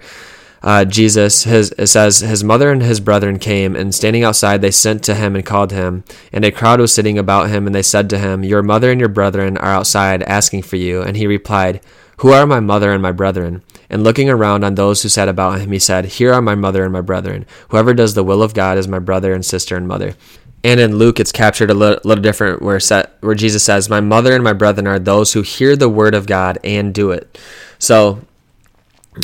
uh, 0.64 0.86
Jesus, 0.86 1.44
his, 1.44 1.74
it 1.78 1.88
says, 1.88 2.22
his 2.22 2.42
mother 2.42 2.72
and 2.72 2.82
his 2.82 3.02
brethren 3.02 3.38
came, 3.38 3.76
and 3.76 3.94
standing 3.94 4.24
outside, 4.24 4.62
they 4.62 4.72
sent 4.72 5.04
to 5.04 5.16
him 5.16 5.36
and 5.36 5.46
called 5.46 5.74
him. 5.74 6.06
And 6.32 6.46
a 6.46 6.52
crowd 6.52 6.80
was 6.80 6.94
sitting 6.94 7.18
about 7.18 7.50
him, 7.50 7.68
and 7.68 7.76
they 7.76 7.82
said 7.82 8.10
to 8.10 8.18
him, 8.18 8.46
Your 8.46 8.64
mother 8.64 8.90
and 8.90 9.00
your 9.00 9.10
brethren 9.10 9.58
are 9.58 9.72
outside 9.72 10.24
asking 10.24 10.62
for 10.62 10.78
you. 10.78 11.02
And 11.02 11.18
he 11.18 11.28
replied, 11.28 11.82
Who 12.20 12.32
are 12.32 12.48
my 12.48 12.62
mother 12.62 12.94
and 12.94 13.02
my 13.02 13.12
brethren? 13.12 13.62
And 13.90 14.06
looking 14.06 14.30
around 14.30 14.64
on 14.64 14.76
those 14.76 15.04
who 15.04 15.10
sat 15.10 15.28
about 15.28 15.60
him, 15.60 15.74
he 15.74 15.80
said, 15.80 16.06
Here 16.06 16.34
are 16.34 16.42
my 16.42 16.56
mother 16.56 16.86
and 16.86 16.94
my 16.94 17.02
brethren. 17.02 17.46
Whoever 17.68 17.94
does 17.94 18.14
the 18.14 18.24
will 18.24 18.42
of 18.42 18.54
God 18.54 18.78
is 18.78 18.88
my 18.88 19.00
brother 19.00 19.34
and 19.34 19.46
sister 19.46 19.76
and 19.76 19.86
mother. 19.86 20.16
And 20.64 20.80
in 20.80 20.96
Luke, 20.96 21.20
it's 21.20 21.34
captured 21.34 21.72
a 21.72 21.74
little, 21.74 22.00
little 22.06 22.22
different, 22.22 22.62
where 22.62 22.80
set, 22.80 23.18
where 23.20 23.36
Jesus 23.36 23.66
says, 23.66 23.90
"My 23.90 24.00
mother 24.00 24.34
and 24.34 24.46
my 24.46 24.54
brethren 24.54 24.88
are 24.88 24.98
those 24.98 25.34
who 25.34 25.42
hear 25.42 25.76
the 25.76 25.90
word 25.90 26.16
of 26.16 26.26
God 26.26 26.58
and 26.64 26.94
do 26.94 27.12
it." 27.12 27.38
So 27.80 28.20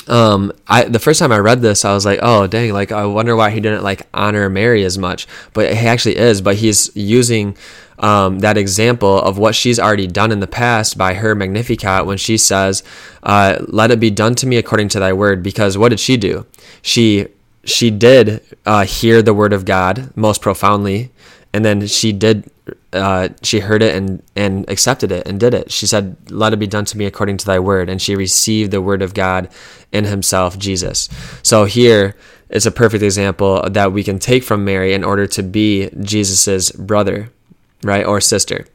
um 0.07 0.51
i 0.67 0.83
the 0.83 0.99
first 0.99 1.19
time 1.19 1.31
i 1.31 1.37
read 1.37 1.61
this 1.61 1.83
i 1.83 1.93
was 1.93 2.05
like 2.05 2.19
oh 2.21 2.45
dang 2.45 2.71
like 2.71 2.91
i 2.91 3.03
wonder 3.05 3.35
why 3.35 3.49
he 3.49 3.59
didn't 3.59 3.83
like 3.83 4.07
honor 4.13 4.49
mary 4.49 4.83
as 4.83 4.97
much. 4.97 5.27
But 5.53 5.73
he 5.75 5.87
actually 5.87 6.17
is 6.17 6.41
but 6.41 6.57
he's 6.57 6.95
using 6.95 7.55
um, 7.99 8.39
that 8.39 8.57
example 8.57 9.19
of 9.21 9.37
what 9.37 9.55
she's 9.55 9.79
already 9.79 10.07
done 10.07 10.31
in 10.31 10.39
the 10.39 10.47
past 10.47 10.97
by 10.97 11.15
her 11.15 11.35
magnificat 11.35 12.05
when 12.05 12.17
she 12.17 12.37
says 12.37 12.81
uh, 13.23 13.57
let 13.67 13.91
it 13.91 13.99
be 13.99 14.09
done 14.09 14.35
to 14.35 14.47
me 14.47 14.57
according 14.57 14.87
to 14.89 14.99
thy 14.99 15.11
word. 15.11 15.43
Because 15.43 15.77
what 15.77 15.89
did 15.89 15.99
she 15.99 16.17
do? 16.17 16.45
She 16.81 17.27
she 17.65 17.91
did 17.91 18.41
uh, 18.65 18.85
hear 18.85 19.21
the 19.21 19.33
word 19.33 19.51
of 19.51 19.65
god 19.65 20.15
most 20.15 20.41
profoundly 20.41 21.11
and 21.53 21.65
then 21.65 21.87
she 21.87 22.11
did 22.11 22.49
uh, 22.93 23.29
she 23.43 23.59
heard 23.59 23.81
it 23.81 23.95
and 23.95 24.21
and 24.35 24.69
accepted 24.69 25.11
it 25.11 25.27
and 25.27 25.39
did 25.39 25.53
it. 25.53 25.71
She 25.71 25.87
said, 25.87 26.15
"Let 26.29 26.53
it 26.53 26.59
be 26.59 26.67
done 26.67 26.85
to 26.85 26.97
me 26.97 27.05
according 27.05 27.37
to 27.37 27.45
Thy 27.45 27.59
word," 27.59 27.89
and 27.89 28.01
she 28.01 28.15
received 28.15 28.71
the 28.71 28.81
word 28.81 29.01
of 29.01 29.13
God 29.13 29.49
in 29.91 30.05
Himself, 30.05 30.57
Jesus. 30.57 31.09
So 31.43 31.65
here 31.65 32.15
is 32.49 32.65
a 32.65 32.71
perfect 32.71 33.03
example 33.03 33.67
that 33.69 33.93
we 33.93 34.03
can 34.03 34.19
take 34.19 34.43
from 34.43 34.65
Mary 34.65 34.93
in 34.93 35.03
order 35.03 35.27
to 35.27 35.43
be 35.43 35.89
Jesus's 36.01 36.71
brother, 36.71 37.29
right, 37.83 38.05
or 38.05 38.19
sister, 38.21 38.65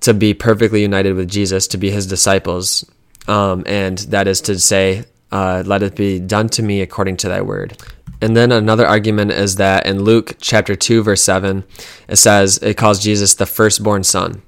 to 0.00 0.14
be 0.14 0.32
perfectly 0.32 0.82
united 0.82 1.14
with 1.14 1.28
Jesus, 1.28 1.66
to 1.68 1.78
be 1.78 1.90
His 1.90 2.06
disciples, 2.06 2.84
um, 3.26 3.64
and 3.66 3.98
that 3.98 4.28
is 4.28 4.40
to 4.42 4.58
say, 4.58 5.04
uh, 5.32 5.62
"Let 5.66 5.82
it 5.82 5.96
be 5.96 6.18
done 6.18 6.48
to 6.50 6.62
me 6.62 6.80
according 6.80 7.16
to 7.18 7.28
Thy 7.28 7.40
word." 7.40 7.76
And 8.20 8.36
then 8.36 8.52
another 8.52 8.86
argument 8.86 9.30
is 9.30 9.56
that 9.56 9.86
in 9.86 10.02
Luke 10.02 10.36
chapter 10.40 10.76
2, 10.76 11.02
verse 11.02 11.22
7, 11.22 11.64
it 12.08 12.16
says, 12.16 12.58
it 12.58 12.76
calls 12.76 13.02
Jesus 13.02 13.34
the 13.34 13.46
firstborn 13.46 14.04
son. 14.04 14.42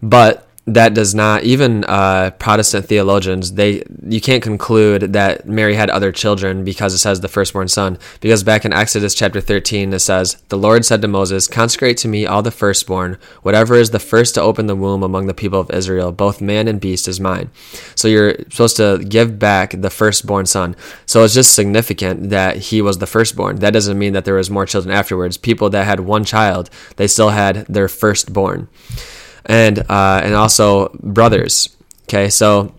But 0.00 0.47
that 0.68 0.92
does 0.92 1.14
not 1.14 1.44
even 1.44 1.82
uh, 1.84 2.30
Protestant 2.38 2.86
theologians 2.86 3.54
they 3.54 3.82
you 4.06 4.20
can't 4.20 4.42
conclude 4.42 5.14
that 5.14 5.48
Mary 5.48 5.74
had 5.74 5.88
other 5.88 6.12
children 6.12 6.62
because 6.62 6.92
it 6.92 6.98
says 6.98 7.20
the 7.20 7.28
firstborn 7.28 7.68
son. 7.68 7.98
Because 8.20 8.42
back 8.42 8.64
in 8.64 8.72
Exodus 8.72 9.14
chapter 9.14 9.40
13 9.40 9.92
it 9.94 9.98
says 10.00 10.42
the 10.50 10.58
Lord 10.58 10.84
said 10.84 11.00
to 11.02 11.08
Moses 11.08 11.48
consecrate 11.48 11.96
to 11.98 12.08
me 12.08 12.26
all 12.26 12.42
the 12.42 12.50
firstborn 12.50 13.16
whatever 13.42 13.76
is 13.76 13.90
the 13.90 13.98
first 13.98 14.34
to 14.34 14.42
open 14.42 14.66
the 14.66 14.76
womb 14.76 15.02
among 15.02 15.26
the 15.26 15.34
people 15.34 15.58
of 15.58 15.70
Israel 15.70 16.12
both 16.12 16.42
man 16.42 16.68
and 16.68 16.80
beast 16.80 17.08
is 17.08 17.18
mine 17.18 17.50
so 17.94 18.06
you're 18.06 18.34
supposed 18.50 18.76
to 18.76 19.02
give 19.08 19.38
back 19.38 19.72
the 19.80 19.90
firstborn 19.90 20.44
son. 20.46 20.76
So 21.06 21.24
it's 21.24 21.34
just 21.34 21.54
significant 21.54 22.28
that 22.28 22.56
he 22.56 22.82
was 22.82 22.98
the 22.98 23.06
firstborn. 23.06 23.56
That 23.56 23.72
doesn't 23.72 23.98
mean 23.98 24.12
that 24.12 24.26
there 24.26 24.34
was 24.34 24.50
more 24.50 24.66
children 24.66 24.94
afterwards. 24.94 25.38
People 25.38 25.70
that 25.70 25.86
had 25.86 26.00
one 26.00 26.24
child 26.24 26.68
they 26.96 27.06
still 27.06 27.30
had 27.30 27.64
their 27.66 27.88
firstborn 27.88 28.68
and 29.46 29.78
uh, 29.90 30.20
and 30.22 30.34
also 30.34 30.88
brothers. 31.02 31.76
Okay, 32.04 32.28
so 32.28 32.74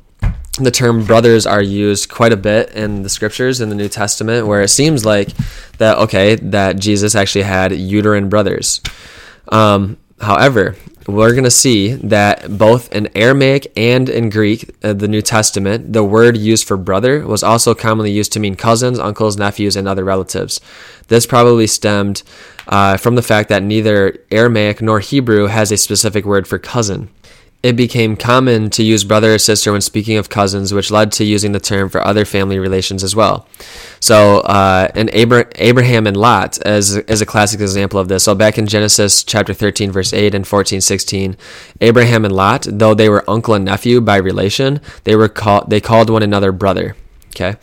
the 0.60 0.72
term 0.72 1.06
brothers 1.06 1.46
are 1.46 1.62
used 1.62 2.10
quite 2.10 2.34
a 2.34 2.38
bit 2.38 2.72
in 2.72 3.04
the 3.04 3.10
scriptures 3.10 3.62
in 3.62 3.70
the 3.70 3.76
New 3.76 3.90
Testament, 3.90 4.48
where 4.48 4.62
it 4.62 4.70
seems 4.70 5.06
like 5.06 5.30
that 5.78 5.98
okay 6.00 6.36
that 6.36 6.78
Jesus 6.80 7.16
actually 7.16 7.44
had 7.44 7.72
uterine 7.72 8.30
brothers. 8.30 8.82
Um, 9.52 9.98
however, 10.20 10.76
we're 11.10 11.32
going 11.32 11.44
to 11.44 11.52
see 11.52 11.94
that 11.94 12.58
both 12.58 12.92
in 12.94 13.10
Aramaic 13.16 13.72
and 13.76 14.10
in 14.10 14.30
Greek, 14.30 14.70
uh, 14.84 14.94
the 14.94 15.08
New 15.08 15.22
Testament, 15.22 15.94
the 15.94 16.04
word 16.04 16.38
used 16.38 16.68
for 16.68 16.78
brother 16.78 17.26
was 17.26 17.44
also 17.44 17.74
commonly 17.74 18.12
used 18.12 18.32
to 18.34 18.40
mean 18.40 18.56
cousins, 18.56 19.00
uncles, 19.00 19.38
nephews, 19.38 19.76
and 19.76 19.88
other 19.88 20.04
relatives. 20.04 20.62
This 21.08 21.26
probably 21.26 21.68
stemmed 21.68 22.24
uh, 22.68 22.98
from 22.98 23.16
the 23.16 23.22
fact 23.22 23.50
that 23.50 23.64
neither 23.64 24.18
Aramaic 24.32 24.82
nor 24.82 25.00
Hebrew 25.00 25.48
has 25.48 25.72
a 25.72 25.78
specific 25.78 26.26
word 26.26 26.48
for 26.48 26.60
cousin. 26.60 27.10
It 27.62 27.76
became 27.76 28.16
common 28.16 28.70
to 28.70 28.84
use 28.84 29.04
brother 29.04 29.34
or 29.34 29.38
sister 29.38 29.74
when 29.74 29.82
speaking 29.82 30.16
of 30.16 30.30
cousins, 30.30 30.74
which 30.74 30.92
led 30.92 31.12
to 31.14 31.26
using 31.26 31.52
the 31.52 31.60
term 31.60 31.90
for 31.90 32.00
other 32.06 32.24
family 32.24 32.58
relations 32.58 33.04
as 33.04 33.18
well. 33.18 33.48
So, 34.00 34.40
uh, 34.42 34.88
and 34.96 35.14
Abra- 35.14 35.52
Abraham 35.56 36.08
and 36.08 36.16
Lot 36.16 36.58
as, 36.62 36.96
as 36.96 37.20
a 37.20 37.26
classic 37.26 37.60
example 37.60 38.00
of 38.00 38.08
this. 38.08 38.24
So, 38.24 38.34
back 38.34 38.58
in 38.58 38.66
Genesis 38.66 39.26
chapter 39.26 39.54
13, 39.54 39.92
verse 39.92 40.14
8 40.14 40.34
and 40.34 40.48
14, 40.48 40.80
16, 40.80 41.36
Abraham 41.82 42.24
and 42.24 42.34
Lot, 42.34 42.66
though 42.70 42.94
they 42.94 43.10
were 43.10 43.30
uncle 43.30 43.54
and 43.54 43.66
nephew 43.66 44.00
by 44.00 44.16
relation, 44.16 44.80
they 45.04 45.18
were 45.18 45.28
called 45.28 45.70
they 45.70 45.82
called 45.82 46.10
one 46.10 46.24
another 46.24 46.54
brother. 46.54 46.96
Okay. 47.32 47.56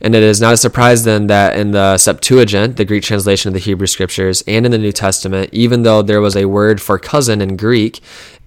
And 0.00 0.14
it 0.14 0.22
is 0.22 0.40
not 0.40 0.54
a 0.54 0.56
surprise 0.56 1.04
then 1.04 1.26
that 1.26 1.58
in 1.58 1.72
the 1.72 1.98
Septuagint, 1.98 2.76
the 2.76 2.86
Greek 2.86 3.02
translation 3.02 3.48
of 3.48 3.54
the 3.54 3.60
Hebrew 3.60 3.86
scriptures, 3.86 4.42
and 4.46 4.64
in 4.64 4.72
the 4.72 4.78
New 4.78 4.92
Testament, 4.92 5.50
even 5.52 5.82
though 5.82 6.00
there 6.00 6.22
was 6.22 6.36
a 6.36 6.46
word 6.46 6.80
for 6.80 6.98
cousin 6.98 7.42
in 7.42 7.56
Greek, 7.56 8.00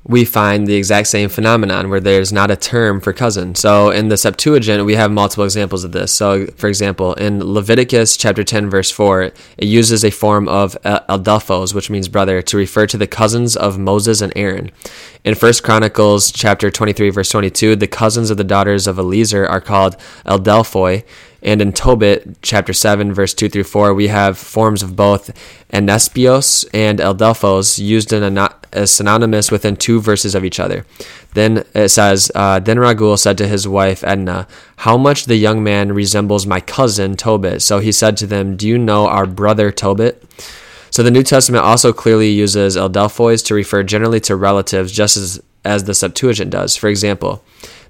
we 0.05 0.25
find 0.25 0.67
the 0.67 0.75
exact 0.75 1.07
same 1.07 1.29
phenomenon 1.29 1.89
where 1.89 2.01
there's 2.01 2.33
not 2.33 2.51
a 2.51 2.57
term 2.57 2.99
for 2.99 3.13
cousin. 3.13 3.55
So 3.55 3.89
in 3.89 4.09
the 4.09 4.17
Septuagint, 4.17 4.85
we 4.85 4.95
have 4.95 5.11
multiple 5.11 5.45
examples 5.45 5.85
of 5.85 5.93
this. 5.93 6.11
So, 6.11 6.47
for 6.57 6.67
example, 6.67 7.13
in 7.13 7.41
Leviticus 7.41 8.17
chapter 8.17 8.43
10, 8.43 8.69
verse 8.69 8.91
4, 8.91 9.23
it 9.23 9.35
uses 9.59 10.03
a 10.03 10.11
form 10.11 10.49
of 10.49 10.75
uh, 10.83 10.99
Adelphos, 11.07 11.73
which 11.73 11.89
means 11.89 12.09
brother, 12.09 12.41
to 12.41 12.57
refer 12.57 12.85
to 12.87 12.97
the 12.97 13.07
cousins 13.07 13.55
of 13.55 13.79
Moses 13.79 14.19
and 14.19 14.33
Aaron. 14.35 14.71
In 15.23 15.35
1 15.35 15.53
Chronicles 15.63 16.33
chapter 16.33 16.69
23, 16.69 17.09
verse 17.09 17.29
22, 17.29 17.77
the 17.77 17.87
cousins 17.87 18.29
of 18.29 18.35
the 18.35 18.43
daughters 18.43 18.87
of 18.87 18.99
Eliezer 18.99 19.47
are 19.47 19.61
called 19.61 19.95
Adelphoi, 20.25 21.05
and 21.41 21.61
in 21.61 21.73
Tobit, 21.73 22.41
chapter 22.41 22.71
7, 22.71 23.13
verse 23.13 23.33
2 23.33 23.49
through 23.49 23.65
4, 23.65 23.93
we 23.93 24.07
have 24.07 24.37
forms 24.37 24.81
of 24.81 24.95
both 24.95 25.31
Anespios 25.71 26.65
and 26.73 26.99
Eldelphos 26.99 27.79
used 27.79 28.13
in 28.13 28.37
a, 28.37 28.55
a 28.73 28.87
synonymous 28.87 29.51
within 29.51 29.75
two 29.75 30.01
verses 30.01 30.35
of 30.35 30.43
each 30.43 30.59
other. 30.59 30.85
Then 31.33 31.65
it 31.73 31.89
says, 31.89 32.31
uh, 32.35 32.59
Then 32.59 32.77
Raguel 32.77 33.17
said 33.17 33.37
to 33.37 33.47
his 33.47 33.67
wife 33.67 34.03
Edna, 34.03 34.47
How 34.77 34.97
much 34.97 35.25
the 35.25 35.35
young 35.35 35.63
man 35.63 35.93
resembles 35.93 36.45
my 36.45 36.59
cousin 36.59 37.15
Tobit. 37.15 37.61
So 37.61 37.79
he 37.79 37.91
said 37.91 38.17
to 38.17 38.27
them, 38.27 38.57
Do 38.57 38.67
you 38.67 38.77
know 38.77 39.07
our 39.07 39.25
brother 39.25 39.71
Tobit? 39.71 40.23
So 40.89 41.01
the 41.01 41.11
New 41.11 41.23
Testament 41.23 41.63
also 41.63 41.91
clearly 41.91 42.29
uses 42.29 42.77
Eldelphois 42.77 43.43
to 43.45 43.55
refer 43.55 43.81
generally 43.81 44.19
to 44.21 44.35
relatives, 44.35 44.91
just 44.91 45.17
as, 45.17 45.41
as 45.65 45.85
the 45.85 45.95
Septuagint 45.95 46.51
does. 46.51 46.75
For 46.75 46.87
example, 46.87 47.43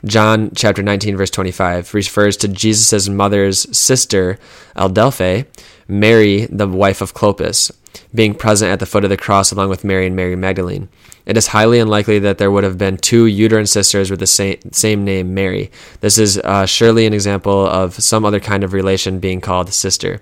John 0.05 0.51
chapter 0.55 0.83
19 0.83 1.15
verse 1.15 1.29
25 1.29 1.93
refers 1.93 2.35
to 2.37 2.47
Jesus' 2.47 3.07
mother's 3.07 3.77
sister, 3.77 4.37
Adelphe, 4.75 5.45
Mary, 5.87 6.45
the 6.47 6.67
wife 6.67 7.01
of 7.01 7.13
Clopas, 7.13 7.71
being 8.13 8.35
present 8.35 8.71
at 8.71 8.79
the 8.79 8.85
foot 8.85 9.03
of 9.03 9.09
the 9.09 9.17
cross 9.17 9.51
along 9.51 9.69
with 9.69 9.83
Mary 9.83 10.05
and 10.05 10.15
Mary 10.15 10.35
Magdalene. 10.35 10.89
It 11.25 11.37
is 11.37 11.47
highly 11.47 11.79
unlikely 11.79 12.19
that 12.19 12.37
there 12.37 12.51
would 12.51 12.65
have 12.65 12.77
been 12.77 12.97
two 12.97 13.25
uterine 13.27 13.65
sisters 13.65 14.11
with 14.11 14.19
the 14.19 14.27
same, 14.27 14.59
same 14.73 15.05
name, 15.05 15.33
Mary. 15.33 15.71
This 16.01 16.17
is 16.17 16.37
uh, 16.39 16.65
surely 16.65 17.05
an 17.05 17.13
example 17.13 17.65
of 17.65 17.93
some 17.95 18.25
other 18.25 18.41
kind 18.41 18.63
of 18.63 18.73
relation 18.73 19.19
being 19.19 19.39
called 19.39 19.71
sister. 19.71 20.19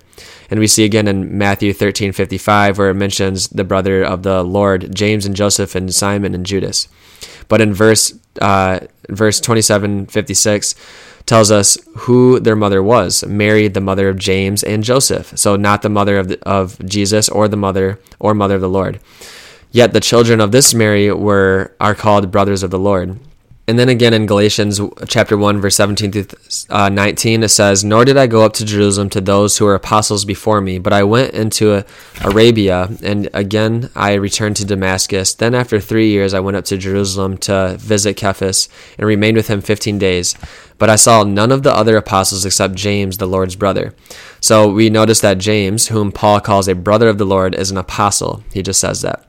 And 0.48 0.60
we 0.60 0.68
see 0.68 0.84
again 0.84 1.08
in 1.08 1.36
Matthew 1.36 1.72
13:55 1.72 2.78
where 2.78 2.90
it 2.90 2.94
mentions 2.94 3.48
the 3.48 3.64
brother 3.64 4.04
of 4.04 4.22
the 4.22 4.44
Lord, 4.44 4.94
James 4.94 5.26
and 5.26 5.34
Joseph 5.34 5.74
and 5.74 5.92
Simon 5.92 6.34
and 6.34 6.46
Judas. 6.46 6.86
But 7.48 7.60
in 7.60 7.74
verse 7.74 8.14
uh, 8.40 8.80
verse 9.08 9.40
27 9.40 10.06
56 10.06 10.74
tells 11.26 11.50
us 11.50 11.78
who 11.98 12.40
their 12.40 12.56
mother 12.56 12.82
was 12.82 13.24
Mary, 13.24 13.68
the 13.68 13.80
mother 13.80 14.08
of 14.08 14.18
James 14.18 14.62
and 14.62 14.82
Joseph. 14.82 15.38
So, 15.38 15.56
not 15.56 15.82
the 15.82 15.88
mother 15.88 16.18
of, 16.18 16.28
the, 16.28 16.42
of 16.48 16.84
Jesus 16.84 17.28
or 17.28 17.48
the 17.48 17.56
mother 17.56 17.98
or 18.18 18.34
mother 18.34 18.56
of 18.56 18.60
the 18.60 18.68
Lord. 18.68 19.00
Yet 19.70 19.92
the 19.92 20.00
children 20.00 20.40
of 20.40 20.52
this 20.52 20.74
Mary 20.74 21.10
were 21.12 21.74
are 21.80 21.94
called 21.94 22.30
brothers 22.30 22.62
of 22.62 22.70
the 22.70 22.78
Lord. 22.78 23.18
And 23.72 23.78
then 23.78 23.88
again 23.88 24.12
in 24.12 24.26
Galatians 24.26 24.82
chapter 25.08 25.34
1 25.34 25.58
verse 25.58 25.76
17 25.76 26.12
through 26.12 26.26
uh, 26.68 26.90
19 26.90 27.42
it 27.42 27.48
says, 27.48 27.82
"Nor 27.82 28.04
did 28.04 28.18
I 28.18 28.26
go 28.26 28.44
up 28.44 28.52
to 28.54 28.66
Jerusalem 28.66 29.08
to 29.08 29.20
those 29.22 29.56
who 29.56 29.64
were 29.64 29.74
apostles 29.74 30.26
before 30.26 30.60
me, 30.60 30.78
but 30.78 30.92
I 30.92 31.04
went 31.04 31.32
into 31.32 31.82
Arabia, 32.20 32.90
and 33.02 33.30
again 33.32 33.88
I 33.96 34.12
returned 34.12 34.56
to 34.56 34.66
Damascus. 34.66 35.32
Then 35.32 35.54
after 35.54 35.80
3 35.80 36.06
years 36.06 36.34
I 36.34 36.40
went 36.40 36.58
up 36.58 36.66
to 36.66 36.76
Jerusalem 36.76 37.38
to 37.48 37.78
visit 37.78 38.20
Cephas 38.20 38.68
and 38.98 39.06
remained 39.06 39.38
with 39.38 39.48
him 39.48 39.62
15 39.62 39.98
days. 39.98 40.34
But 40.76 40.90
I 40.90 40.96
saw 40.96 41.24
none 41.24 41.50
of 41.50 41.62
the 41.62 41.74
other 41.74 41.96
apostles 41.96 42.44
except 42.44 42.74
James, 42.74 43.16
the 43.16 43.26
Lord's 43.26 43.56
brother." 43.56 43.94
So 44.42 44.68
we 44.70 44.90
notice 44.90 45.20
that 45.20 45.38
James, 45.38 45.88
whom 45.88 46.12
Paul 46.12 46.40
calls 46.40 46.68
a 46.68 46.74
brother 46.74 47.08
of 47.08 47.16
the 47.16 47.24
Lord, 47.24 47.54
is 47.54 47.70
an 47.70 47.78
apostle. 47.78 48.44
He 48.52 48.60
just 48.60 48.80
says 48.80 49.00
that. 49.00 49.24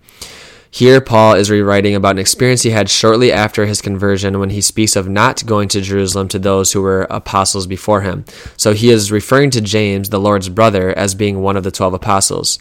Here, 0.73 1.01
Paul 1.01 1.35
is 1.35 1.51
rewriting 1.51 1.93
about 1.93 2.15
an 2.15 2.17
experience 2.17 2.63
he 2.63 2.71
had 2.71 2.89
shortly 2.89 3.31
after 3.31 3.67
his 3.67 3.79
conversion 3.79 4.39
when 4.39 4.49
he 4.49 4.59
speaks 4.59 4.95
of 4.95 5.07
not 5.07 5.45
going 5.45 5.67
to 5.67 5.81
Jerusalem 5.81 6.27
to 6.29 6.39
those 6.39 6.71
who 6.71 6.81
were 6.81 7.05
apostles 7.11 7.67
before 7.67 8.01
him. 8.01 8.25
So 8.57 8.73
he 8.73 8.89
is 8.89 9.11
referring 9.11 9.51
to 9.51 9.61
James, 9.61 10.09
the 10.09 10.19
Lord's 10.19 10.49
brother, 10.49 10.89
as 10.97 11.13
being 11.13 11.43
one 11.43 11.57
of 11.57 11.63
the 11.63 11.69
twelve 11.69 11.93
apostles. 11.93 12.57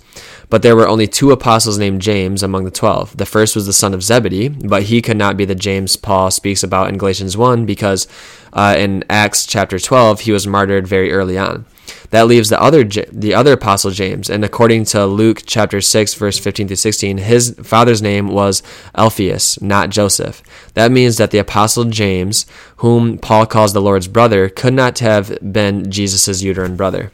But 0.51 0.61
there 0.61 0.77
were 0.77 0.87
only 0.87 1.07
two 1.07 1.31
apostles 1.31 1.79
named 1.79 2.03
James 2.03 2.43
among 2.43 2.65
the 2.65 2.71
twelve. 2.71 3.17
The 3.17 3.25
first 3.25 3.57
was 3.57 3.65
the 3.65 3.73
son 3.73 3.95
of 3.95 4.03
Zebedee, 4.03 4.51
but 4.51 4.83
he 4.83 5.01
could 5.01 5.17
not 5.17 5.39
be 5.39 5.47
the 5.47 5.55
James 5.55 5.97
Paul 5.97 6.31
speaks 6.31 6.63
about 6.63 6.91
in 6.91 6.99
Galatians 6.99 7.39
1 7.39 7.65
because 7.65 8.07
uh, 8.53 8.75
in 8.77 9.05
Acts 9.09 9.47
chapter 9.47 9.79
12 9.79 10.21
he 10.21 10.33
was 10.33 10.47
martyred 10.47 10.87
very 10.87 11.11
early 11.13 11.39
on. 11.39 11.65
That 12.13 12.27
leaves 12.27 12.51
the 12.51 12.61
other 12.61 12.85
the 12.85 13.35
other 13.35 13.55
apostle 13.55 13.91
James, 13.91 14.29
and 14.29 14.45
according 14.45 14.85
to 14.87 15.07
Luke 15.07 15.45
chapter 15.47 15.81
six 15.81 16.13
verse 16.13 16.39
fifteen 16.39 16.69
through 16.69 16.77
sixteen, 16.77 17.17
his 17.17 17.57
father's 17.63 18.03
name 18.03 18.29
was 18.29 18.63
Alphaeus, 18.95 19.63
not 19.63 19.89
Joseph. 19.89 20.43
That 20.75 20.93
means 20.93 21.17
that 21.17 21.31
the 21.31 21.39
apostle 21.39 21.85
James, 21.85 22.45
whom 22.77 23.17
Paul 23.17 23.47
calls 23.47 23.73
the 23.73 23.81
Lord's 23.81 24.09
brother, 24.09 24.51
could 24.51 24.75
not 24.75 24.99
have 24.99 25.39
been 25.41 25.91
Jesus' 25.91 26.43
uterine 26.43 26.77
brother. 26.77 27.13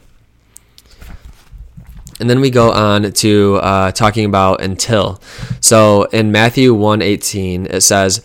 And 2.19 2.29
then 2.29 2.41
we 2.41 2.49
go 2.49 2.69
on 2.69 3.09
to 3.09 3.55
uh, 3.55 3.91
talking 3.93 4.25
about 4.25 4.61
until. 4.61 5.21
So 5.61 6.03
in 6.11 6.33
Matthew 6.33 6.75
1:18 6.75 7.67
it 7.67 7.81
says 7.81 8.21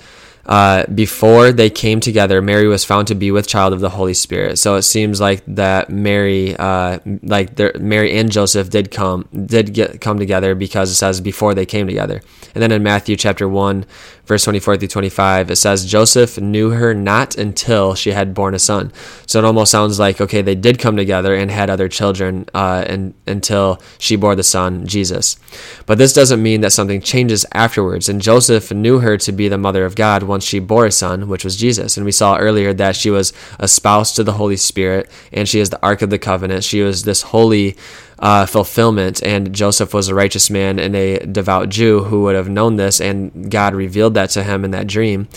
uh, 0.46 0.84
before 0.86 1.52
they 1.52 1.70
came 1.70 2.00
together, 2.00 2.42
Mary 2.42 2.68
was 2.68 2.84
found 2.84 3.08
to 3.08 3.14
be 3.14 3.30
with 3.30 3.46
child 3.46 3.72
of 3.72 3.80
the 3.80 3.90
Holy 3.90 4.14
Spirit. 4.14 4.58
So 4.58 4.74
it 4.76 4.82
seems 4.82 5.20
like 5.20 5.42
that 5.46 5.88
Mary, 5.88 6.54
uh, 6.56 6.98
like 7.22 7.58
Mary 7.80 8.16
and 8.18 8.30
Joseph 8.30 8.68
did 8.68 8.90
come, 8.90 9.28
did 9.46 9.72
get 9.72 10.00
come 10.00 10.18
together 10.18 10.54
because 10.54 10.90
it 10.90 10.96
says 10.96 11.20
before 11.20 11.54
they 11.54 11.66
came 11.66 11.86
together. 11.86 12.20
And 12.54 12.62
then 12.62 12.72
in 12.72 12.82
Matthew 12.82 13.16
chapter 13.16 13.48
one, 13.48 13.86
verse 14.26 14.44
twenty 14.44 14.60
four 14.60 14.76
through 14.76 14.88
twenty 14.88 15.08
five, 15.08 15.50
it 15.50 15.56
says 15.56 15.84
Joseph 15.84 16.38
knew 16.40 16.70
her 16.70 16.94
not 16.94 17.36
until 17.36 17.94
she 17.94 18.12
had 18.12 18.34
born 18.34 18.54
a 18.54 18.58
son. 18.58 18.92
So 19.26 19.38
it 19.38 19.44
almost 19.44 19.70
sounds 19.70 19.98
like 19.98 20.20
okay, 20.20 20.42
they 20.42 20.54
did 20.54 20.78
come 20.78 20.96
together 20.96 21.34
and 21.34 21.50
had 21.50 21.70
other 21.70 21.88
children, 21.88 22.46
uh, 22.54 22.84
and 22.86 23.14
until 23.26 23.80
she 23.98 24.16
bore 24.16 24.36
the 24.36 24.42
son 24.42 24.86
Jesus. 24.86 25.36
But 25.86 25.98
this 25.98 26.12
doesn't 26.12 26.42
mean 26.42 26.60
that 26.62 26.72
something 26.72 27.00
changes 27.00 27.46
afterwards. 27.52 28.08
And 28.08 28.20
Joseph 28.20 28.72
knew 28.72 29.00
her 29.00 29.16
to 29.18 29.32
be 29.32 29.48
the 29.48 29.58
mother 29.58 29.84
of 29.84 29.94
God 29.94 30.22
once 30.22 30.44
she 30.44 30.58
bore 30.58 30.86
a 30.86 30.92
son, 30.92 31.28
which 31.28 31.44
was 31.44 31.56
Jesus. 31.56 31.96
And 31.96 32.04
we 32.04 32.12
saw 32.12 32.36
earlier 32.36 32.72
that 32.74 32.96
she 32.96 33.10
was 33.10 33.32
a 33.58 33.68
spouse 33.68 34.14
to 34.16 34.24
the 34.24 34.32
Holy 34.32 34.56
Spirit, 34.56 35.10
and 35.32 35.48
she 35.48 35.60
is 35.60 35.70
the 35.70 35.82
Ark 35.82 36.02
of 36.02 36.10
the 36.10 36.18
Covenant. 36.18 36.64
She 36.64 36.82
was 36.82 37.04
this 37.04 37.22
holy 37.22 37.76
uh, 38.18 38.46
fulfillment, 38.46 39.22
and 39.22 39.52
Joseph 39.54 39.92
was 39.92 40.08
a 40.08 40.14
righteous 40.14 40.50
man 40.50 40.78
and 40.78 40.94
a 40.94 41.18
devout 41.26 41.68
Jew 41.68 42.04
who 42.04 42.22
would 42.22 42.36
have 42.36 42.48
known 42.48 42.76
this, 42.76 43.00
and 43.00 43.50
God 43.50 43.74
revealed 43.74 44.14
that 44.14 44.30
to 44.30 44.42
him 44.42 44.64
in 44.64 44.70
that 44.70 44.86
dream. 44.86 45.28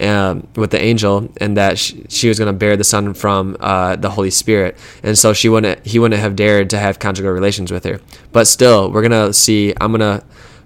um, 0.00 0.46
with 0.54 0.70
the 0.70 0.80
angel, 0.80 1.28
and 1.38 1.56
that 1.56 1.78
she, 1.78 2.04
she 2.08 2.28
was 2.28 2.38
going 2.38 2.52
to 2.52 2.56
bear 2.58 2.76
the 2.76 2.84
son 2.84 3.14
from 3.14 3.56
uh, 3.60 3.96
the 3.96 4.10
Holy 4.10 4.30
Spirit, 4.30 4.76
and 5.02 5.18
so 5.18 5.32
she 5.32 5.48
wouldn't 5.48 5.84
he 5.86 5.98
wouldn't 5.98 6.20
have 6.20 6.36
dared 6.36 6.70
to 6.70 6.78
have 6.78 6.98
conjugal 6.98 7.32
relations 7.32 7.72
with 7.72 7.84
her. 7.84 8.00
But 8.32 8.46
still, 8.46 8.90
we're 8.90 9.02
gonna 9.02 9.32
see. 9.32 9.74
I'm 9.80 9.92
gonna 9.92 10.22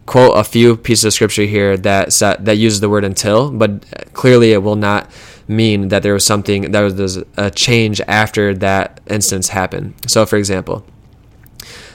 quote 0.06 0.36
a 0.36 0.44
few 0.44 0.76
pieces 0.76 1.04
of 1.04 1.12
scripture 1.12 1.44
here 1.44 1.76
that 1.78 2.10
that 2.40 2.58
uses 2.58 2.80
the 2.80 2.88
word 2.88 3.04
until, 3.04 3.50
but 3.50 3.84
clearly 4.12 4.52
it 4.52 4.62
will 4.62 4.76
not 4.76 5.10
mean 5.48 5.88
that 5.88 6.02
there 6.02 6.14
was 6.14 6.24
something 6.24 6.72
that 6.72 6.80
was 6.80 7.16
a 7.36 7.50
change 7.50 8.00
after 8.02 8.54
that 8.54 9.00
instance 9.08 9.48
happened. 9.48 9.94
So, 10.06 10.24
for 10.26 10.36
example, 10.36 10.84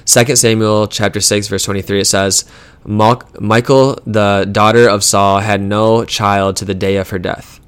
2 0.07 0.37
Samuel 0.37 0.87
chapter 0.87 1.19
6 1.19 1.49
verse 1.49 1.63
23 1.63 1.99
it 1.99 2.05
says 2.05 2.45
"Michal 2.85 3.99
the 4.05 4.47
daughter 4.49 4.87
of 4.87 5.03
Saul 5.03 5.39
had 5.39 5.61
no 5.61 6.05
child 6.05 6.55
to 6.57 6.65
the 6.65 6.73
day 6.73 6.95
of 6.95 7.09
her 7.09 7.19
death. 7.19 7.59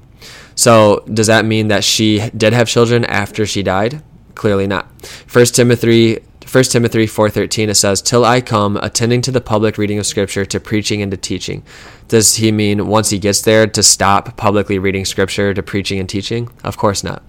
So 0.54 1.04
does 1.12 1.26
that 1.26 1.44
mean 1.44 1.68
that 1.68 1.84
she 1.84 2.30
did 2.34 2.54
have 2.54 2.66
children 2.66 3.04
after 3.04 3.44
she 3.44 3.62
died? 3.62 4.02
Clearly 4.34 4.66
not. 4.66 4.86
1 5.30 5.44
Timothy 5.46 6.20
1 6.50 6.64
Timothy 6.64 7.06
4:13 7.06 7.68
it 7.68 7.74
says 7.74 8.00
till 8.00 8.24
I 8.24 8.40
come 8.40 8.78
attending 8.78 9.20
to 9.22 9.30
the 9.30 9.42
public 9.42 9.76
reading 9.76 9.98
of 9.98 10.06
scripture 10.06 10.46
to 10.46 10.58
preaching 10.58 11.02
and 11.02 11.10
to 11.10 11.18
teaching. 11.18 11.62
Does 12.08 12.36
he 12.36 12.50
mean 12.50 12.86
once 12.86 13.10
he 13.10 13.18
gets 13.18 13.42
there 13.42 13.66
to 13.66 13.82
stop 13.82 14.36
publicly 14.38 14.78
reading 14.78 15.04
scripture 15.04 15.52
to 15.52 15.62
preaching 15.62 16.00
and 16.00 16.08
teaching? 16.08 16.48
Of 16.64 16.78
course 16.78 17.04
not. 17.04 17.22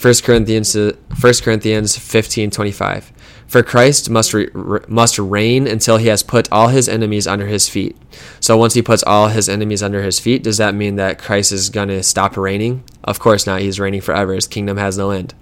1 0.00 0.14
Corinthians 0.24 0.74
1 0.74 0.94
Corinthians 1.42 1.94
15:25 1.98 3.12
For 3.46 3.62
Christ 3.62 4.08
must 4.08 4.32
re, 4.32 4.48
must 4.88 5.18
reign 5.18 5.66
until 5.66 5.98
he 5.98 6.06
has 6.06 6.22
put 6.22 6.50
all 6.50 6.68
his 6.68 6.88
enemies 6.88 7.26
under 7.26 7.46
his 7.46 7.68
feet. 7.68 7.98
So 8.40 8.56
once 8.56 8.72
he 8.72 8.80
puts 8.80 9.02
all 9.02 9.28
his 9.28 9.46
enemies 9.46 9.82
under 9.82 10.02
his 10.02 10.18
feet, 10.18 10.42
does 10.42 10.56
that 10.56 10.74
mean 10.74 10.96
that 10.96 11.18
Christ 11.18 11.52
is 11.52 11.68
going 11.68 11.88
to 11.88 12.02
stop 12.02 12.38
reigning? 12.38 12.82
Of 13.04 13.18
course 13.18 13.46
not. 13.46 13.60
He's 13.60 13.78
reigning 13.78 14.00
forever. 14.00 14.32
His 14.32 14.46
kingdom 14.46 14.78
has 14.78 14.96
no 14.96 15.10
end. 15.10 15.34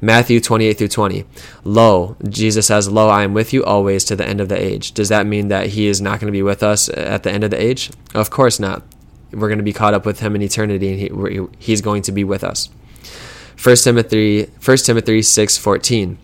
Matthew 0.00 0.40
28 0.40 0.78
through 0.78 0.88
20. 0.88 1.24
Lo, 1.62 2.16
Jesus 2.28 2.66
says, 2.66 2.90
Lo, 2.90 3.08
I 3.08 3.22
am 3.22 3.32
with 3.32 3.52
you 3.52 3.62
always 3.62 4.04
to 4.06 4.16
the 4.16 4.26
end 4.26 4.40
of 4.40 4.48
the 4.48 4.60
age. 4.60 4.92
Does 4.92 5.10
that 5.10 5.26
mean 5.26 5.48
that 5.48 5.68
he 5.68 5.86
is 5.86 6.00
not 6.00 6.18
going 6.18 6.32
to 6.32 6.36
be 6.36 6.42
with 6.42 6.64
us 6.64 6.88
at 6.88 7.22
the 7.22 7.30
end 7.30 7.44
of 7.44 7.50
the 7.50 7.62
age? 7.62 7.90
Of 8.12 8.30
course 8.30 8.58
not. 8.58 8.82
We're 9.30 9.48
going 9.48 9.58
to 9.58 9.64
be 9.64 9.72
caught 9.72 9.94
up 9.94 10.04
with 10.04 10.18
him 10.18 10.34
in 10.34 10.42
eternity 10.42 10.90
and 10.90 10.98
he, 10.98 11.46
he's 11.60 11.80
going 11.80 12.02
to 12.02 12.12
be 12.12 12.24
with 12.24 12.42
us. 12.42 12.70
1 13.62 13.76
Timothy 13.76 14.44
1 14.64 14.76
Timothy 14.78 15.20
6:14 15.20 16.16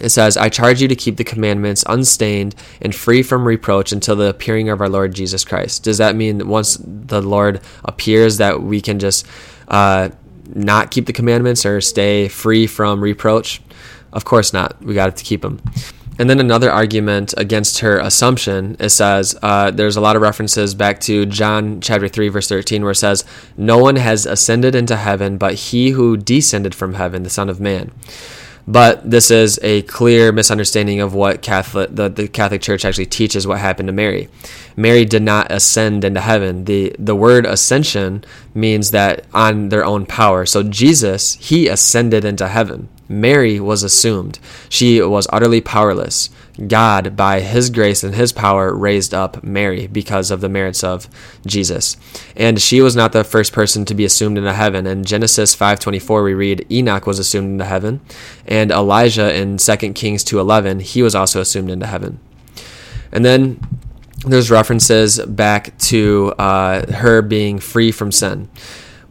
it 0.00 0.10
says, 0.10 0.36
I 0.36 0.48
charge 0.50 0.82
you 0.82 0.88
to 0.88 0.94
keep 0.94 1.16
the 1.16 1.24
commandments 1.24 1.82
unstained 1.88 2.54
and 2.82 2.94
free 2.94 3.22
from 3.22 3.46
reproach 3.46 3.92
until 3.92 4.16
the 4.16 4.28
appearing 4.28 4.68
of 4.68 4.80
our 4.80 4.88
Lord 4.88 5.14
Jesus 5.14 5.44
Christ. 5.44 5.84
Does 5.84 5.98
that 5.98 6.14
mean 6.14 6.46
once 6.48 6.78
the 6.84 7.22
Lord 7.22 7.62
appears 7.84 8.36
that 8.36 8.62
we 8.62 8.80
can 8.82 8.98
just 8.98 9.26
uh, 9.68 10.10
not 10.54 10.90
keep 10.90 11.06
the 11.06 11.14
commandments 11.14 11.64
or 11.64 11.80
stay 11.80 12.28
free 12.28 12.66
from 12.66 13.00
reproach? 13.00 13.62
Of 14.12 14.24
course 14.26 14.52
not. 14.52 14.80
We 14.82 14.94
got 14.94 15.16
to 15.16 15.24
keep 15.24 15.40
them. 15.42 15.62
And 16.18 16.30
then 16.30 16.40
another 16.40 16.70
argument 16.70 17.34
against 17.36 17.80
her 17.80 17.98
assumption, 17.98 18.76
it 18.80 18.88
says, 18.90 19.36
uh, 19.42 19.70
there's 19.70 19.96
a 19.96 20.00
lot 20.00 20.16
of 20.16 20.22
references 20.22 20.74
back 20.74 21.00
to 21.00 21.26
John 21.26 21.80
chapter 21.80 22.08
3, 22.08 22.28
verse 22.28 22.48
13, 22.48 22.82
where 22.82 22.92
it 22.92 22.96
says, 22.96 23.24
No 23.56 23.78
one 23.78 23.96
has 23.96 24.24
ascended 24.24 24.74
into 24.74 24.96
heaven 24.96 25.36
but 25.38 25.54
he 25.54 25.90
who 25.90 26.16
descended 26.16 26.74
from 26.74 26.94
heaven, 26.94 27.22
the 27.22 27.30
Son 27.30 27.48
of 27.48 27.60
Man. 27.60 27.92
But 28.68 29.08
this 29.08 29.30
is 29.30 29.60
a 29.62 29.82
clear 29.82 30.32
misunderstanding 30.32 31.00
of 31.00 31.14
what 31.14 31.40
Catholic 31.40 31.94
the, 31.94 32.08
the 32.08 32.26
Catholic 32.26 32.62
Church 32.62 32.84
actually 32.84 33.06
teaches 33.06 33.46
what 33.46 33.58
happened 33.58 33.86
to 33.86 33.92
Mary. 33.92 34.28
Mary 34.76 35.04
did 35.04 35.22
not 35.22 35.50
ascend 35.50 36.04
into 36.04 36.20
heaven. 36.20 36.64
The 36.64 36.94
the 36.98 37.14
word 37.14 37.46
ascension 37.46 38.24
means 38.54 38.90
that 38.90 39.24
on 39.32 39.68
their 39.68 39.84
own 39.84 40.04
power. 40.04 40.46
So 40.46 40.64
Jesus, 40.64 41.34
he 41.34 41.68
ascended 41.68 42.24
into 42.24 42.48
heaven. 42.48 42.88
Mary 43.08 43.60
was 43.60 43.84
assumed. 43.84 44.40
She 44.68 45.00
was 45.00 45.28
utterly 45.32 45.60
powerless. 45.60 46.28
God, 46.66 47.16
by 47.16 47.40
his 47.40 47.70
grace 47.70 48.02
and 48.02 48.14
his 48.14 48.32
power, 48.32 48.74
raised 48.74 49.12
up 49.12 49.42
Mary 49.42 49.86
because 49.86 50.30
of 50.30 50.40
the 50.40 50.48
merits 50.48 50.82
of 50.82 51.08
Jesus. 51.46 51.96
And 52.34 52.60
she 52.60 52.80
was 52.80 52.96
not 52.96 53.12
the 53.12 53.24
first 53.24 53.52
person 53.52 53.84
to 53.84 53.94
be 53.94 54.04
assumed 54.04 54.38
into 54.38 54.52
heaven. 54.52 54.86
In 54.86 55.04
Genesis 55.04 55.54
5:24 55.54 56.22
we 56.24 56.34
read 56.34 56.66
Enoch 56.70 57.06
was 57.06 57.18
assumed 57.18 57.52
into 57.52 57.64
heaven, 57.64 58.00
and 58.46 58.70
Elijah 58.70 59.34
in 59.34 59.58
2 59.58 59.94
Kings 59.94 60.24
2:11, 60.24 60.80
he 60.80 61.02
was 61.02 61.14
also 61.14 61.40
assumed 61.40 61.70
into 61.70 61.86
heaven. 61.86 62.18
And 63.12 63.24
then 63.24 63.60
there's 64.24 64.50
references 64.50 65.18
back 65.20 65.76
to 65.78 66.34
uh, 66.38 66.90
her 66.92 67.22
being 67.22 67.58
free 67.58 67.92
from 67.92 68.10
sin 68.10 68.48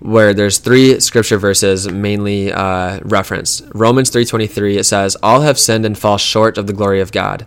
where 0.06 0.34
there's 0.34 0.60
three 0.60 1.00
scripture 1.00 1.38
verses 1.38 1.88
mainly 1.90 2.52
uh, 2.52 3.00
referenced. 3.04 3.64
Romans 3.74 4.12
3:23 4.12 4.78
it 4.78 4.86
says, 4.86 5.18
"All 5.24 5.42
have 5.42 5.60
sinned 5.60 5.86
and 5.86 5.98
fall 5.98 6.18
short 6.18 6.58
of 6.58 6.68
the 6.68 6.74
glory 6.74 7.02
of 7.02 7.12
God." 7.12 7.46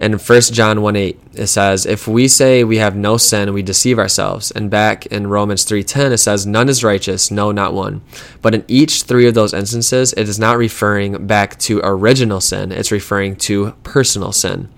And 0.00 0.20
1 0.20 0.40
John 0.52 0.80
1 0.80 0.94
8, 0.94 1.20
it 1.34 1.46
says, 1.48 1.84
If 1.84 2.06
we 2.06 2.28
say 2.28 2.62
we 2.62 2.76
have 2.76 2.94
no 2.94 3.16
sin, 3.16 3.52
we 3.52 3.62
deceive 3.62 3.98
ourselves. 3.98 4.52
And 4.52 4.70
back 4.70 5.06
in 5.06 5.26
Romans 5.26 5.64
3.10, 5.64 6.12
it 6.12 6.18
says, 6.18 6.46
None 6.46 6.68
is 6.68 6.84
righteous, 6.84 7.32
no, 7.32 7.50
not 7.50 7.74
one. 7.74 8.02
But 8.40 8.54
in 8.54 8.64
each 8.68 9.02
three 9.02 9.26
of 9.26 9.34
those 9.34 9.52
instances, 9.52 10.12
it 10.12 10.28
is 10.28 10.38
not 10.38 10.56
referring 10.56 11.26
back 11.26 11.58
to 11.60 11.80
original 11.82 12.40
sin, 12.40 12.70
it's 12.70 12.92
referring 12.92 13.34
to 13.36 13.72
personal 13.82 14.30
sin. 14.30 14.68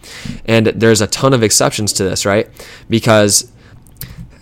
And 0.47 0.69
there's 0.69 1.03
a 1.03 1.07
ton 1.07 1.35
of 1.35 1.43
exceptions 1.43 1.93
to 1.95 2.05
this, 2.05 2.25
right? 2.25 2.49
Because 2.89 3.53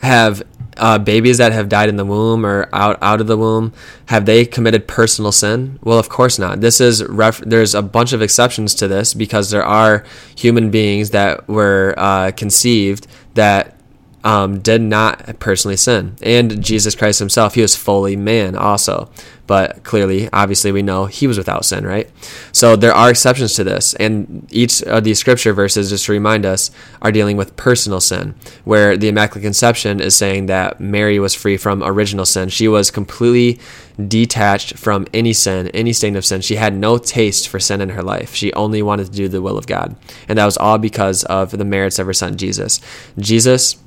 have 0.02 0.44
uh, 0.78 0.98
babies 0.98 1.38
that 1.38 1.52
have 1.52 1.68
died 1.68 1.88
in 1.88 1.96
the 1.96 2.04
womb 2.04 2.44
or 2.44 2.68
out 2.72 2.98
out 3.02 3.20
of 3.20 3.26
the 3.26 3.36
womb 3.36 3.72
have 4.06 4.26
they 4.26 4.44
committed 4.44 4.88
personal 4.88 5.32
sin? 5.32 5.78
Well 5.82 5.98
of 5.98 6.08
course 6.08 6.38
not. 6.38 6.60
This 6.60 6.80
is 6.80 7.04
ref- 7.04 7.40
there's 7.40 7.74
a 7.74 7.82
bunch 7.82 8.12
of 8.12 8.22
exceptions 8.22 8.74
to 8.76 8.88
this 8.88 9.14
because 9.14 9.50
there 9.50 9.64
are 9.64 10.04
human 10.36 10.70
beings 10.70 11.10
that 11.10 11.48
were 11.48 11.94
uh, 11.96 12.32
conceived 12.36 13.06
that 13.34 13.76
um, 14.24 14.60
did 14.60 14.82
not 14.82 15.38
personally 15.38 15.76
sin. 15.76 16.16
And 16.22 16.62
jesus 16.62 16.94
christ 16.94 17.18
himself 17.18 17.54
he 17.54 17.62
was 17.62 17.76
fully 17.76 18.16
man 18.16 18.56
also 18.56 19.10
but 19.48 19.82
clearly, 19.82 20.28
obviously, 20.30 20.70
we 20.70 20.82
know 20.82 21.06
he 21.06 21.26
was 21.26 21.38
without 21.38 21.64
sin, 21.64 21.84
right? 21.86 22.08
So 22.52 22.76
there 22.76 22.92
are 22.92 23.10
exceptions 23.10 23.54
to 23.54 23.64
this, 23.64 23.94
and 23.94 24.46
each 24.52 24.82
of 24.82 25.04
these 25.04 25.18
scripture 25.18 25.54
verses, 25.54 25.88
just 25.88 26.04
to 26.04 26.12
remind 26.12 26.44
us, 26.44 26.70
are 27.00 27.10
dealing 27.10 27.38
with 27.38 27.56
personal 27.56 28.00
sin, 28.00 28.34
where 28.64 28.96
the 28.96 29.08
Immaculate 29.08 29.42
Conception 29.42 30.00
is 30.00 30.14
saying 30.14 30.46
that 30.46 30.80
Mary 30.80 31.18
was 31.18 31.34
free 31.34 31.56
from 31.56 31.82
original 31.82 32.26
sin. 32.26 32.50
She 32.50 32.68
was 32.68 32.90
completely 32.90 33.58
detached 34.06 34.76
from 34.76 35.06
any 35.14 35.32
sin, 35.32 35.68
any 35.68 35.94
stain 35.94 36.14
of 36.14 36.26
sin. 36.26 36.42
She 36.42 36.56
had 36.56 36.74
no 36.74 36.98
taste 36.98 37.48
for 37.48 37.58
sin 37.58 37.80
in 37.80 37.88
her 37.88 38.02
life. 38.02 38.34
She 38.34 38.52
only 38.52 38.82
wanted 38.82 39.06
to 39.06 39.12
do 39.12 39.28
the 39.28 39.40
will 39.40 39.56
of 39.56 39.66
God, 39.66 39.96
and 40.28 40.38
that 40.38 40.44
was 40.44 40.58
all 40.58 40.76
because 40.76 41.24
of 41.24 41.52
the 41.52 41.64
merits 41.64 41.98
of 41.98 42.06
her 42.06 42.12
son 42.12 42.36
Jesus. 42.36 42.82
Jesus 43.18 43.78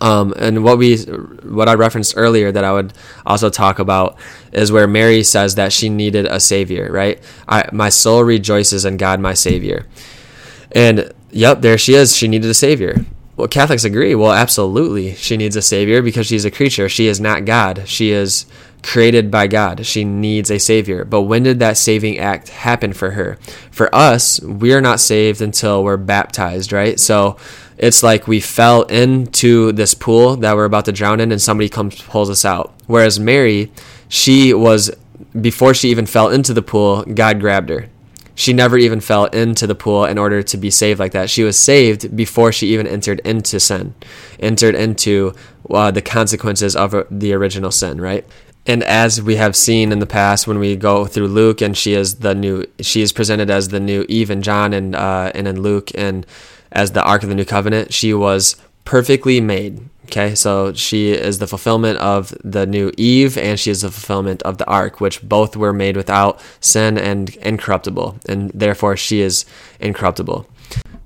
um, 0.00 0.32
and 0.38 0.62
what 0.62 0.78
we 0.78 0.98
what 0.98 1.68
I 1.68 1.74
referenced 1.74 2.14
earlier 2.16 2.52
that 2.52 2.64
I 2.64 2.72
would 2.72 2.92
also 3.26 3.50
talk 3.50 3.78
about 3.78 4.16
is 4.52 4.70
where 4.70 4.86
Mary 4.86 5.22
says 5.22 5.56
that 5.56 5.72
she 5.72 5.88
needed 5.88 6.26
a 6.26 6.40
savior, 6.40 6.90
right? 6.92 7.20
I, 7.48 7.68
my 7.72 7.88
soul 7.88 8.22
rejoices 8.22 8.84
in 8.84 8.96
God, 8.96 9.20
my 9.20 9.34
savior. 9.34 9.86
And 10.72 11.12
yep, 11.30 11.62
there 11.62 11.78
she 11.78 11.94
is. 11.94 12.16
She 12.16 12.28
needed 12.28 12.50
a 12.50 12.54
savior. 12.54 13.04
Well, 13.36 13.48
Catholics 13.48 13.84
agree. 13.84 14.14
Well, 14.14 14.32
absolutely, 14.32 15.14
she 15.14 15.36
needs 15.36 15.56
a 15.56 15.62
savior 15.62 16.02
because 16.02 16.26
she's 16.26 16.44
a 16.44 16.50
creature. 16.50 16.88
She 16.88 17.06
is 17.06 17.20
not 17.20 17.44
God. 17.44 17.84
She 17.86 18.10
is 18.10 18.46
created 18.82 19.30
by 19.30 19.46
God. 19.46 19.86
She 19.86 20.04
needs 20.04 20.50
a 20.50 20.58
savior. 20.58 21.04
But 21.04 21.22
when 21.22 21.44
did 21.44 21.58
that 21.60 21.76
saving 21.76 22.18
act 22.18 22.48
happen 22.48 22.92
for 22.92 23.12
her? 23.12 23.38
For 23.70 23.92
us, 23.94 24.40
we 24.40 24.72
are 24.74 24.80
not 24.80 25.00
saved 25.00 25.40
until 25.40 25.84
we're 25.84 25.96
baptized, 25.96 26.72
right? 26.72 26.98
So 26.98 27.36
it's 27.78 28.02
like 28.02 28.26
we 28.26 28.40
fell 28.40 28.82
into 28.82 29.72
this 29.72 29.94
pool 29.94 30.36
that 30.36 30.56
we're 30.56 30.64
about 30.64 30.84
to 30.86 30.92
drown 30.92 31.20
in 31.20 31.30
and 31.30 31.40
somebody 31.40 31.68
comes 31.68 32.02
pulls 32.02 32.28
us 32.28 32.44
out. 32.44 32.74
Whereas 32.86 33.20
Mary, 33.20 33.70
she 34.08 34.52
was 34.52 34.90
before 35.40 35.74
she 35.74 35.90
even 35.90 36.06
fell 36.06 36.28
into 36.28 36.52
the 36.52 36.62
pool, 36.62 37.04
God 37.04 37.40
grabbed 37.40 37.70
her. 37.70 37.88
She 38.34 38.52
never 38.52 38.78
even 38.78 39.00
fell 39.00 39.24
into 39.26 39.66
the 39.66 39.74
pool 39.74 40.04
in 40.04 40.16
order 40.16 40.42
to 40.44 40.56
be 40.56 40.70
saved 40.70 41.00
like 41.00 41.10
that. 41.12 41.28
She 41.28 41.42
was 41.42 41.58
saved 41.58 42.16
before 42.16 42.52
she 42.52 42.68
even 42.68 42.86
entered 42.86 43.20
into 43.20 43.58
sin, 43.58 43.94
entered 44.38 44.76
into 44.76 45.34
uh, 45.68 45.90
the 45.90 46.02
consequences 46.02 46.76
of 46.76 46.94
the 47.10 47.32
original 47.32 47.72
sin, 47.72 48.00
right? 48.00 48.24
And 48.64 48.84
as 48.84 49.20
we 49.20 49.36
have 49.36 49.56
seen 49.56 49.90
in 49.90 49.98
the 49.98 50.06
past, 50.06 50.46
when 50.46 50.58
we 50.58 50.76
go 50.76 51.06
through 51.06 51.28
Luke, 51.28 51.60
and 51.60 51.76
she 51.76 51.94
is 51.94 52.16
the 52.16 52.34
new, 52.34 52.64
she 52.80 53.02
is 53.02 53.12
presented 53.12 53.50
as 53.50 53.68
the 53.68 53.80
new 53.80 54.04
Eve 54.08 54.30
and 54.30 54.44
John, 54.44 54.72
and 54.72 54.94
uh, 54.94 55.32
and 55.34 55.48
in 55.48 55.62
Luke, 55.62 55.90
and 55.94 56.26
as 56.72 56.92
the 56.92 57.02
Ark 57.02 57.22
of 57.22 57.28
the 57.28 57.34
New 57.34 57.44
Covenant, 57.44 57.92
she 57.92 58.12
was 58.14 58.56
perfectly 58.84 59.40
made. 59.40 59.80
Okay, 60.06 60.34
so 60.34 60.72
she 60.72 61.10
is 61.10 61.38
the 61.38 61.46
fulfillment 61.46 61.98
of 61.98 62.34
the 62.42 62.64
new 62.64 62.90
Eve, 62.96 63.36
and 63.36 63.60
she 63.60 63.70
is 63.70 63.82
the 63.82 63.90
fulfillment 63.90 64.42
of 64.42 64.56
the 64.56 64.66
Ark, 64.66 65.02
which 65.02 65.20
both 65.20 65.54
were 65.54 65.74
made 65.74 65.98
without 65.98 66.40
sin 66.60 66.96
and 66.96 67.36
incorruptible, 67.36 68.18
and 68.26 68.50
therefore 68.54 68.96
she 68.96 69.20
is 69.20 69.44
incorruptible. 69.80 70.48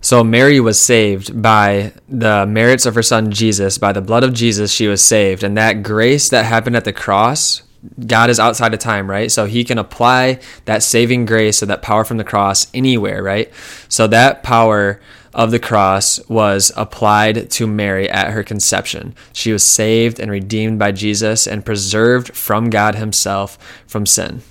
So 0.00 0.24
Mary 0.24 0.58
was 0.60 0.80
saved 0.80 1.40
by 1.40 1.92
the 2.08 2.44
merits 2.46 2.86
of 2.86 2.94
her 2.96 3.02
son 3.02 3.30
Jesus, 3.30 3.78
by 3.78 3.92
the 3.92 4.00
blood 4.00 4.24
of 4.24 4.34
Jesus, 4.34 4.72
she 4.72 4.88
was 4.88 5.02
saved. 5.02 5.44
And 5.44 5.56
that 5.56 5.82
grace 5.84 6.28
that 6.30 6.44
happened 6.44 6.76
at 6.76 6.84
the 6.84 6.92
cross, 6.92 7.62
God 8.04 8.28
is 8.28 8.40
outside 8.40 8.74
of 8.74 8.80
time, 8.80 9.08
right? 9.08 9.30
So 9.30 9.46
he 9.46 9.62
can 9.62 9.78
apply 9.78 10.40
that 10.64 10.82
saving 10.82 11.26
grace 11.26 11.62
or 11.62 11.66
that 11.66 11.82
power 11.82 12.04
from 12.04 12.16
the 12.16 12.24
cross 12.24 12.66
anywhere, 12.74 13.22
right? 13.22 13.52
So 13.88 14.08
that 14.08 14.42
power 14.42 15.00
of 15.34 15.50
the 15.50 15.58
cross 15.58 16.20
was 16.28 16.72
applied 16.76 17.50
to 17.50 17.66
Mary 17.66 18.08
at 18.08 18.32
her 18.32 18.42
conception. 18.42 19.14
She 19.32 19.52
was 19.52 19.64
saved 19.64 20.20
and 20.20 20.30
redeemed 20.30 20.78
by 20.78 20.92
Jesus 20.92 21.46
and 21.46 21.64
preserved 21.64 22.36
from 22.36 22.70
God 22.70 22.94
himself 22.96 23.58
from 23.86 24.06
sin. 24.06 24.42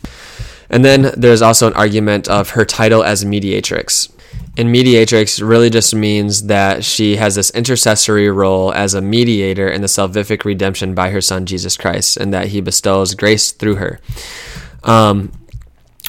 And 0.70 0.86
then 0.86 1.14
there's 1.18 1.42
also 1.42 1.68
an 1.68 1.74
argument 1.74 2.28
of 2.28 2.52
her 2.52 2.66
title 2.66 3.04
as 3.04 3.26
mediatrix. 3.26 4.12
And 4.58 4.72
mediatrix 4.72 5.40
really 5.40 5.70
just 5.70 5.96
means 5.96 6.48
that 6.48 6.84
she 6.84 7.16
has 7.16 7.36
this 7.36 7.52
intercessory 7.52 8.30
role 8.30 8.74
as 8.74 8.94
a 8.94 9.02
mediator 9.02 9.70
in 9.70 9.82
the 9.82 9.88
salvific 9.88 10.44
redemption 10.44 10.94
by 10.94 11.10
her 11.10 11.22
son 11.22 11.46
Jesus 11.46 11.78
Christ, 11.78 12.18
and 12.18 12.34
that 12.34 12.48
he 12.48 12.60
bestows 12.60 13.16
grace 13.16 13.52
through 13.52 13.76
her. 13.76 14.00
Um, 14.84 15.32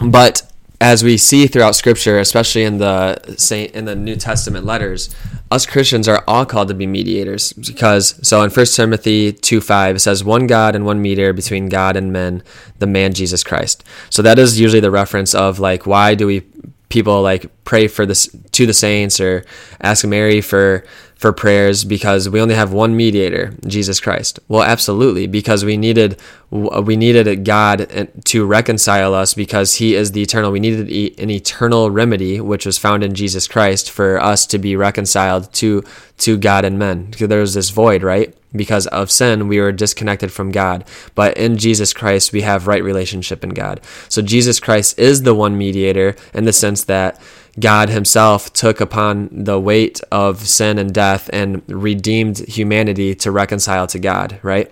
but 0.04 0.42
as 0.82 1.04
we 1.04 1.16
see 1.16 1.46
throughout 1.46 1.76
Scripture, 1.76 2.18
especially 2.18 2.64
in 2.64 2.78
the 2.78 3.36
Saint 3.36 3.70
in 3.70 3.84
the 3.84 3.94
New 3.94 4.16
Testament 4.16 4.66
letters, 4.66 5.14
us 5.48 5.64
Christians 5.64 6.08
are 6.08 6.24
all 6.26 6.44
called 6.44 6.66
to 6.68 6.74
be 6.74 6.88
mediators 6.88 7.52
because 7.52 8.18
so 8.26 8.42
in 8.42 8.50
1 8.50 8.66
Timothy 8.66 9.32
2 9.32 9.60
5 9.60 9.96
it 9.96 10.00
says 10.00 10.24
one 10.24 10.48
God 10.48 10.74
and 10.74 10.84
one 10.84 11.00
mediator 11.00 11.32
between 11.32 11.68
God 11.68 11.96
and 11.96 12.12
men, 12.12 12.42
the 12.80 12.88
man 12.88 13.14
Jesus 13.14 13.44
Christ. 13.44 13.84
So 14.10 14.22
that 14.22 14.40
is 14.40 14.58
usually 14.58 14.80
the 14.80 14.90
reference 14.90 15.36
of 15.36 15.60
like 15.60 15.86
why 15.86 16.16
do 16.16 16.26
we 16.26 16.42
people 16.88 17.22
like 17.22 17.46
pray 17.64 17.86
for 17.86 18.04
this 18.04 18.28
to 18.50 18.66
the 18.66 18.74
saints 18.74 19.20
or 19.20 19.44
ask 19.80 20.04
Mary 20.04 20.40
for 20.40 20.84
for 21.22 21.32
prayers 21.32 21.84
because 21.84 22.28
we 22.28 22.40
only 22.40 22.56
have 22.56 22.72
one 22.72 22.96
mediator, 22.96 23.54
Jesus 23.64 24.00
Christ. 24.00 24.40
Well, 24.48 24.64
absolutely, 24.64 25.28
because 25.28 25.64
we 25.64 25.76
needed 25.76 26.20
we 26.50 26.96
needed 26.96 27.44
God 27.44 28.10
to 28.24 28.44
reconcile 28.44 29.14
us 29.14 29.32
because 29.32 29.76
He 29.76 29.94
is 29.94 30.10
the 30.10 30.20
eternal. 30.20 30.50
We 30.50 30.58
needed 30.58 30.88
an 31.20 31.30
eternal 31.30 31.92
remedy, 31.92 32.40
which 32.40 32.66
was 32.66 32.76
found 32.76 33.04
in 33.04 33.14
Jesus 33.14 33.46
Christ, 33.46 33.88
for 33.88 34.20
us 34.20 34.46
to 34.46 34.58
be 34.58 34.74
reconciled 34.74 35.52
to 35.54 35.84
to 36.18 36.36
God 36.36 36.64
and 36.64 36.76
men. 36.76 37.12
Because 37.12 37.28
there 37.28 37.40
was 37.40 37.54
this 37.54 37.70
void, 37.70 38.02
right? 38.02 38.34
Because 38.54 38.88
of 38.88 39.08
sin, 39.08 39.46
we 39.46 39.60
were 39.60 39.70
disconnected 39.70 40.32
from 40.32 40.50
God. 40.50 40.84
But 41.14 41.36
in 41.36 41.56
Jesus 41.56 41.92
Christ, 41.92 42.32
we 42.32 42.40
have 42.40 42.66
right 42.66 42.82
relationship 42.82 43.44
in 43.44 43.50
God. 43.50 43.80
So 44.08 44.22
Jesus 44.22 44.58
Christ 44.58 44.98
is 44.98 45.22
the 45.22 45.36
one 45.36 45.56
mediator 45.56 46.16
in 46.34 46.44
the 46.46 46.52
sense 46.52 46.82
that 46.84 47.20
God 47.59 47.88
Himself 47.88 48.53
took 48.53 48.80
upon 48.80 49.28
the 49.44 49.61
weight 49.61 50.00
of 50.11 50.40
sin 50.40 50.78
and 50.78 50.92
death 50.92 51.28
and 51.32 51.62
redeemed 51.68 52.38
humanity 52.38 53.14
to 53.16 53.30
reconcile 53.30 53.86
to 53.88 53.98
God, 53.98 54.38
right? 54.42 54.70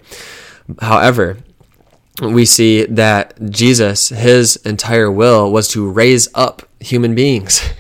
However, 0.81 1.39
we 2.23 2.45
see 2.45 2.85
that 2.87 3.39
Jesus, 3.51 4.09
His 4.09 4.57
entire 4.57 5.11
will 5.11 5.51
was 5.53 5.69
to 5.69 5.91
raise 5.91 6.29
up 6.35 6.63
human 6.81 7.15
beings. 7.15 7.63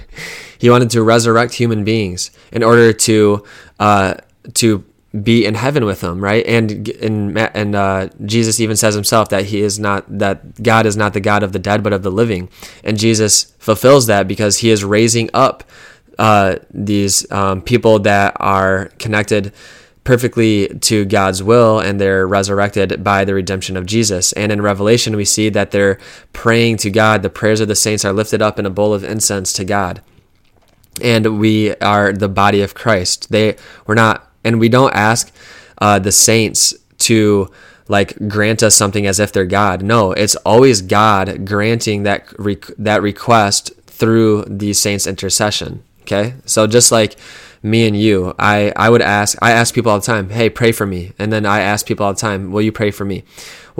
he 0.60 0.68
wanted 0.68 0.90
to 0.90 1.02
resurrect 1.02 1.54
human 1.54 1.84
beings 1.84 2.30
in 2.52 2.62
order 2.62 2.92
to 2.92 3.42
uh, 3.78 4.14
to 4.54 4.84
be 5.22 5.44
in 5.44 5.54
heaven 5.54 5.84
with 5.84 6.02
him, 6.02 6.22
right? 6.22 6.46
And 6.46 6.88
and 6.88 7.36
and 7.36 7.74
uh, 7.74 8.08
Jesus 8.24 8.60
even 8.60 8.76
says 8.76 8.94
himself 8.94 9.28
that 9.30 9.46
he 9.46 9.60
is 9.60 9.78
not 9.78 10.04
that 10.18 10.62
God 10.62 10.86
is 10.86 10.96
not 10.96 11.14
the 11.14 11.20
God 11.20 11.42
of 11.42 11.52
the 11.52 11.58
dead, 11.58 11.82
but 11.82 11.92
of 11.92 12.02
the 12.02 12.12
living, 12.12 12.48
and 12.84 12.98
Jesus 12.98 13.52
fulfills 13.58 14.06
that 14.06 14.28
because 14.28 14.58
he 14.58 14.70
is 14.70 14.84
raising 14.84 15.28
up 15.34 15.64
uh, 16.18 16.56
these 16.70 17.30
um, 17.32 17.62
people 17.62 17.98
that 18.00 18.36
are 18.38 18.90
connected 18.98 19.52
perfectly 20.04 20.68
to 20.80 21.04
God's 21.04 21.42
will 21.42 21.78
and 21.78 22.00
they're 22.00 22.26
resurrected 22.26 23.04
by 23.04 23.24
the 23.24 23.34
redemption 23.34 23.76
of 23.76 23.86
Jesus. 23.86 24.32
And 24.32 24.50
in 24.50 24.62
Revelation, 24.62 25.16
we 25.16 25.24
see 25.24 25.50
that 25.50 25.70
they're 25.70 25.98
praying 26.32 26.78
to 26.78 26.90
God. 26.90 27.22
The 27.22 27.30
prayers 27.30 27.60
of 27.60 27.68
the 27.68 27.74
saints 27.74 28.04
are 28.04 28.12
lifted 28.12 28.40
up 28.42 28.58
in 28.58 28.66
a 28.66 28.70
bowl 28.70 28.94
of 28.94 29.04
incense 29.04 29.52
to 29.54 29.64
God. 29.64 30.02
And 31.02 31.38
we 31.38 31.74
are 31.76 32.12
the 32.12 32.28
body 32.28 32.62
of 32.62 32.74
Christ. 32.74 33.30
They 33.30 33.56
we're 33.86 33.94
not 33.94 34.29
and 34.44 34.60
we 34.60 34.68
don't 34.68 34.94
ask 34.94 35.32
uh, 35.78 35.98
the 35.98 36.12
saints 36.12 36.74
to 36.98 37.50
like 37.88 38.28
grant 38.28 38.62
us 38.62 38.76
something 38.76 39.06
as 39.06 39.18
if 39.18 39.32
they're 39.32 39.44
God. 39.44 39.82
No, 39.82 40.12
it's 40.12 40.36
always 40.36 40.80
God 40.82 41.44
granting 41.44 42.04
that 42.04 42.26
that 42.78 43.02
request 43.02 43.72
through 43.86 44.44
the 44.44 44.72
saints' 44.72 45.06
intercession. 45.06 45.82
Okay, 46.02 46.34
so 46.46 46.66
just 46.66 46.90
like 46.92 47.16
me 47.62 47.86
and 47.86 47.96
you, 47.96 48.34
I 48.38 48.72
I 48.76 48.88
would 48.90 49.02
ask 49.02 49.36
I 49.42 49.50
ask 49.52 49.74
people 49.74 49.92
all 49.92 49.98
the 49.98 50.06
time, 50.06 50.30
hey, 50.30 50.48
pray 50.48 50.72
for 50.72 50.86
me, 50.86 51.12
and 51.18 51.32
then 51.32 51.44
I 51.44 51.60
ask 51.60 51.86
people 51.86 52.06
all 52.06 52.14
the 52.14 52.20
time, 52.20 52.52
will 52.52 52.62
you 52.62 52.72
pray 52.72 52.90
for 52.90 53.04
me? 53.04 53.24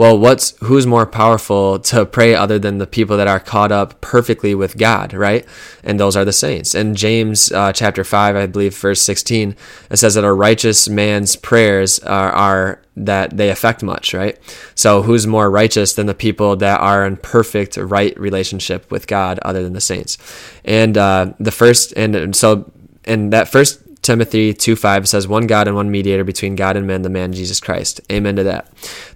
Well, 0.01 0.17
what's 0.17 0.57
who's 0.61 0.87
more 0.87 1.05
powerful 1.05 1.77
to 1.77 2.07
pray 2.07 2.33
other 2.33 2.57
than 2.57 2.79
the 2.79 2.87
people 2.87 3.17
that 3.17 3.27
are 3.27 3.39
caught 3.39 3.71
up 3.71 4.01
perfectly 4.01 4.55
with 4.55 4.75
God, 4.75 5.13
right? 5.13 5.45
And 5.83 5.99
those 5.99 6.17
are 6.17 6.25
the 6.25 6.33
saints. 6.33 6.73
In 6.73 6.95
James 6.95 7.51
uh, 7.51 7.71
chapter 7.71 8.03
five, 8.03 8.35
I 8.35 8.47
believe, 8.47 8.75
verse 8.75 8.99
sixteen, 8.99 9.55
it 9.91 9.97
says 9.97 10.15
that 10.15 10.23
a 10.23 10.33
righteous 10.33 10.89
man's 10.89 11.35
prayers 11.35 11.99
are, 11.99 12.31
are 12.31 12.81
that 12.97 13.37
they 13.37 13.51
affect 13.51 13.83
much, 13.83 14.15
right? 14.15 14.39
So 14.73 15.03
who's 15.03 15.27
more 15.27 15.51
righteous 15.51 15.93
than 15.93 16.07
the 16.07 16.15
people 16.15 16.55
that 16.55 16.79
are 16.79 17.05
in 17.05 17.17
perfect 17.17 17.77
right 17.77 18.19
relationship 18.19 18.89
with 18.89 19.05
God, 19.05 19.37
other 19.43 19.61
than 19.61 19.73
the 19.73 19.81
saints? 19.81 20.17
And 20.65 20.97
uh, 20.97 21.33
the 21.39 21.51
first, 21.51 21.93
and 21.95 22.35
so, 22.35 22.71
and 23.05 23.31
that 23.33 23.49
first 23.49 23.83
Timothy 24.01 24.53
2 24.53 24.75
5 24.75 25.07
says, 25.07 25.27
One 25.27 25.47
God 25.47 25.67
and 25.67 25.75
one 25.75 25.91
mediator 25.91 26.23
between 26.23 26.55
God 26.55 26.75
and 26.75 26.87
men, 26.87 27.03
the 27.03 27.09
man 27.09 27.33
Jesus 27.33 27.59
Christ. 27.59 28.01
Amen 28.11 28.35
to 28.35 28.43
that. 28.43 28.67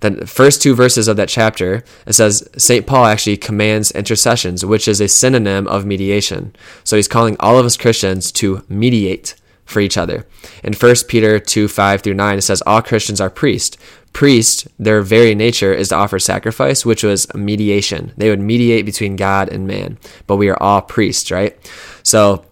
Then 0.02 0.18
the 0.18 0.28
first 0.28 0.62
two 0.62 0.76
verses 0.76 1.08
of 1.08 1.18
that 1.18 1.30
chapter, 1.30 1.84
it 2.06 2.14
says 2.14 2.48
St. 2.58 2.86
Paul 2.86 3.06
actually 3.06 3.38
commands 3.38 3.92
intercessions, 3.92 4.64
which 4.64 4.88
is 4.88 5.02
a 5.02 5.08
synonym 5.08 5.68
of 5.68 5.86
mediation. 5.86 6.56
So 6.84 6.96
he's 6.96 7.08
calling 7.08 7.36
all 7.40 7.58
of 7.58 7.66
us 7.66 7.78
Christians 7.78 8.32
to 8.34 8.64
mediate 8.70 9.36
for 9.66 9.80
each 9.80 9.98
other. 9.98 10.28
In 10.64 10.74
1 10.74 10.96
Peter 11.08 11.40
2 11.40 11.68
5 11.68 12.02
through 12.02 12.14
9, 12.14 12.38
it 12.38 12.42
says, 12.42 12.62
All 12.62 12.84
Christians 12.84 13.20
are 13.20 13.32
priests. 13.32 13.78
Priests, 14.14 14.68
their 14.80 15.02
very 15.02 15.36
nature 15.36 15.74
is 15.74 15.90
to 15.90 15.96
offer 15.96 16.20
sacrifice, 16.20 16.86
which 16.86 17.04
was 17.04 17.34
mediation. 17.34 18.14
They 18.16 18.30
would 18.30 18.40
mediate 18.40 18.86
between 18.86 19.16
God 19.18 19.50
and 19.50 19.68
man, 19.68 19.98
but 20.28 20.38
we 20.38 20.48
are 20.48 20.62
all 20.62 20.82
priests, 20.82 21.32
right? 21.32 21.58
So, 22.04 22.46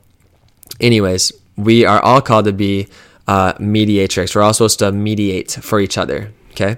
anyways, 0.82 1.32
we 1.56 1.86
are 1.86 2.02
all 2.02 2.22
called 2.22 2.46
to 2.46 2.54
be 2.54 2.88
uh, 3.28 3.54
mediatrix. 3.60 4.36
We're 4.36 4.42
all 4.42 4.54
supposed 4.54 4.80
to 4.80 4.92
mediate 4.92 5.52
for 5.52 5.80
each 5.80 5.98
other. 5.98 6.32
Okay. 6.52 6.78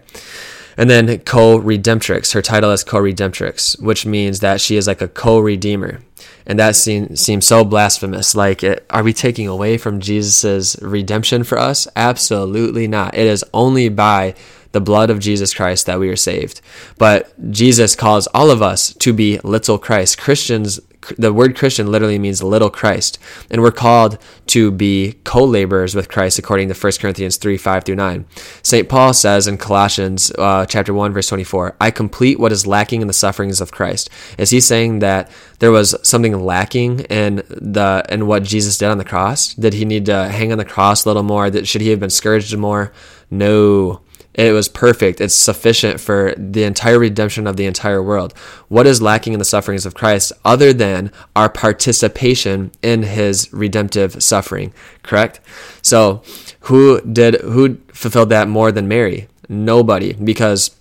And 0.78 0.90
then 0.90 1.20
co 1.20 1.60
redemptrix. 1.60 2.34
Her 2.34 2.42
title 2.42 2.72
is 2.72 2.84
co 2.84 2.98
redemptrix, 2.98 3.82
which 3.82 4.06
means 4.06 4.42
that 4.42 4.60
she 4.60 4.76
is 4.78 4.88
like 4.88 5.02
a 5.02 5.08
co 5.08 5.40
redeemer. 5.40 6.02
And 6.46 6.60
that 6.60 6.76
seems, 6.76 7.22
seems 7.22 7.48
so 7.48 7.64
blasphemous. 7.64 8.36
Like, 8.36 8.64
it, 8.64 8.86
are 8.90 9.04
we 9.04 9.14
taking 9.14 9.48
away 9.48 9.78
from 9.78 10.00
Jesus' 10.00 10.80
redemption 10.82 11.44
for 11.44 11.58
us? 11.58 11.88
Absolutely 11.96 12.88
not. 12.88 13.16
It 13.16 13.26
is 13.26 13.44
only 13.54 13.90
by 13.90 14.36
the 14.74 14.82
blood 14.82 15.10
of 15.10 15.20
Jesus 15.20 15.54
Christ 15.54 15.86
that 15.86 16.00
we 16.00 16.10
are 16.10 16.18
saved. 16.18 16.62
But 16.98 17.34
Jesus 17.52 17.96
calls 17.96 18.28
all 18.28 18.52
of 18.52 18.62
us 18.62 18.94
to 18.96 19.14
be 19.14 19.40
little 19.44 19.80
Christ. 19.80 20.20
Christians 20.20 20.80
the 21.18 21.34
word 21.34 21.56
Christian 21.56 21.92
literally 21.92 22.20
means 22.20 22.44
little 22.44 22.70
Christ. 22.70 23.20
And 23.50 23.62
we're 23.62 23.72
called 23.72 24.18
to 24.48 24.72
be 24.72 25.16
co 25.24 25.44
laborers 25.44 25.96
with 25.96 26.10
Christ 26.10 26.40
according 26.40 26.70
to 26.70 26.74
1 26.74 26.94
Corinthians 27.00 27.38
3 27.38 27.58
5 27.58 27.84
through 27.84 27.96
9. 27.96 28.26
St. 28.62 28.90
Paul 28.90 29.14
says 29.14 29.48
in 29.48 29.58
Colossians 29.58 30.32
uh, 30.38 30.66
chapter 30.66 30.94
1, 30.94 31.14
verse 31.14 31.28
24, 31.28 31.76
I 31.80 31.92
complete 31.92 32.40
what 32.40 32.52
is 32.52 32.68
lacking 32.68 33.02
in 33.02 33.08
the 33.08 33.14
sufferings 33.14 33.62
of 33.62 33.72
Christ. 33.72 34.10
Is 34.38 34.50
he 34.50 34.60
saying 34.60 35.00
that 35.00 35.30
there 35.60 35.72
was 35.72 35.96
something 36.04 36.40
lacking 36.40 37.02
in 37.02 37.38
the 37.50 38.06
in 38.10 38.28
what 38.28 38.44
Jesus 38.44 38.78
did 38.78 38.90
on 38.90 38.98
the 38.98 39.06
cross? 39.06 39.54
Did 39.54 39.74
he 39.74 39.86
need 39.86 40.06
to 40.08 40.30
hang 40.30 40.52
on 40.52 40.58
the 40.58 40.66
cross 40.66 41.06
a 41.06 41.10
little 41.10 41.24
more? 41.24 41.52
Should 41.66 41.82
he 41.82 41.90
have 41.90 42.00
been 42.00 42.10
scourged 42.10 42.56
more? 42.58 42.92
No. 43.32 44.02
It 44.36 44.52
was 44.52 44.68
perfect. 44.68 45.22
It's 45.22 45.34
sufficient 45.34 46.00
for 46.00 46.34
the 46.38 46.64
entire 46.64 47.00
redemption 47.00 47.48
of 47.48 47.56
the 47.56 47.66
entire 47.66 48.04
world. 48.04 48.34
What 48.68 48.86
is 48.86 49.02
lacking 49.02 49.32
in 49.34 49.40
the 49.40 49.46
sufferings 49.46 49.86
of 49.86 49.96
Christ 49.96 50.34
other 50.44 50.74
than 50.74 51.12
our 51.36 51.50
participation 51.50 52.72
in 52.82 53.04
his 53.04 53.52
redemptive 53.54 54.22
suffering? 54.22 54.74
Correct? 55.04 55.40
So, 55.82 56.22
who 56.62 57.00
did 57.02 57.36
who 57.42 57.78
fulfilled 57.88 58.30
that 58.30 58.50
more 58.50 58.72
than 58.72 58.90
Mary? 58.90 59.30
Nobody 59.48 60.14
because 60.14 60.76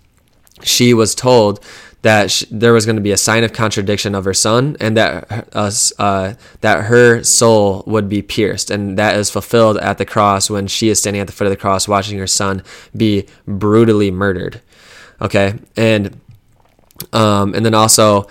she 0.62 0.92
was 0.92 1.14
told 1.14 1.60
that 2.04 2.42
there 2.50 2.74
was 2.74 2.84
going 2.84 2.96
to 2.96 3.02
be 3.02 3.12
a 3.12 3.16
sign 3.16 3.44
of 3.44 3.54
contradiction 3.54 4.14
of 4.14 4.26
her 4.26 4.34
son 4.34 4.76
and 4.78 4.94
that 4.94 5.48
uh, 5.54 5.70
uh, 5.98 6.34
that 6.60 6.84
her 6.84 7.22
soul 7.22 7.82
would 7.86 8.10
be 8.10 8.20
pierced 8.20 8.70
and 8.70 8.98
that 8.98 9.16
is 9.16 9.30
fulfilled 9.30 9.78
at 9.78 9.96
the 9.96 10.04
cross 10.04 10.50
when 10.50 10.66
she 10.66 10.90
is 10.90 10.98
standing 10.98 11.22
at 11.22 11.26
the 11.26 11.32
foot 11.32 11.46
of 11.46 11.50
the 11.50 11.56
cross 11.56 11.88
watching 11.88 12.18
her 12.18 12.26
son 12.26 12.62
be 12.94 13.26
brutally 13.46 14.10
murdered. 14.10 14.60
Okay? 15.22 15.54
And 15.78 16.20
um, 17.14 17.54
and 17.54 17.64
then 17.64 17.72
also 17.72 18.28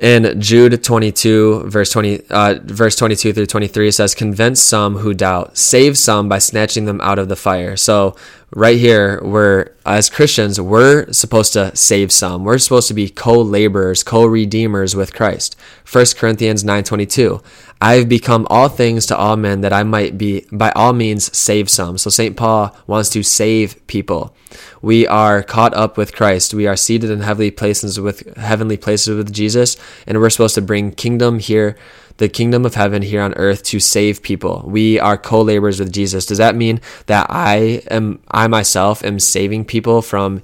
In 0.00 0.40
Jude 0.40 0.84
22, 0.84 1.64
verse 1.66 1.90
20, 1.90 2.20
uh, 2.30 2.54
verse 2.62 2.94
22 2.94 3.32
through 3.32 3.46
23, 3.46 3.88
it 3.88 3.92
says, 3.92 4.14
"Convince 4.14 4.62
some 4.62 4.98
who 4.98 5.12
doubt, 5.12 5.58
save 5.58 5.98
some 5.98 6.28
by 6.28 6.38
snatching 6.38 6.84
them 6.84 7.00
out 7.00 7.18
of 7.18 7.28
the 7.28 7.34
fire." 7.34 7.76
So 7.76 8.14
right 8.54 8.78
here, 8.78 9.20
we're 9.24 9.70
as 9.84 10.08
Christians, 10.08 10.60
we're 10.60 11.10
supposed 11.12 11.52
to 11.54 11.74
save 11.74 12.12
some. 12.12 12.44
We're 12.44 12.58
supposed 12.58 12.86
to 12.88 12.94
be 12.94 13.08
co-laborers, 13.08 14.04
co-redeemers 14.04 14.94
with 14.94 15.14
Christ. 15.14 15.56
1 15.84 16.16
Corinthians 16.16 16.62
9:22. 16.62 17.42
I 17.80 17.94
have 17.94 18.08
become 18.08 18.46
all 18.50 18.68
things 18.68 19.06
to 19.06 19.16
all 19.16 19.36
men 19.36 19.60
that 19.60 19.72
I 19.72 19.82
might 19.82 20.18
be 20.18 20.46
by 20.50 20.70
all 20.72 20.92
means 20.92 21.36
save 21.36 21.70
some. 21.70 21.96
So 21.98 22.10
St. 22.10 22.36
Paul 22.36 22.76
wants 22.86 23.10
to 23.10 23.22
save 23.22 23.86
people. 23.86 24.34
We 24.82 25.06
are 25.06 25.42
caught 25.42 25.74
up 25.74 25.96
with 25.96 26.14
Christ. 26.14 26.54
We 26.54 26.66
are 26.66 26.76
seated 26.76 27.10
in 27.10 27.20
heavenly 27.20 27.50
places 27.50 28.00
with 28.00 28.36
heavenly 28.36 28.76
places 28.76 29.16
with 29.16 29.32
Jesus, 29.32 29.76
and 30.06 30.18
we're 30.18 30.30
supposed 30.30 30.54
to 30.54 30.62
bring 30.62 30.92
kingdom 30.92 31.38
here, 31.38 31.76
the 32.16 32.28
kingdom 32.28 32.64
of 32.64 32.74
heaven 32.74 33.02
here 33.02 33.20
on 33.20 33.34
earth 33.34 33.62
to 33.64 33.78
save 33.78 34.22
people. 34.22 34.64
We 34.66 34.98
are 34.98 35.16
co-laborers 35.18 35.78
with 35.78 35.92
Jesus. 35.92 36.26
Does 36.26 36.38
that 36.38 36.56
mean 36.56 36.80
that 37.06 37.26
I 37.28 37.82
am 37.90 38.20
I 38.28 38.48
myself 38.48 39.04
am 39.04 39.20
saving 39.20 39.66
people 39.66 40.00
from 40.02 40.42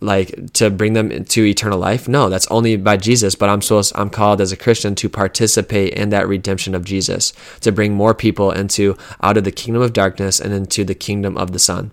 like 0.00 0.52
to 0.52 0.70
bring 0.70 0.92
them 0.92 1.24
to 1.24 1.44
eternal 1.44 1.78
life? 1.78 2.06
No, 2.06 2.28
that's 2.28 2.46
only 2.48 2.76
by 2.76 2.98
Jesus, 2.98 3.34
but 3.34 3.48
I'm 3.48 3.62
supposed 3.62 3.92
I'm 3.96 4.10
called 4.10 4.40
as 4.40 4.52
a 4.52 4.56
Christian 4.56 4.94
to 4.96 5.08
participate 5.08 5.94
in 5.94 6.10
that 6.10 6.28
redemption 6.28 6.59
of 6.68 6.84
Jesus, 6.84 7.32
to 7.60 7.72
bring 7.72 7.94
more 7.94 8.14
people 8.14 8.50
into 8.50 8.96
out 9.22 9.36
of 9.36 9.44
the 9.44 9.52
kingdom 9.52 9.82
of 9.82 9.92
darkness 9.92 10.40
and 10.40 10.52
into 10.52 10.84
the 10.84 10.94
kingdom 10.94 11.36
of 11.36 11.52
the 11.52 11.58
Son. 11.58 11.90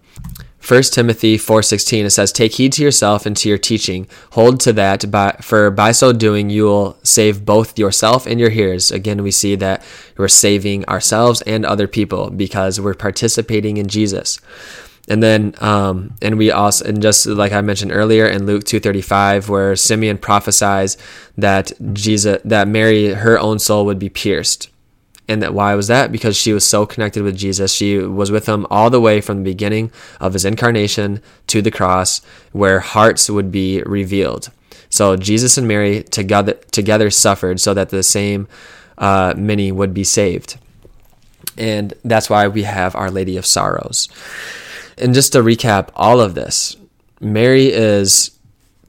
1 0.67 0.83
Timothy 0.91 1.37
4:16 1.37 2.05
it 2.05 2.09
says 2.09 2.31
take 2.33 2.55
heed 2.55 2.73
to 2.73 2.83
yourself 2.83 3.25
and 3.25 3.37
to 3.37 3.47
your 3.47 3.57
teaching. 3.57 4.05
Hold 4.31 4.59
to 4.61 4.73
that 4.73 5.09
by, 5.09 5.37
for 5.41 5.71
by 5.71 5.93
so 5.93 6.11
doing 6.11 6.49
you 6.49 6.65
will 6.65 6.97
save 7.03 7.45
both 7.45 7.79
yourself 7.79 8.27
and 8.27 8.37
your 8.37 8.49
hearers. 8.49 8.91
Again 8.91 9.23
we 9.23 9.31
see 9.31 9.55
that 9.55 9.81
we're 10.17 10.27
saving 10.27 10.83
ourselves 10.85 11.41
and 11.43 11.65
other 11.65 11.87
people 11.87 12.31
because 12.31 12.81
we're 12.81 12.95
participating 12.95 13.77
in 13.77 13.87
Jesus 13.87 14.41
and 15.07 15.23
then 15.23 15.55
um, 15.59 16.13
and 16.21 16.37
we 16.37 16.51
also 16.51 16.85
and 16.85 17.01
just 17.01 17.25
like 17.25 17.51
I 17.51 17.61
mentioned 17.61 17.91
earlier 17.91 18.25
in 18.25 18.45
Luke 18.45 18.63
2:35 18.63 19.49
where 19.49 19.75
Simeon 19.75 20.17
prophesies 20.17 20.97
that 21.37 21.71
Jesus 21.93 22.41
that 22.43 22.67
Mary 22.67 23.13
her 23.13 23.39
own 23.39 23.59
soul 23.59 23.85
would 23.85 23.99
be 23.99 24.09
pierced 24.09 24.69
and 25.27 25.41
that 25.41 25.53
why 25.53 25.75
was 25.75 25.87
that? 25.87 26.11
Because 26.11 26.37
she 26.37 26.53
was 26.53 26.65
so 26.65 26.85
connected 26.85 27.21
with 27.21 27.35
Jesus. 27.35 27.73
She 27.73 27.97
was 27.97 28.31
with 28.31 28.45
him 28.45 28.65
all 28.69 28.89
the 28.89 29.01
way 29.01 29.19
from 29.19 29.37
the 29.37 29.51
beginning 29.51 29.91
of 30.21 30.33
his 30.33 30.45
incarnation 30.45 31.21
to 31.47 31.61
the 31.61 31.71
cross, 31.71 32.21
where 32.53 32.79
hearts 32.79 33.29
would 33.29 33.51
be 33.51 33.81
revealed. 33.83 34.49
So 34.89 35.17
Jesus 35.17 35.57
and 35.57 35.67
Mary 35.67 36.03
together 36.03 36.53
together 36.71 37.09
suffered 37.09 37.59
so 37.59 37.73
that 37.73 37.89
the 37.89 38.03
same 38.03 38.47
uh, 38.97 39.33
many 39.35 39.71
would 39.71 39.93
be 39.93 40.05
saved. 40.05 40.57
And 41.57 41.93
that's 42.05 42.29
why 42.29 42.47
we 42.47 42.63
have 42.63 42.95
Our 42.95 43.11
Lady 43.11 43.35
of 43.35 43.45
Sorrows. 43.45 44.07
And 44.97 45.13
just 45.13 45.33
to 45.33 45.39
recap 45.39 45.89
all 45.95 46.19
of 46.19 46.35
this, 46.35 46.75
Mary 47.19 47.67
is 47.67 48.31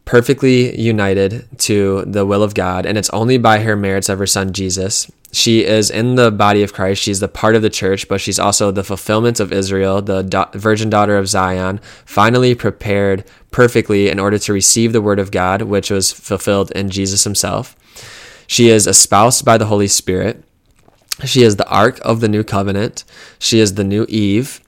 perfectly 0.05 0.79
united 0.81 1.47
to 1.59 2.05
the 2.07 2.25
will 2.25 2.43
of 2.43 2.55
God, 2.55 2.87
and 2.87 2.97
it's 2.97 3.11
only 3.11 3.37
by 3.37 3.61
her 3.61 3.77
merits 3.77 4.09
of 4.09 4.19
her 4.19 4.27
son 4.27 4.53
Jesus 4.53 5.11
she 5.31 5.65
is 5.65 5.91
in 5.91 6.15
the 6.15 6.31
body 6.31 6.63
of 6.63 6.73
Christ. 6.73 7.03
She's 7.03 7.21
the 7.21 7.29
part 7.29 7.55
of 7.55 7.63
the 7.63 7.71
church, 7.71 8.09
but 8.09 8.21
she's 8.21 8.39
also 8.39 8.71
the 8.71 8.85
fulfillment 8.85 9.41
of 9.41 9.53
Israel, 9.53 10.01
the 10.01 10.23
do- 10.23 10.59
virgin 10.59 10.89
daughter 10.89 11.19
of 11.19 11.29
Zion, 11.29 11.81
finally 12.07 12.55
prepared 12.55 13.25
perfectly 13.51 14.09
in 14.09 14.19
order 14.19 14.39
to 14.39 14.53
receive 14.53 14.93
the 14.93 15.03
word 15.03 15.19
of 15.19 15.31
God, 15.31 15.63
which 15.63 15.91
was 15.91 16.13
fulfilled 16.13 16.71
in 16.73 16.91
Jesus 16.91 17.25
himself. 17.25 17.77
She 18.47 18.69
is 18.69 18.87
espoused 18.87 19.45
by 19.45 19.59
the 19.59 19.67
Holy 19.67 19.89
Spirit. 19.89 20.43
She 21.25 21.43
is 21.43 21.57
the 21.57 21.69
ark 21.69 22.01
of 22.03 22.21
the 22.21 22.29
new 22.29 22.45
covenant. 22.45 23.05
She 23.39 23.59
is 23.59 23.75
the 23.75 23.85
new 23.85 24.07
Eve. 24.09 24.61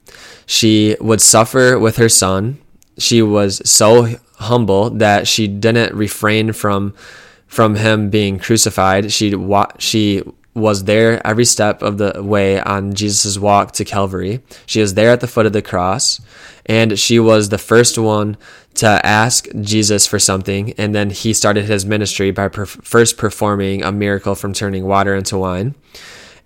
She 0.50 0.96
would 1.00 1.20
suffer 1.20 1.78
with 1.78 1.96
her 1.98 2.08
son. 2.08 2.58
She 2.98 3.22
was 3.22 3.62
so 3.64 4.16
humble 4.34 4.90
that 4.90 5.28
she 5.28 5.46
didn't 5.46 5.94
refrain 5.94 6.52
from 6.52 6.92
from 7.46 7.76
him 7.76 8.10
being 8.10 8.40
crucified. 8.40 9.12
She 9.12 9.32
she 9.78 10.24
was 10.52 10.84
there 10.84 11.24
every 11.24 11.44
step 11.44 11.82
of 11.82 11.98
the 11.98 12.20
way 12.20 12.60
on 12.60 12.94
Jesus' 12.94 13.38
walk 13.38 13.70
to 13.74 13.84
Calvary. 13.84 14.40
She 14.66 14.80
was 14.80 14.94
there 14.94 15.12
at 15.12 15.20
the 15.20 15.28
foot 15.28 15.46
of 15.46 15.52
the 15.52 15.62
cross, 15.62 16.20
and 16.66 16.98
she 16.98 17.20
was 17.20 17.50
the 17.50 17.64
first 17.72 17.96
one 17.96 18.36
to 18.74 18.88
ask 19.06 19.46
Jesus 19.60 20.08
for 20.08 20.18
something. 20.18 20.72
And 20.72 20.92
then 20.92 21.10
he 21.10 21.32
started 21.32 21.66
his 21.66 21.86
ministry 21.86 22.32
by 22.32 22.48
per- 22.48 22.66
first 22.66 23.16
performing 23.16 23.84
a 23.84 23.92
miracle 23.92 24.34
from 24.34 24.52
turning 24.52 24.84
water 24.84 25.14
into 25.14 25.38
wine. 25.38 25.76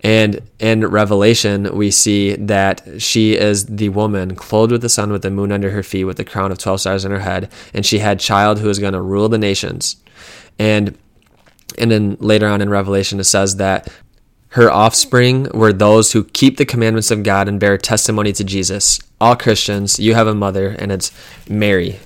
And 0.04 0.42
in 0.58 0.86
Revelation, 0.86 1.74
we 1.74 1.90
see 1.90 2.36
that 2.36 3.00
she 3.00 3.36
is 3.36 3.64
the 3.64 3.88
woman 3.88 4.36
clothed 4.36 4.70
with 4.70 4.82
the 4.82 4.90
sun, 4.90 5.10
with 5.10 5.22
the 5.22 5.30
moon 5.30 5.50
under 5.50 5.70
her 5.70 5.82
feet, 5.82 6.04
with 6.04 6.18
the 6.18 6.24
crown 6.24 6.52
of 6.52 6.58
12 6.58 6.82
stars 6.82 7.04
on 7.06 7.10
her 7.10 7.20
head. 7.20 7.50
And 7.72 7.86
she 7.86 8.00
had 8.00 8.20
child 8.20 8.58
who 8.58 8.68
was 8.68 8.78
going 8.78 8.92
to 8.92 9.00
rule 9.00 9.30
the 9.30 9.38
nations. 9.38 9.96
And 10.58 10.96
and 11.78 11.90
then 11.90 12.16
later 12.20 12.46
on 12.46 12.60
in 12.60 12.68
Revelation, 12.68 13.18
it 13.18 13.24
says 13.24 13.56
that 13.56 13.90
her 14.50 14.70
offspring 14.70 15.48
were 15.52 15.72
those 15.72 16.12
who 16.12 16.22
keep 16.22 16.58
the 16.58 16.66
commandments 16.66 17.10
of 17.10 17.24
God 17.24 17.48
and 17.48 17.58
bear 17.58 17.76
testimony 17.76 18.32
to 18.34 18.44
Jesus. 18.44 19.00
All 19.20 19.34
Christians, 19.34 19.98
you 19.98 20.14
have 20.14 20.28
a 20.28 20.34
mother, 20.34 20.68
and 20.78 20.92
it's 20.92 21.10
Mary 21.48 21.98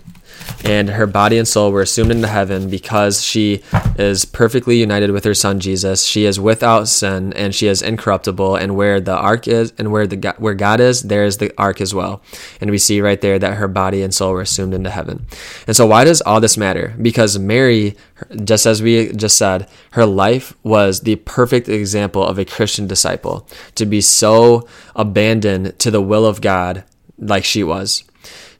and 0.64 0.90
her 0.90 1.06
body 1.06 1.38
and 1.38 1.46
soul 1.46 1.70
were 1.70 1.82
assumed 1.82 2.10
into 2.10 2.26
heaven 2.26 2.68
because 2.68 3.22
she 3.22 3.62
is 3.96 4.24
perfectly 4.24 4.78
united 4.78 5.10
with 5.12 5.24
her 5.24 5.34
son 5.34 5.60
Jesus. 5.60 6.04
She 6.04 6.24
is 6.24 6.40
without 6.40 6.88
sin 6.88 7.32
and 7.34 7.54
she 7.54 7.68
is 7.68 7.80
incorruptible. 7.80 8.56
And 8.56 8.76
where 8.76 9.00
the 9.00 9.16
ark 9.16 9.46
is 9.46 9.72
and 9.78 9.92
where 9.92 10.06
the 10.06 10.34
where 10.38 10.54
God 10.54 10.80
is, 10.80 11.02
there 11.02 11.24
is 11.24 11.38
the 11.38 11.52
ark 11.56 11.80
as 11.80 11.94
well. 11.94 12.22
And 12.60 12.70
we 12.70 12.78
see 12.78 13.00
right 13.00 13.20
there 13.20 13.38
that 13.38 13.54
her 13.54 13.68
body 13.68 14.02
and 14.02 14.12
soul 14.12 14.32
were 14.32 14.40
assumed 14.40 14.74
into 14.74 14.90
heaven. 14.90 15.26
And 15.66 15.76
so 15.76 15.86
why 15.86 16.04
does 16.04 16.20
all 16.22 16.40
this 16.40 16.56
matter? 16.56 16.94
Because 17.00 17.38
Mary, 17.38 17.96
just 18.44 18.66
as 18.66 18.82
we 18.82 19.12
just 19.12 19.36
said, 19.36 19.68
her 19.92 20.06
life 20.06 20.54
was 20.62 21.00
the 21.00 21.16
perfect 21.16 21.68
example 21.68 22.24
of 22.24 22.38
a 22.38 22.44
Christian 22.44 22.86
disciple 22.86 23.48
to 23.76 23.86
be 23.86 24.00
so 24.00 24.66
abandoned 24.96 25.78
to 25.78 25.90
the 25.90 26.02
will 26.02 26.26
of 26.26 26.40
God 26.40 26.84
like 27.18 27.44
she 27.44 27.62
was. 27.62 28.04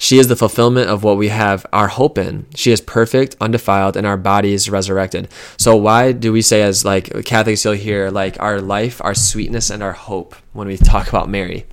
She 0.01 0.19
is 0.19 0.29
the 0.29 0.37
fulfillment 0.37 0.89
of 0.89 1.03
what 1.03 1.17
we 1.17 1.29
have 1.29 1.67
our 1.73 1.89
hope 1.89 2.19
in. 2.19 2.47
She 2.55 2.71
is 2.71 2.81
perfect, 2.81 3.37
undefiled, 3.41 3.97
and 3.97 4.07
our 4.07 4.17
body 4.17 4.55
is 4.55 4.71
resurrected. 4.71 5.29
So 5.57 5.75
why 5.75 6.13
do 6.13 6.33
we 6.33 6.41
say 6.41 6.63
as 6.63 6.85
like 6.85 7.25
Catholics 7.25 7.65
you'll 7.65 7.75
hear 7.75 8.09
like 8.09 8.41
our 8.41 8.61
life, 8.61 9.01
our 9.03 9.15
sweetness, 9.15 9.71
and 9.71 9.83
our 9.83 9.93
hope 9.93 10.37
when 10.53 10.69
we 10.69 10.77
talk 10.77 11.09
about 11.09 11.29
Mary? 11.29 11.67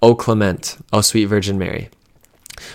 O 0.00 0.14
Clement, 0.14 0.76
O 0.92 1.00
sweet 1.00 1.24
Virgin 1.24 1.58
Mary. 1.58 1.90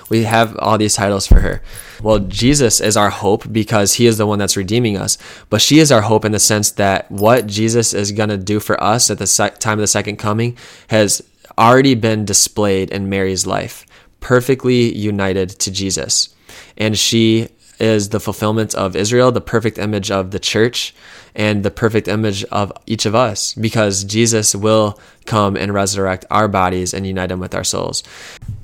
We 0.09 0.23
have 0.23 0.57
all 0.59 0.77
these 0.77 0.95
titles 0.95 1.27
for 1.27 1.39
her. 1.39 1.61
Well, 2.01 2.19
Jesus 2.19 2.81
is 2.81 2.97
our 2.97 3.09
hope 3.09 3.51
because 3.51 3.93
he 3.93 4.05
is 4.05 4.17
the 4.17 4.27
one 4.27 4.39
that's 4.39 4.57
redeeming 4.57 4.97
us. 4.97 5.17
But 5.49 5.61
she 5.61 5.79
is 5.79 5.91
our 5.91 6.01
hope 6.01 6.25
in 6.25 6.31
the 6.34 6.39
sense 6.39 6.71
that 6.71 7.09
what 7.09 7.47
Jesus 7.47 7.93
is 7.93 8.11
going 8.11 8.29
to 8.29 8.38
do 8.38 8.59
for 8.59 8.81
us 8.84 9.09
at 9.09 9.17
the 9.17 9.51
time 9.59 9.73
of 9.73 9.79
the 9.79 9.88
second 9.88 10.17
coming 10.17 10.57
has 10.88 11.21
already 11.57 11.95
been 11.95 12.25
displayed 12.25 12.91
in 12.91 13.09
Mary's 13.09 13.45
life 13.45 13.86
perfectly 14.24 14.95
united 14.95 15.49
to 15.49 15.69
Jesus. 15.69 16.34
And 16.78 16.97
she 16.97 17.49
is 17.80 18.09
the 18.09 18.19
fulfillment 18.19 18.74
of 18.74 18.95
Israel, 18.95 19.32
the 19.34 19.41
perfect 19.41 19.78
image 19.78 20.09
of 20.09 20.32
the 20.32 20.39
church, 20.39 20.95
and 21.36 21.63
the 21.63 21.71
perfect 21.71 22.07
image 22.07 22.43
of 22.45 22.71
each 22.86 23.05
of 23.05 23.15
us 23.15 23.53
because 23.55 24.03
Jesus 24.05 24.55
will 24.55 24.97
come 25.26 25.57
and 25.57 25.74
resurrect 25.74 26.26
our 26.32 26.47
bodies 26.47 26.93
and 26.93 27.05
unite 27.05 27.30
them 27.30 27.39
with 27.39 27.53
our 27.53 27.63
souls. 27.63 28.03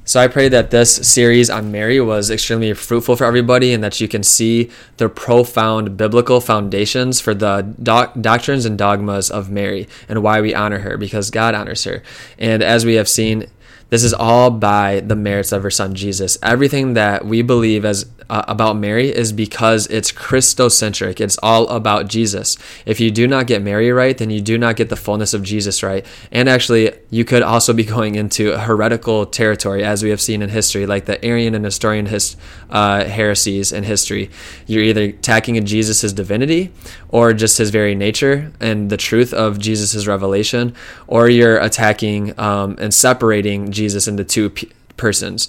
So 0.05 0.19
I 0.19 0.27
pray 0.27 0.49
that 0.49 0.71
this 0.71 0.95
series 0.95 1.49
on 1.49 1.71
Mary 1.71 1.99
was 1.99 2.31
extremely 2.31 2.73
fruitful 2.73 3.15
for 3.15 3.25
everybody 3.25 3.73
and 3.73 3.83
that 3.83 3.99
you 3.99 4.07
can 4.07 4.23
see 4.23 4.71
the 4.97 5.09
profound 5.09 5.97
biblical 5.97 6.41
foundations 6.41 7.19
for 7.19 7.33
the 7.33 7.61
doc- 7.83 8.13
doctrines 8.19 8.65
and 8.65 8.77
dogmas 8.77 9.29
of 9.29 9.51
Mary 9.51 9.87
and 10.07 10.23
why 10.23 10.41
we 10.41 10.55
honor 10.55 10.79
her 10.79 10.97
because 10.97 11.29
God 11.29 11.53
honors 11.53 11.83
her. 11.83 12.01
And 12.37 12.63
as 12.63 12.85
we 12.85 12.95
have 12.95 13.09
seen, 13.09 13.47
this 13.89 14.03
is 14.03 14.13
all 14.13 14.51
by 14.51 14.99
the 14.99 15.15
merits 15.15 15.51
of 15.51 15.63
her 15.63 15.71
son 15.71 15.95
Jesus. 15.95 16.37
Everything 16.43 16.93
that 16.93 17.25
we 17.25 17.41
believe 17.41 17.85
as 17.85 18.05
uh, 18.29 18.43
about 18.47 18.75
Mary 18.75 19.09
is 19.09 19.33
because 19.33 19.87
it's 19.87 20.11
Christocentric. 20.11 21.19
It's 21.19 21.37
all 21.41 21.67
about 21.69 22.07
Jesus. 22.07 22.57
If 22.85 22.99
you 22.99 23.09
do 23.09 23.27
not 23.27 23.47
get 23.47 23.61
Mary 23.61 23.91
right, 23.91 24.17
then 24.17 24.29
you 24.29 24.41
do 24.41 24.57
not 24.57 24.75
get 24.75 24.89
the 24.89 24.95
fullness 24.95 25.33
of 25.33 25.41
Jesus 25.41 25.81
right. 25.81 26.05
And 26.31 26.47
actually, 26.47 26.91
you 27.09 27.25
could 27.25 27.41
also 27.41 27.73
be 27.73 27.83
going 27.89 28.15
into 28.15 28.57
heretical 28.57 29.25
territory, 29.25 29.83
as 29.83 30.03
we 30.03 30.11
have 30.11 30.21
seen 30.21 30.41
in 30.41 30.49
history, 30.49 30.85
like 30.85 31.05
the 31.05 31.23
Arian 31.25 31.55
and 31.55 31.63
Nestorian 31.63 32.05
his, 32.05 32.35
uh, 32.69 33.05
heresies 33.05 33.71
in 33.71 33.83
history. 33.83 34.29
You're 34.67 34.83
either 34.83 35.05
attacking 35.05 35.65
Jesus' 35.65 36.13
divinity 36.13 36.71
or 37.09 37.33
just 37.33 37.57
his 37.57 37.71
very 37.71 37.95
nature 37.95 38.51
and 38.59 38.89
the 38.89 38.97
truth 38.97 39.33
of 39.33 39.57
Jesus' 39.57 40.05
revelation, 40.05 40.75
or 41.07 41.29
you're 41.29 41.57
attacking 41.57 42.39
um, 42.39 42.75
and 42.79 42.93
separating 42.93 43.71
Jesus 43.79 44.07
into 44.07 44.23
two 44.23 44.49
p- 44.51 44.69
persons. 44.97 45.47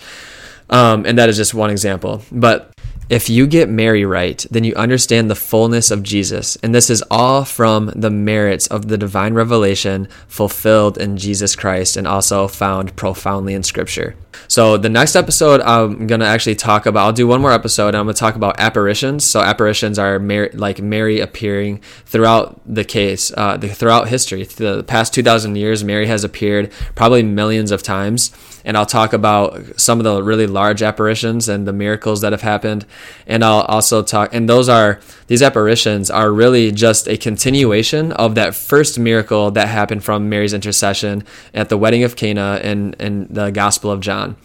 Um, 0.70 1.04
and 1.04 1.18
that 1.18 1.28
is 1.28 1.36
just 1.36 1.52
one 1.52 1.70
example. 1.70 2.22
But 2.30 2.72
If 3.10 3.28
you 3.28 3.48
get 3.48 3.68
Mary 3.68 4.04
right, 4.04 4.46
then 4.52 4.62
you 4.62 4.72
understand 4.76 5.28
the 5.28 5.34
fullness 5.34 5.90
of 5.90 6.04
Jesus. 6.04 6.54
And 6.62 6.72
this 6.72 6.88
is 6.88 7.02
all 7.10 7.44
from 7.44 7.86
the 7.96 8.08
merits 8.08 8.68
of 8.68 8.86
the 8.86 8.96
divine 8.96 9.34
revelation 9.34 10.06
fulfilled 10.28 10.96
in 10.96 11.16
Jesus 11.16 11.56
Christ 11.56 11.96
and 11.96 12.06
also 12.06 12.46
found 12.46 12.94
profoundly 12.94 13.54
in 13.54 13.64
Scripture. 13.64 14.14
So, 14.46 14.76
the 14.76 14.88
next 14.88 15.16
episode, 15.16 15.60
I'm 15.62 16.06
going 16.06 16.20
to 16.20 16.26
actually 16.26 16.54
talk 16.54 16.86
about, 16.86 17.04
I'll 17.04 17.12
do 17.12 17.26
one 17.26 17.40
more 17.40 17.50
episode 17.50 17.88
and 17.88 17.96
I'm 17.96 18.04
going 18.04 18.14
to 18.14 18.20
talk 18.20 18.36
about 18.36 18.60
apparitions. 18.60 19.24
So, 19.24 19.40
apparitions 19.40 19.98
are 19.98 20.20
Mary, 20.20 20.50
like 20.52 20.80
Mary 20.80 21.18
appearing 21.18 21.82
throughout 22.06 22.60
the 22.64 22.84
case, 22.84 23.32
uh, 23.36 23.56
the, 23.56 23.68
throughout 23.68 24.06
history. 24.06 24.44
The 24.44 24.84
past 24.84 25.12
2,000 25.14 25.56
years, 25.56 25.82
Mary 25.82 26.06
has 26.06 26.22
appeared 26.22 26.70
probably 26.94 27.24
millions 27.24 27.72
of 27.72 27.82
times 27.82 28.30
and 28.64 28.76
I'll 28.76 28.86
talk 28.86 29.12
about 29.12 29.80
some 29.80 29.98
of 29.98 30.04
the 30.04 30.22
really 30.22 30.46
large 30.46 30.82
apparitions 30.82 31.48
and 31.48 31.66
the 31.66 31.72
miracles 31.72 32.20
that 32.20 32.32
have 32.32 32.42
happened. 32.42 32.86
And 33.26 33.44
I'll 33.44 33.62
also 33.62 34.02
talk, 34.02 34.34
and 34.34 34.48
those 34.48 34.68
are, 34.68 35.00
these 35.26 35.42
apparitions 35.42 36.10
are 36.10 36.30
really 36.30 36.72
just 36.72 37.08
a 37.08 37.16
continuation 37.16 38.12
of 38.12 38.34
that 38.34 38.54
first 38.54 38.98
miracle 38.98 39.50
that 39.52 39.68
happened 39.68 40.04
from 40.04 40.28
Mary's 40.28 40.52
intercession 40.52 41.24
at 41.54 41.68
the 41.68 41.78
wedding 41.78 42.04
of 42.04 42.16
Cana 42.16 42.60
in, 42.62 43.26
the 43.30 43.50
Gospel 43.50 43.90
of 43.90 44.00
John. 44.00 44.36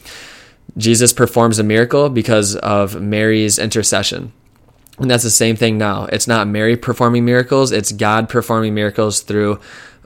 Jesus 0.77 1.13
performs 1.13 1.59
a 1.59 1.63
miracle 1.63 2.09
because 2.09 2.55
of 2.57 2.99
Mary's 3.01 3.57
intercession. 3.57 4.31
And 4.97 5.11
that's 5.11 5.23
the 5.23 5.29
same 5.29 5.55
thing 5.55 5.77
now. 5.77 6.05
It's 6.05 6.27
not 6.27 6.47
Mary 6.47 6.77
performing 6.77 7.25
miracles, 7.25 7.71
it's 7.71 7.91
God 7.91 8.29
performing 8.29 8.73
miracles 8.73 9.21
through 9.21 9.59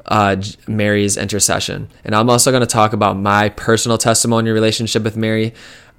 uh, 0.05 0.35
Mary's 0.67 1.17
intercession. 1.17 1.89
And 2.03 2.15
I'm 2.15 2.29
also 2.29 2.51
going 2.51 2.61
to 2.61 2.67
talk 2.67 2.93
about 2.93 3.17
my 3.17 3.49
personal 3.49 3.97
testimony 3.97 4.51
relationship 4.51 5.03
with 5.03 5.17
Mary. 5.17 5.53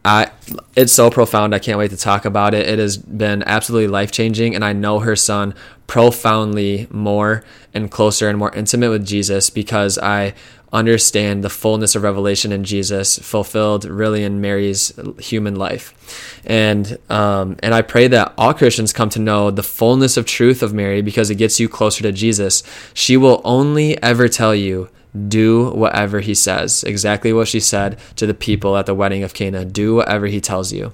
I, 0.04 0.30
it's 0.76 0.92
so 0.92 1.10
profound. 1.10 1.54
I 1.54 1.58
can't 1.58 1.78
wait 1.78 1.90
to 1.90 1.96
talk 1.96 2.24
about 2.24 2.54
it. 2.54 2.66
It 2.66 2.78
has 2.78 2.96
been 2.96 3.42
absolutely 3.44 3.88
life 3.88 4.10
changing, 4.10 4.54
and 4.54 4.64
I 4.64 4.72
know 4.72 5.00
her 5.00 5.14
son 5.14 5.54
profoundly 5.86 6.86
more 6.90 7.44
and 7.74 7.90
closer 7.90 8.28
and 8.28 8.38
more 8.38 8.54
intimate 8.54 8.90
with 8.90 9.04
Jesus 9.04 9.50
because 9.50 9.98
I 9.98 10.34
understand 10.72 11.42
the 11.42 11.50
fullness 11.50 11.96
of 11.96 12.02
revelation 12.02 12.52
in 12.52 12.64
Jesus 12.64 13.18
fulfilled 13.18 13.84
really 13.84 14.22
in 14.22 14.40
Mary's 14.40 14.92
human 15.18 15.56
life. 15.56 16.40
And 16.46 16.98
um, 17.08 17.56
and 17.62 17.74
I 17.74 17.82
pray 17.82 18.08
that 18.08 18.32
all 18.38 18.54
Christians 18.54 18.92
come 18.92 19.10
to 19.10 19.18
know 19.18 19.50
the 19.50 19.62
fullness 19.62 20.16
of 20.16 20.26
truth 20.26 20.62
of 20.62 20.72
Mary 20.72 21.02
because 21.02 21.30
it 21.30 21.36
gets 21.36 21.58
you 21.58 21.68
closer 21.68 22.02
to 22.02 22.12
Jesus. 22.12 22.62
She 22.94 23.16
will 23.16 23.40
only 23.44 24.00
ever 24.02 24.28
tell 24.28 24.54
you 24.54 24.88
do 25.28 25.70
whatever 25.70 26.20
he 26.20 26.34
says. 26.34 26.84
Exactly 26.84 27.32
what 27.32 27.48
she 27.48 27.58
said 27.58 27.98
to 28.16 28.26
the 28.26 28.34
people 28.34 28.76
at 28.76 28.86
the 28.86 28.94
wedding 28.94 29.24
of 29.24 29.34
Cana. 29.34 29.64
Do 29.64 29.96
whatever 29.96 30.26
he 30.26 30.40
tells 30.40 30.72
you. 30.72 30.92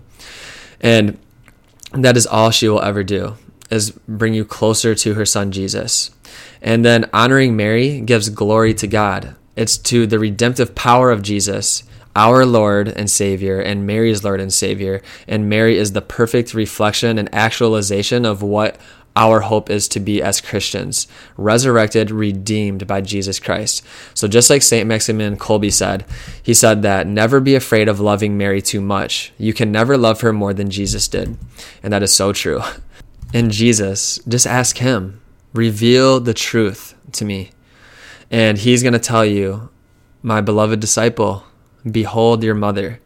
And 0.80 1.18
that 1.92 2.16
is 2.16 2.26
all 2.26 2.50
she 2.50 2.68
will 2.68 2.82
ever 2.82 3.04
do 3.04 3.36
is 3.70 3.90
bring 3.90 4.32
you 4.32 4.44
closer 4.44 4.94
to 4.94 5.14
her 5.14 5.26
son 5.26 5.52
Jesus. 5.52 6.12
And 6.62 6.84
then 6.84 7.10
honoring 7.12 7.56
Mary 7.56 8.00
gives 8.00 8.28
glory 8.28 8.72
to 8.74 8.86
God 8.86 9.34
it's 9.56 9.78
to 9.78 10.06
the 10.06 10.18
redemptive 10.18 10.74
power 10.74 11.10
of 11.10 11.22
Jesus, 11.22 11.82
our 12.14 12.46
Lord 12.46 12.88
and 12.88 13.10
Savior, 13.10 13.60
and 13.60 13.86
Mary's 13.86 14.22
Lord 14.22 14.40
and 14.40 14.52
Savior. 14.52 15.02
And 15.26 15.48
Mary 15.48 15.76
is 15.76 15.92
the 15.92 16.02
perfect 16.02 16.54
reflection 16.54 17.18
and 17.18 17.34
actualization 17.34 18.24
of 18.24 18.42
what 18.42 18.78
our 19.16 19.40
hope 19.40 19.70
is 19.70 19.88
to 19.88 19.98
be 19.98 20.22
as 20.22 20.42
Christians, 20.42 21.08
resurrected, 21.38 22.10
redeemed 22.10 22.86
by 22.86 23.00
Jesus 23.00 23.40
Christ. 23.40 23.82
So, 24.12 24.28
just 24.28 24.50
like 24.50 24.62
St. 24.62 24.86
Maximilian 24.86 25.38
Kolbe 25.38 25.72
said, 25.72 26.04
he 26.42 26.52
said 26.52 26.82
that 26.82 27.06
never 27.06 27.40
be 27.40 27.54
afraid 27.54 27.88
of 27.88 27.98
loving 27.98 28.36
Mary 28.36 28.60
too 28.60 28.80
much. 28.80 29.32
You 29.38 29.54
can 29.54 29.72
never 29.72 29.96
love 29.96 30.20
her 30.20 30.34
more 30.34 30.52
than 30.52 30.70
Jesus 30.70 31.08
did. 31.08 31.36
And 31.82 31.92
that 31.92 32.02
is 32.02 32.14
so 32.14 32.32
true. 32.32 32.60
In 33.32 33.50
Jesus, 33.50 34.20
just 34.28 34.46
ask 34.46 34.78
Him, 34.78 35.20
reveal 35.54 36.20
the 36.20 36.34
truth 36.34 36.94
to 37.12 37.24
me. 37.24 37.50
And 38.30 38.58
he's 38.58 38.82
going 38.82 38.92
to 38.92 38.98
tell 38.98 39.24
you, 39.24 39.70
My 40.22 40.40
beloved 40.40 40.80
disciple, 40.80 41.44
behold 41.88 42.42
your 42.42 42.54
mother 42.54 43.00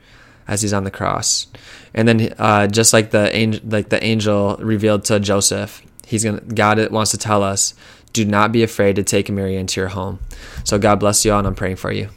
as 0.48 0.62
he's 0.62 0.72
on 0.72 0.84
the 0.84 0.90
cross. 0.90 1.46
And 1.94 2.08
then, 2.08 2.34
uh, 2.38 2.66
just 2.66 2.92
like 2.92 3.10
the 3.10 3.34
angel, 3.34 3.60
like 3.66 3.88
the 3.88 4.02
angel 4.02 4.56
revealed 4.60 5.04
to 5.04 5.20
Joseph, 5.20 5.82
he's 6.06 6.24
gonna. 6.24 6.40
God 6.40 6.90
wants 6.90 7.10
to 7.12 7.18
tell 7.18 7.42
us, 7.42 7.74
do 8.12 8.24
not 8.24 8.52
be 8.52 8.62
afraid 8.62 8.96
to 8.96 9.04
take 9.04 9.30
Mary 9.30 9.56
into 9.56 9.80
your 9.80 9.90
home. 9.90 10.18
So 10.64 10.78
God 10.78 11.00
bless 11.00 11.24
you 11.24 11.32
all, 11.32 11.38
and 11.38 11.46
I'm 11.46 11.54
praying 11.54 11.76
for 11.76 11.92
you. 11.92 12.08